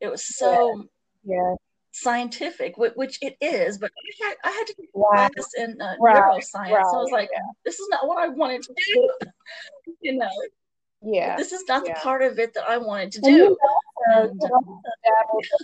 it 0.00 0.08
was 0.08 0.36
so 0.36 0.84
yeah. 1.24 1.54
scientific, 1.92 2.76
which 2.76 3.18
it 3.20 3.36
is. 3.40 3.78
But 3.78 3.90
I 3.90 4.26
had, 4.26 4.36
I 4.44 4.50
had 4.50 4.66
to 4.66 4.74
do 4.78 4.86
wow. 4.94 5.10
class 5.10 5.50
in 5.58 5.80
uh, 5.80 5.94
right. 6.00 6.16
neuroscience. 6.16 6.72
Right. 6.72 6.86
So 6.90 6.98
I 6.98 7.02
was 7.02 7.12
like, 7.12 7.28
yeah. 7.32 7.40
this 7.64 7.78
is 7.78 7.88
not 7.90 8.08
what 8.08 8.18
I 8.18 8.28
wanted 8.28 8.62
to 8.62 8.74
do. 8.94 9.10
you 10.00 10.16
know. 10.16 10.28
Yeah. 11.02 11.36
This 11.36 11.52
is 11.52 11.62
not 11.68 11.86
yeah. 11.86 11.94
the 11.94 12.00
part 12.00 12.22
of 12.22 12.38
it 12.38 12.54
that 12.54 12.64
I 12.66 12.78
wanted 12.78 13.12
to 13.12 13.20
do. 13.20 13.30
You 13.30 13.58
also, 14.16 14.30
and, 14.30 14.42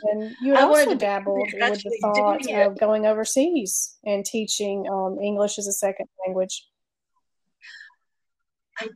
and 0.04 0.36
you 0.42 0.54
I 0.54 0.62
also 0.62 0.94
dabbled 0.94 1.48
with 1.52 1.82
the 1.82 1.98
thought 2.02 2.48
of 2.52 2.78
going 2.78 3.06
overseas 3.06 3.96
and 4.04 4.24
teaching 4.24 4.86
um, 4.92 5.18
English 5.20 5.58
as 5.58 5.66
a 5.66 5.72
second 5.72 6.06
language. 6.24 6.66
I 8.78 8.88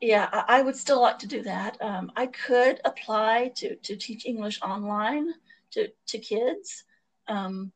yeah, 0.00 0.44
I, 0.48 0.62
would 0.62 0.76
still 0.76 1.00
like 1.00 1.18
to 1.20 1.26
do 1.26 1.42
that. 1.42 1.80
Um, 1.80 2.12
I 2.16 2.26
could 2.26 2.80
apply 2.84 3.52
to, 3.56 3.74
to 3.76 3.96
teach 3.96 4.26
English 4.26 4.60
online 4.62 5.32
to, 5.72 5.88
to 6.08 6.18
kids. 6.18 6.84
Um, 7.26 7.72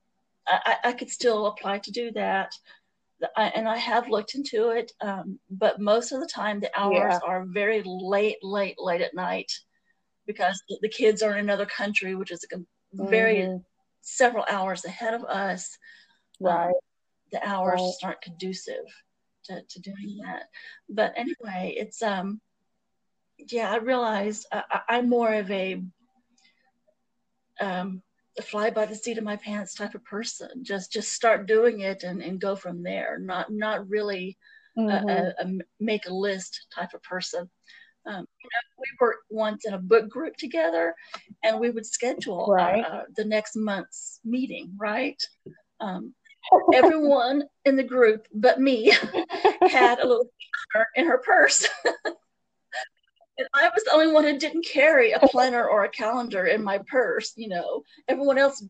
I, 0.47 0.77
I 0.85 0.93
could 0.93 1.11
still 1.11 1.47
apply 1.47 1.79
to 1.79 1.91
do 1.91 2.13
that. 2.13 2.53
I, 3.37 3.49
and 3.49 3.69
I 3.69 3.77
have 3.77 4.09
looked 4.09 4.35
into 4.35 4.71
it, 4.71 4.93
um, 5.01 5.39
but 5.51 5.81
most 5.81 6.13
of 6.13 6.21
the 6.21 6.27
time 6.27 6.61
the 6.61 6.71
hours 6.77 7.15
yeah. 7.15 7.19
are 7.25 7.45
very 7.45 7.83
late, 7.85 8.39
late, 8.43 8.77
late 8.79 9.01
at 9.01 9.15
night 9.15 9.53
because 10.27 10.61
the 10.81 10.89
kids 10.89 11.23
are 11.23 11.33
in 11.33 11.39
another 11.39 11.67
country, 11.67 12.15
which 12.15 12.33
is 12.33 12.45
a 12.53 12.59
very 12.93 13.37
mm-hmm. 13.37 13.59
several 14.01 14.45
hours 14.51 14.85
ahead 14.85 15.15
of 15.15 15.25
us. 15.25 15.77
Right. 16.41 16.67
Um, 16.67 16.73
the 17.31 17.49
hours 17.49 17.81
right. 17.81 17.95
aren't 18.03 18.21
conducive 18.21 18.85
to, 19.45 19.63
to 19.63 19.81
doing 19.81 20.19
that. 20.25 20.45
But 20.89 21.13
anyway, 21.17 21.75
it's 21.77 22.03
um, 22.03 22.41
yeah, 23.39 23.71
I 23.73 23.77
realized 23.77 24.47
I, 24.53 24.81
I'm 24.89 25.09
more 25.09 25.33
of 25.33 25.51
a 25.51 25.83
um, 27.61 28.03
a 28.39 28.43
fly 28.43 28.71
by 28.71 28.87
the 28.87 28.95
seat 28.95 29.19
of 29.19 29.25
my 29.25 29.37
pants 29.37 29.75
type 29.75 29.95
of 29.95 30.05
person. 30.05 30.49
Just 30.63 30.93
just 30.93 31.13
start 31.13 31.47
doing 31.47 31.81
it 31.81 32.03
and, 32.03 32.23
and 32.23 32.41
go 32.41 32.57
from 32.57 32.83
there. 32.83 33.19
Not 33.19 33.53
not 33.53 33.89
really 33.89 34.39
mm-hmm. 34.79 35.09
a, 35.09 35.35
a, 35.39 35.47
a, 35.47 35.59
make 35.81 36.07
a 36.07 36.15
list 36.15 36.67
type 36.75 36.95
of 36.95 37.03
person. 37.03 37.51
Um, 38.05 38.27
you 38.43 38.51
know, 38.51 38.61
we 38.79 38.87
were 39.01 39.17
once 39.31 39.65
in 39.65 39.75
a 39.75 39.79
book 39.79 40.09
group 40.09 40.37
together, 40.37 40.95
and 41.45 41.61
we 41.61 41.71
would 41.71 41.87
schedule 41.87 42.47
right. 42.49 42.85
uh, 42.85 43.03
the 43.17 43.25
next 43.25 43.55
month's 43.55 44.19
meeting. 44.25 44.73
Right. 44.77 45.23
Um, 45.81 46.15
everyone 46.75 47.45
in 47.65 47.77
the 47.77 47.83
group 47.83 48.27
but 48.35 48.61
me 48.61 48.91
had 49.71 49.99
a 49.99 50.07
little 50.07 50.29
planner 50.73 50.87
in 50.97 51.07
her 51.07 51.19
purse. 51.19 51.67
and 51.85 53.49
I 53.55 53.69
was 53.69 53.85
the 53.85 53.93
only 53.93 54.13
one 54.13 54.25
who 54.25 54.39
didn't 54.39 54.67
carry 54.67 55.13
a 55.13 55.21
planner 55.21 55.67
or 55.67 55.85
a 55.85 55.89
calendar 55.89 56.47
in 56.47 56.63
my 56.63 56.79
purse. 56.87 57.33
You 57.37 57.49
know, 57.49 57.83
everyone 58.09 58.39
else 58.39 58.65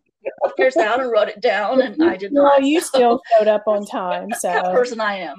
figures 0.57 0.77
out 0.77 1.01
and 1.01 1.11
wrote 1.11 1.29
it 1.29 1.41
down, 1.41 1.81
and 1.81 2.03
I 2.03 2.17
did 2.17 2.33
not. 2.33 2.43
Well, 2.43 2.63
you 2.63 2.81
so. 2.81 2.87
still 2.87 3.23
showed 3.37 3.49
up 3.49 3.65
on 3.67 3.85
time. 3.87 4.29
So 4.39 4.49
that 4.49 4.65
person 4.65 5.01
I 5.01 5.17
am. 5.19 5.37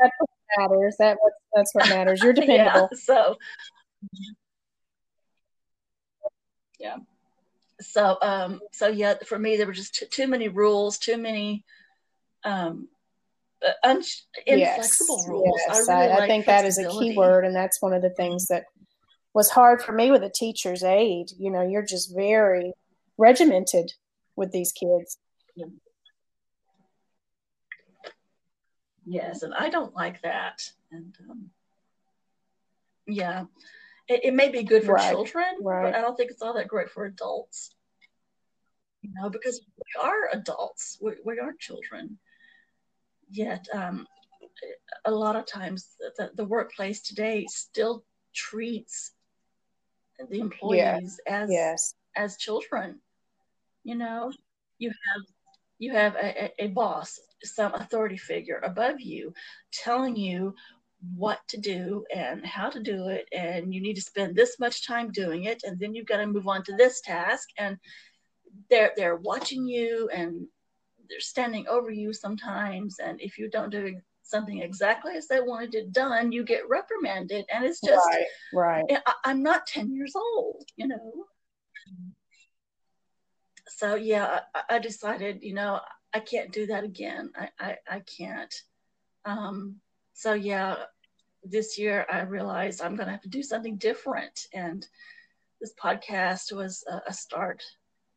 That's 0.00 0.14
what 0.18 0.30
matters. 0.58 0.96
That 0.98 1.18
that's 1.54 1.74
what 1.74 1.88
matters. 1.88 2.22
You're 2.22 2.32
dependable. 2.34 2.88
yeah, 2.92 2.98
so 2.98 3.36
yeah 6.78 6.96
so 7.88 8.18
um 8.22 8.60
so 8.72 8.88
yeah 8.88 9.14
for 9.26 9.38
me 9.38 9.56
there 9.56 9.66
were 9.66 9.72
just 9.72 9.94
too, 9.94 10.06
too 10.06 10.26
many 10.26 10.48
rules 10.48 10.98
too 10.98 11.16
many 11.16 11.64
um 12.44 12.88
uh, 13.66 13.72
un- 13.82 14.02
inflexible 14.46 15.18
yes, 15.18 15.28
rules 15.28 15.60
yes. 15.66 15.88
i, 15.88 16.00
really 16.00 16.12
I, 16.12 16.24
I 16.24 16.26
think 16.26 16.46
that 16.46 16.64
is 16.64 16.78
a 16.78 16.88
key 16.88 17.16
word 17.16 17.44
and 17.44 17.54
that's 17.56 17.82
one 17.82 17.92
of 17.92 18.02
the 18.02 18.10
things 18.10 18.46
that 18.48 18.64
was 19.34 19.50
hard 19.50 19.82
for 19.82 19.92
me 19.92 20.10
with 20.10 20.22
a 20.22 20.30
teacher's 20.30 20.82
aide 20.82 21.30
you 21.38 21.50
know 21.50 21.62
you're 21.62 21.82
just 21.84 22.14
very 22.14 22.72
regimented 23.16 23.92
with 24.36 24.52
these 24.52 24.72
kids 24.72 25.18
yeah. 25.56 25.66
yes 29.06 29.42
and 29.42 29.54
i 29.54 29.68
don't 29.68 29.94
like 29.94 30.22
that 30.22 30.70
and 30.92 31.16
um, 31.28 31.50
yeah 33.06 33.44
it, 34.08 34.24
it 34.24 34.34
may 34.34 34.48
be 34.48 34.62
good 34.62 34.84
for 34.84 34.94
right. 34.94 35.10
children, 35.10 35.44
right. 35.62 35.84
but 35.84 35.94
I 35.94 36.00
don't 36.00 36.16
think 36.16 36.30
it's 36.30 36.42
all 36.42 36.54
that 36.54 36.66
great 36.66 36.90
for 36.90 37.04
adults. 37.04 37.74
You 39.08 39.22
know, 39.22 39.30
because 39.30 39.60
we 39.76 40.00
are 40.02 40.28
adults, 40.32 40.98
we, 41.00 41.12
we 41.24 41.38
are 41.38 41.52
children. 41.58 42.18
Yet, 43.30 43.66
um, 43.72 44.06
a 45.04 45.10
lot 45.10 45.36
of 45.36 45.46
times 45.46 45.96
the, 46.16 46.30
the 46.34 46.44
workplace 46.44 47.00
today 47.00 47.46
still 47.48 48.04
treats 48.34 49.12
the 50.30 50.40
employees 50.40 51.20
yeah. 51.26 51.42
as 51.42 51.50
yes. 51.50 51.94
as 52.16 52.36
children. 52.36 53.00
You 53.84 53.94
know, 53.96 54.32
you 54.78 54.90
have 54.90 55.22
you 55.78 55.92
have 55.92 56.16
a, 56.16 56.52
a, 56.58 56.66
boss, 56.68 57.20
some 57.44 57.72
authority 57.74 58.16
figure 58.16 58.60
above 58.64 59.00
you 59.00 59.32
telling 59.72 60.16
you 60.16 60.54
what 61.14 61.38
to 61.46 61.56
do 61.56 62.04
and 62.12 62.44
how 62.44 62.68
to 62.68 62.82
do 62.82 63.06
it 63.06 63.28
and 63.32 63.72
you 63.72 63.80
need 63.80 63.94
to 63.94 64.02
spend 64.02 64.34
this 64.34 64.58
much 64.58 64.84
time 64.84 65.12
doing 65.12 65.44
it 65.44 65.62
and 65.62 65.78
then 65.78 65.94
you've 65.94 66.08
got 66.08 66.16
to 66.16 66.26
move 66.26 66.48
on 66.48 66.64
to 66.64 66.74
this 66.76 67.00
task 67.00 67.48
and 67.56 67.76
they're 68.70 68.92
they're 68.96 69.16
watching 69.16 69.66
you 69.66 70.08
and 70.12 70.46
they're 71.08 71.20
standing 71.20 71.66
over 71.68 71.90
you 71.90 72.12
sometimes 72.12 72.98
and 72.98 73.20
if 73.20 73.38
you 73.38 73.48
don't 73.48 73.70
do 73.70 73.96
something 74.22 74.60
exactly 74.60 75.16
as 75.16 75.26
they 75.26 75.40
wanted 75.40 75.74
it 75.74 75.92
done 75.92 76.32
you 76.32 76.44
get 76.44 76.68
reprimanded 76.68 77.44
and 77.52 77.64
it's 77.64 77.80
just 77.80 78.06
right, 78.52 78.84
right. 78.88 79.00
I, 79.06 79.14
i'm 79.24 79.42
not 79.42 79.66
10 79.66 79.94
years 79.94 80.14
old 80.14 80.64
you 80.76 80.86
know 80.86 81.26
so 83.78 83.94
yeah, 83.94 84.40
I, 84.54 84.76
I, 84.76 84.78
decided, 84.80 85.38
you 85.42 85.54
know, 85.54 85.80
I 86.12 86.18
can't 86.18 86.52
do 86.52 86.66
that 86.66 86.82
again. 86.82 87.30
I, 87.36 87.48
I, 87.60 87.76
I 87.88 88.00
can't. 88.00 88.52
Um, 89.24 89.76
so 90.14 90.32
yeah, 90.32 90.74
this 91.44 91.78
year 91.78 92.04
I 92.10 92.22
realized 92.22 92.82
I'm 92.82 92.96
going 92.96 93.06
to 93.06 93.12
have 93.12 93.22
to 93.22 93.28
do 93.28 93.42
something 93.42 93.76
different. 93.76 94.46
And 94.52 94.84
this 95.60 95.74
podcast 95.80 96.52
was 96.52 96.84
a, 96.90 97.02
a 97.06 97.12
start, 97.12 97.62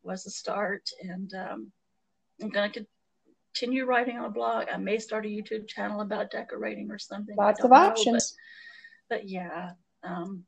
was 0.02 0.26
a 0.26 0.30
start. 0.30 0.88
And 1.02 1.32
um, 1.34 1.72
I'm 2.42 2.50
going 2.50 2.72
to 2.72 2.86
continue 3.54 3.84
writing 3.84 4.18
on 4.18 4.24
a 4.24 4.30
blog. 4.30 4.66
I 4.72 4.76
may 4.76 4.98
start 4.98 5.26
a 5.26 5.28
YouTube 5.28 5.68
channel 5.68 6.00
about 6.00 6.30
decorating 6.30 6.90
or 6.90 6.98
something. 6.98 7.36
Lots 7.36 7.62
of 7.62 7.70
know, 7.70 7.76
options. 7.76 8.34
But, 9.08 9.20
but 9.20 9.28
yeah, 9.28 9.70
um, 10.02 10.44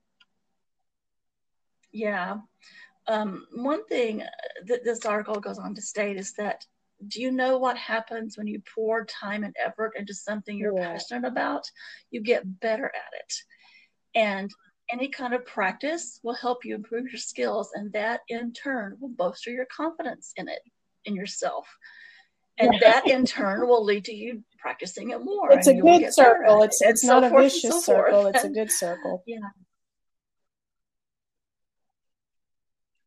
yeah. 1.93 2.37
Um, 3.07 3.47
one 3.53 3.85
thing 3.87 4.23
that 4.67 4.85
this 4.85 5.05
article 5.05 5.41
goes 5.41 5.59
on 5.59 5.75
to 5.75 5.83
state 5.83 6.17
is 6.17 6.33
that 6.35 6.65
do 7.09 7.21
you 7.21 7.31
know 7.31 7.59
what 7.59 7.77
happens 7.77 8.39
when 8.39 8.47
you 8.47 8.63
pour 8.75 9.05
time 9.05 9.45
and 9.45 9.55
effort 9.63 9.93
into 9.99 10.15
something 10.15 10.57
you're 10.57 10.77
yeah. 10.79 10.93
passionate 10.93 11.27
about? 11.27 11.65
You 12.11 12.23
get 12.23 12.61
better 12.61 12.87
at 12.87 13.19
it. 13.19 13.35
And 14.15 14.51
any 14.91 15.09
kind 15.09 15.35
of 15.35 15.47
practice 15.47 16.21
will 16.23 16.35
help 16.35 16.65
you 16.65 16.75
improve 16.75 17.07
your 17.11 17.19
skills, 17.19 17.71
and 17.75 17.93
that 17.93 18.21
in 18.29 18.53
turn 18.53 18.97
will 19.01 19.09
bolster 19.09 19.51
your 19.51 19.67
confidence 19.67 20.33
in 20.37 20.49
it, 20.49 20.61
in 21.05 21.15
yourself. 21.15 21.67
And 22.59 22.75
yeah. 22.75 22.79
that 22.81 23.07
in 23.09 23.25
turn 23.25 23.67
will 23.67 23.85
lead 23.85 24.05
to 24.05 24.15
you 24.15 24.45
practicing 24.59 25.11
it 25.11 25.25
more. 25.25 25.51
It's 25.53 25.67
a 25.67 25.75
good 25.75 26.13
circle. 26.13 26.63
It's 26.63 26.81
it's 26.81 27.05
not 27.05 27.25
a 27.25 27.31
vicious 27.31 27.63
so 27.63 27.81
circle. 27.81 28.27
It's 28.27 28.45
a 28.45 28.49
good 28.51 28.71
circle. 28.71 29.25
Yeah. 29.27 29.39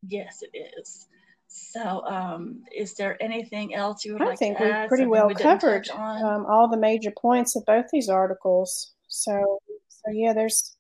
Yes, 0.04 0.42
it 0.42 0.58
is. 0.80 1.08
So, 1.48 2.06
um, 2.06 2.64
is 2.76 2.96
there 2.96 3.22
anything 3.22 3.74
else 3.74 4.06
you 4.06 4.14
would 4.14 4.22
like 4.22 4.38
to 4.40 4.46
do? 4.46 4.52
I 4.52 4.54
like 4.54 4.60
think 4.60 4.60
we've 4.60 4.88
pretty 4.90 5.06
well 5.06 5.28
we 5.28 5.36
covered 5.36 5.90
um, 5.90 6.46
all 6.48 6.68
the 6.68 6.78
major 6.78 7.12
points 7.20 7.56
of 7.56 7.66
both 7.66 7.86
these 7.92 8.10
articles. 8.10 8.94
So, 9.08 9.60
so 9.88 10.12
yeah, 10.12 10.34
there's 10.34 10.77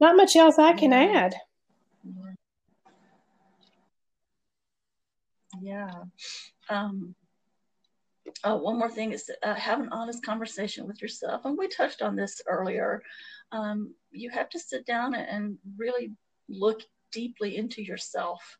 not 0.00 0.16
much 0.16 0.36
else 0.36 0.58
I 0.58 0.72
can 0.72 0.92
yeah. 0.92 0.98
add. 0.98 1.34
Yeah. 5.60 5.90
Um, 6.68 7.14
oh, 8.44 8.56
one 8.56 8.78
more 8.78 8.90
thing 8.90 9.12
is 9.12 9.30
uh, 9.42 9.54
have 9.54 9.80
an 9.80 9.88
honest 9.90 10.24
conversation 10.24 10.86
with 10.86 11.00
yourself. 11.00 11.44
And 11.44 11.56
we 11.56 11.68
touched 11.68 12.02
on 12.02 12.16
this 12.16 12.42
earlier. 12.46 13.02
Um, 13.52 13.94
you 14.10 14.30
have 14.30 14.50
to 14.50 14.58
sit 14.58 14.84
down 14.86 15.14
and 15.14 15.56
really 15.76 16.12
look 16.48 16.82
deeply 17.12 17.56
into 17.56 17.82
yourself 17.82 18.58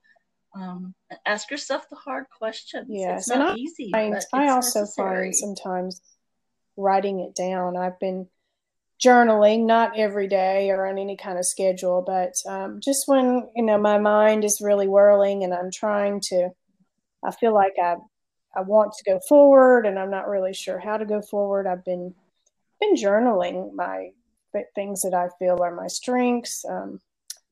um, 0.57 0.95
ask 1.27 1.51
yourself 1.51 1.89
the 1.91 1.97
hard 1.97 2.27
questions. 2.37 2.87
Yes, 2.89 3.29
it's 3.29 3.37
not 3.37 3.53
I 3.53 3.55
easy. 3.57 3.91
Find, 3.93 4.17
I 4.33 4.49
also 4.49 4.81
necessary. 4.81 5.27
find 5.27 5.37
sometimes 5.37 6.01
writing 6.77 7.21
it 7.21 7.35
down. 7.35 7.77
I've 7.77 7.99
been 8.01 8.29
journaling, 9.05 9.67
not 9.67 9.99
every 9.99 10.29
day 10.29 10.71
or 10.71 10.87
on 10.87 10.99
any 10.99 11.17
kind 11.17 11.39
of 11.39 11.45
schedule, 11.45 12.03
but 12.07 12.33
um, 12.51 12.81
just 12.83 13.07
when 13.07 13.49
you 13.55 13.65
know 13.65 13.79
my 13.79 13.99
mind 13.99 14.45
is 14.45 14.61
really 14.63 14.89
whirling 14.89 15.45
and 15.45 15.53
I'm 15.53 15.71
trying 15.71 16.21
to, 16.29 16.51
I 17.25 17.31
feel 17.33 17.55
like 17.55 17.75
I 17.83 17.97
I 18.55 18.63
want 18.63 18.93
to 18.95 19.11
go 19.11 19.21
forward 19.29 19.87
and 19.87 19.99
I'm 19.99 20.11
not 20.11 20.29
really 20.29 20.55
sure 20.55 20.79
how 20.79 20.97
to 20.97 21.05
go 21.05 21.21
forward. 21.21 21.67
I've 21.67 21.85
been 21.85 22.15
been 22.81 22.95
journaling 22.95 23.75
my 23.75 24.11
things 24.75 25.03
that 25.03 25.13
I 25.15 25.29
feel 25.39 25.63
are 25.63 25.75
my 25.75 25.87
strengths, 25.87 26.65
um, 26.65 27.01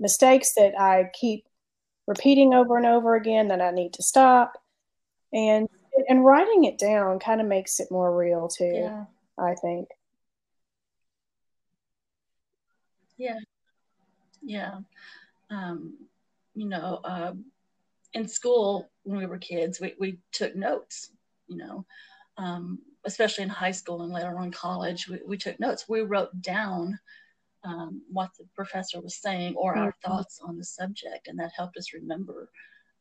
mistakes 0.00 0.54
that 0.54 0.72
I 0.78 1.10
keep 1.12 1.44
repeating 2.06 2.54
over 2.54 2.78
and 2.78 2.86
over 2.86 3.14
again 3.14 3.48
that 3.48 3.60
I 3.60 3.70
need 3.70 3.92
to 3.94 4.02
stop. 4.02 4.54
And 5.32 5.68
and 6.08 6.24
writing 6.24 6.64
it 6.64 6.78
down 6.78 7.18
kind 7.18 7.40
of 7.40 7.46
makes 7.46 7.80
it 7.80 7.88
more 7.90 8.16
real 8.16 8.48
too, 8.48 8.72
yeah. 8.74 9.04
I 9.38 9.54
think. 9.60 9.88
Yeah. 13.16 13.38
Yeah. 14.42 14.78
Um, 15.50 15.94
you 16.54 16.66
know, 16.68 17.00
uh, 17.04 17.32
in 18.12 18.28
school 18.28 18.90
when 19.02 19.18
we 19.18 19.26
were 19.26 19.38
kids, 19.38 19.80
we, 19.80 19.94
we 19.98 20.18
took 20.32 20.54
notes, 20.54 21.10
you 21.48 21.56
know, 21.56 21.84
um, 22.36 22.78
especially 23.04 23.44
in 23.44 23.50
high 23.50 23.70
school 23.70 24.02
and 24.02 24.12
later 24.12 24.38
on 24.38 24.50
college, 24.50 25.08
we, 25.08 25.20
we 25.26 25.36
took 25.36 25.58
notes. 25.60 25.88
We 25.88 26.00
wrote 26.00 26.40
down 26.40 26.98
um, 27.64 28.02
what 28.10 28.30
the 28.38 28.44
professor 28.54 29.00
was 29.00 29.16
saying 29.16 29.54
or 29.56 29.76
our 29.76 29.90
mm-hmm. 29.90 30.10
thoughts 30.10 30.40
on 30.42 30.56
the 30.56 30.64
subject, 30.64 31.28
and 31.28 31.38
that 31.38 31.52
helped 31.56 31.76
us 31.76 31.94
remember 31.94 32.50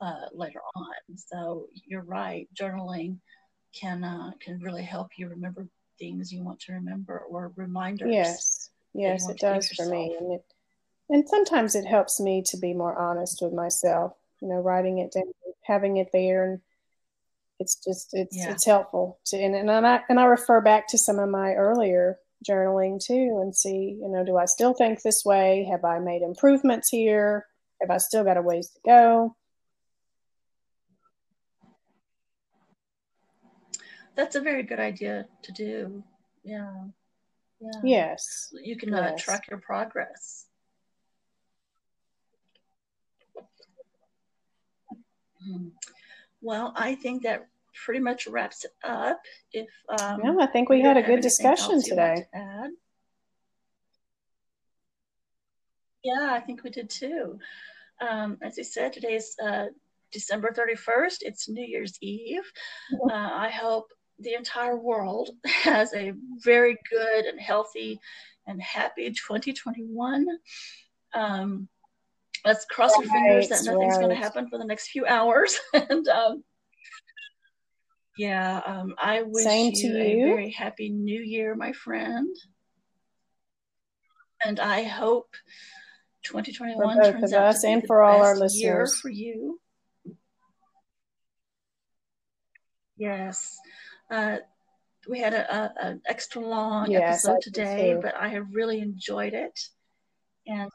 uh, 0.01 0.27
later 0.33 0.61
on. 0.75 0.93
So 1.15 1.67
you're 1.85 2.03
right, 2.03 2.47
journaling 2.55 3.17
can 3.73 4.03
uh, 4.03 4.31
can 4.39 4.59
really 4.59 4.83
help 4.83 5.09
you 5.17 5.27
remember 5.27 5.67
things 5.99 6.31
you 6.31 6.43
want 6.43 6.59
to 6.61 6.73
remember 6.73 7.19
or 7.29 7.51
reminders. 7.55 8.11
Yes, 8.11 8.69
yes, 8.93 9.29
it 9.29 9.39
does 9.39 9.67
for 9.69 9.85
me, 9.85 10.15
and 10.19 10.33
it 10.33 10.45
and 11.09 11.27
sometimes 11.27 11.75
it 11.75 11.85
helps 11.85 12.19
me 12.19 12.43
to 12.47 12.57
be 12.57 12.73
more 12.73 12.97
honest 12.97 13.39
with 13.41 13.53
myself. 13.53 14.13
You 14.41 14.49
know, 14.49 14.59
writing 14.59 14.99
it 14.99 15.13
down, 15.13 15.31
having 15.63 15.97
it 15.97 16.09
there, 16.11 16.45
and 16.45 16.61
it's 17.59 17.75
just 17.75 18.09
it's 18.13 18.35
yeah. 18.35 18.51
it's 18.51 18.65
helpful 18.65 19.19
to 19.25 19.37
and, 19.37 19.55
and 19.55 19.71
I 19.71 20.01
and 20.09 20.19
I 20.19 20.25
refer 20.25 20.61
back 20.61 20.87
to 20.89 20.97
some 20.97 21.19
of 21.19 21.29
my 21.29 21.53
earlier 21.53 22.17
journaling 22.43 23.03
too 23.03 23.39
and 23.41 23.55
see, 23.55 23.97
you 24.01 24.09
know, 24.09 24.23
do 24.23 24.37
I 24.37 24.45
still 24.45 24.73
think 24.73 25.01
this 25.01 25.23
way? 25.25 25.67
Have 25.71 25.85
I 25.85 25.99
made 25.99 26.21
improvements 26.21 26.89
here? 26.89 27.45
Have 27.81 27.89
I 27.89 27.97
still 27.97 28.23
got 28.23 28.37
a 28.37 28.41
ways 28.41 28.69
to 28.69 28.79
go? 28.85 29.35
That's 34.15 34.35
a 34.35 34.41
very 34.41 34.63
good 34.63 34.79
idea 34.79 35.25
to 35.43 35.51
do. 35.51 36.03
Yeah. 36.43 36.71
Yeah. 37.63 37.81
Yes. 37.83 38.53
You 38.61 38.75
can 38.75 38.93
uh, 38.93 39.15
track 39.17 39.47
your 39.49 39.59
progress. 39.59 40.47
Hmm. 45.45 45.69
Well, 46.41 46.73
I 46.75 46.95
think 46.95 47.23
that 47.23 47.47
pretty 47.85 48.01
much 48.01 48.27
wraps 48.27 48.65
it 48.65 48.71
up. 48.83 49.21
If 49.51 49.67
um, 49.87 50.21
yeah, 50.23 50.35
I 50.39 50.47
think 50.47 50.69
we 50.69 50.81
had 50.81 50.97
a 50.97 51.03
good 51.03 51.21
discussion 51.21 51.81
today. 51.81 52.27
To 52.33 52.69
yeah, 56.03 56.33
I 56.33 56.41
think 56.41 56.63
we 56.63 56.69
did 56.69 56.89
too. 56.89 57.39
Um, 58.01 58.37
as 58.41 58.59
I 58.59 58.63
said, 58.63 58.91
today 58.91 59.15
is 59.15 59.35
uh, 59.43 59.67
December 60.11 60.51
31st. 60.51 61.17
It's 61.21 61.47
New 61.47 61.65
Year's 61.65 61.97
Eve. 62.01 62.51
Uh, 63.09 63.13
I 63.13 63.49
hope 63.49 63.91
the 64.19 64.33
entire 64.33 64.77
world 64.77 65.29
has 65.45 65.93
a 65.93 66.13
very 66.39 66.77
good 66.89 67.25
and 67.25 67.39
healthy 67.39 67.99
and 68.47 68.61
happy 68.61 69.09
2021. 69.09 70.27
Um, 71.13 71.67
let's 72.45 72.65
cross 72.65 72.93
our 72.93 73.03
fingers 73.03 73.49
that 73.49 73.63
nothing's 73.65 73.95
right. 73.95 74.01
going 74.01 74.09
to 74.09 74.15
happen 74.15 74.49
for 74.49 74.57
the 74.57 74.65
next 74.65 74.89
few 74.89 75.05
hours. 75.05 75.59
and 75.73 76.07
um, 76.07 76.43
yeah, 78.17 78.61
um, 78.65 78.95
I 78.97 79.23
wish 79.23 79.43
Same 79.43 79.71
you, 79.75 79.89
you 79.89 79.97
a 79.97 80.25
very 80.25 80.51
happy 80.51 80.89
new 80.89 81.21
year, 81.21 81.55
my 81.55 81.71
friend. 81.71 82.35
And 84.45 84.59
I 84.59 84.83
hope 84.83 85.35
2021 86.23 86.95
for 86.97 87.11
turns 87.11 87.33
out 87.33 87.55
to 87.55 87.67
and 87.67 87.87
for 87.87 88.01
all 88.01 88.21
our 88.21 88.35
listeners. 88.35 88.99
for 88.99 89.09
you. 89.09 89.59
Yes. 92.97 93.57
Uh, 94.13 94.37
we 95.09 95.19
had 95.19 95.33
a, 95.33 95.73
an 95.81 96.01
extra 96.05 96.39
long 96.39 96.91
yes, 96.91 97.25
episode 97.25 97.41
today, 97.41 97.97
but 97.99 98.15
I 98.15 98.29
have 98.29 98.45
really 98.53 98.79
enjoyed 98.79 99.33
it. 99.33 99.59
And 100.45 100.69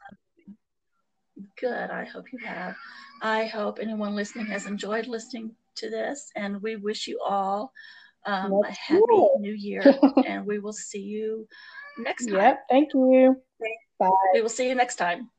good. 1.57 1.89
I 1.89 2.03
hope 2.03 2.25
you 2.33 2.39
have. 2.45 2.75
I 3.21 3.45
hope 3.45 3.79
anyone 3.81 4.13
listening 4.13 4.47
has 4.47 4.65
enjoyed 4.65 5.07
listening 5.07 5.55
to 5.75 5.89
this, 5.89 6.31
and 6.35 6.61
we 6.61 6.75
wish 6.75 7.07
you 7.07 7.19
all 7.25 7.71
um, 8.25 8.51
a 8.65 8.71
happy 8.71 9.27
new 9.39 9.53
year. 9.53 9.83
and 10.27 10.45
we 10.45 10.59
will 10.59 10.73
see 10.73 11.01
you 11.01 11.47
next 11.97 12.25
time. 12.25 12.35
Yep. 12.35 12.59
Thank 12.69 12.93
you. 12.93 13.41
Bye. 13.99 14.09
We 14.33 14.41
will 14.41 14.49
see 14.49 14.67
you 14.67 14.75
next 14.75 14.97
time. 14.97 15.29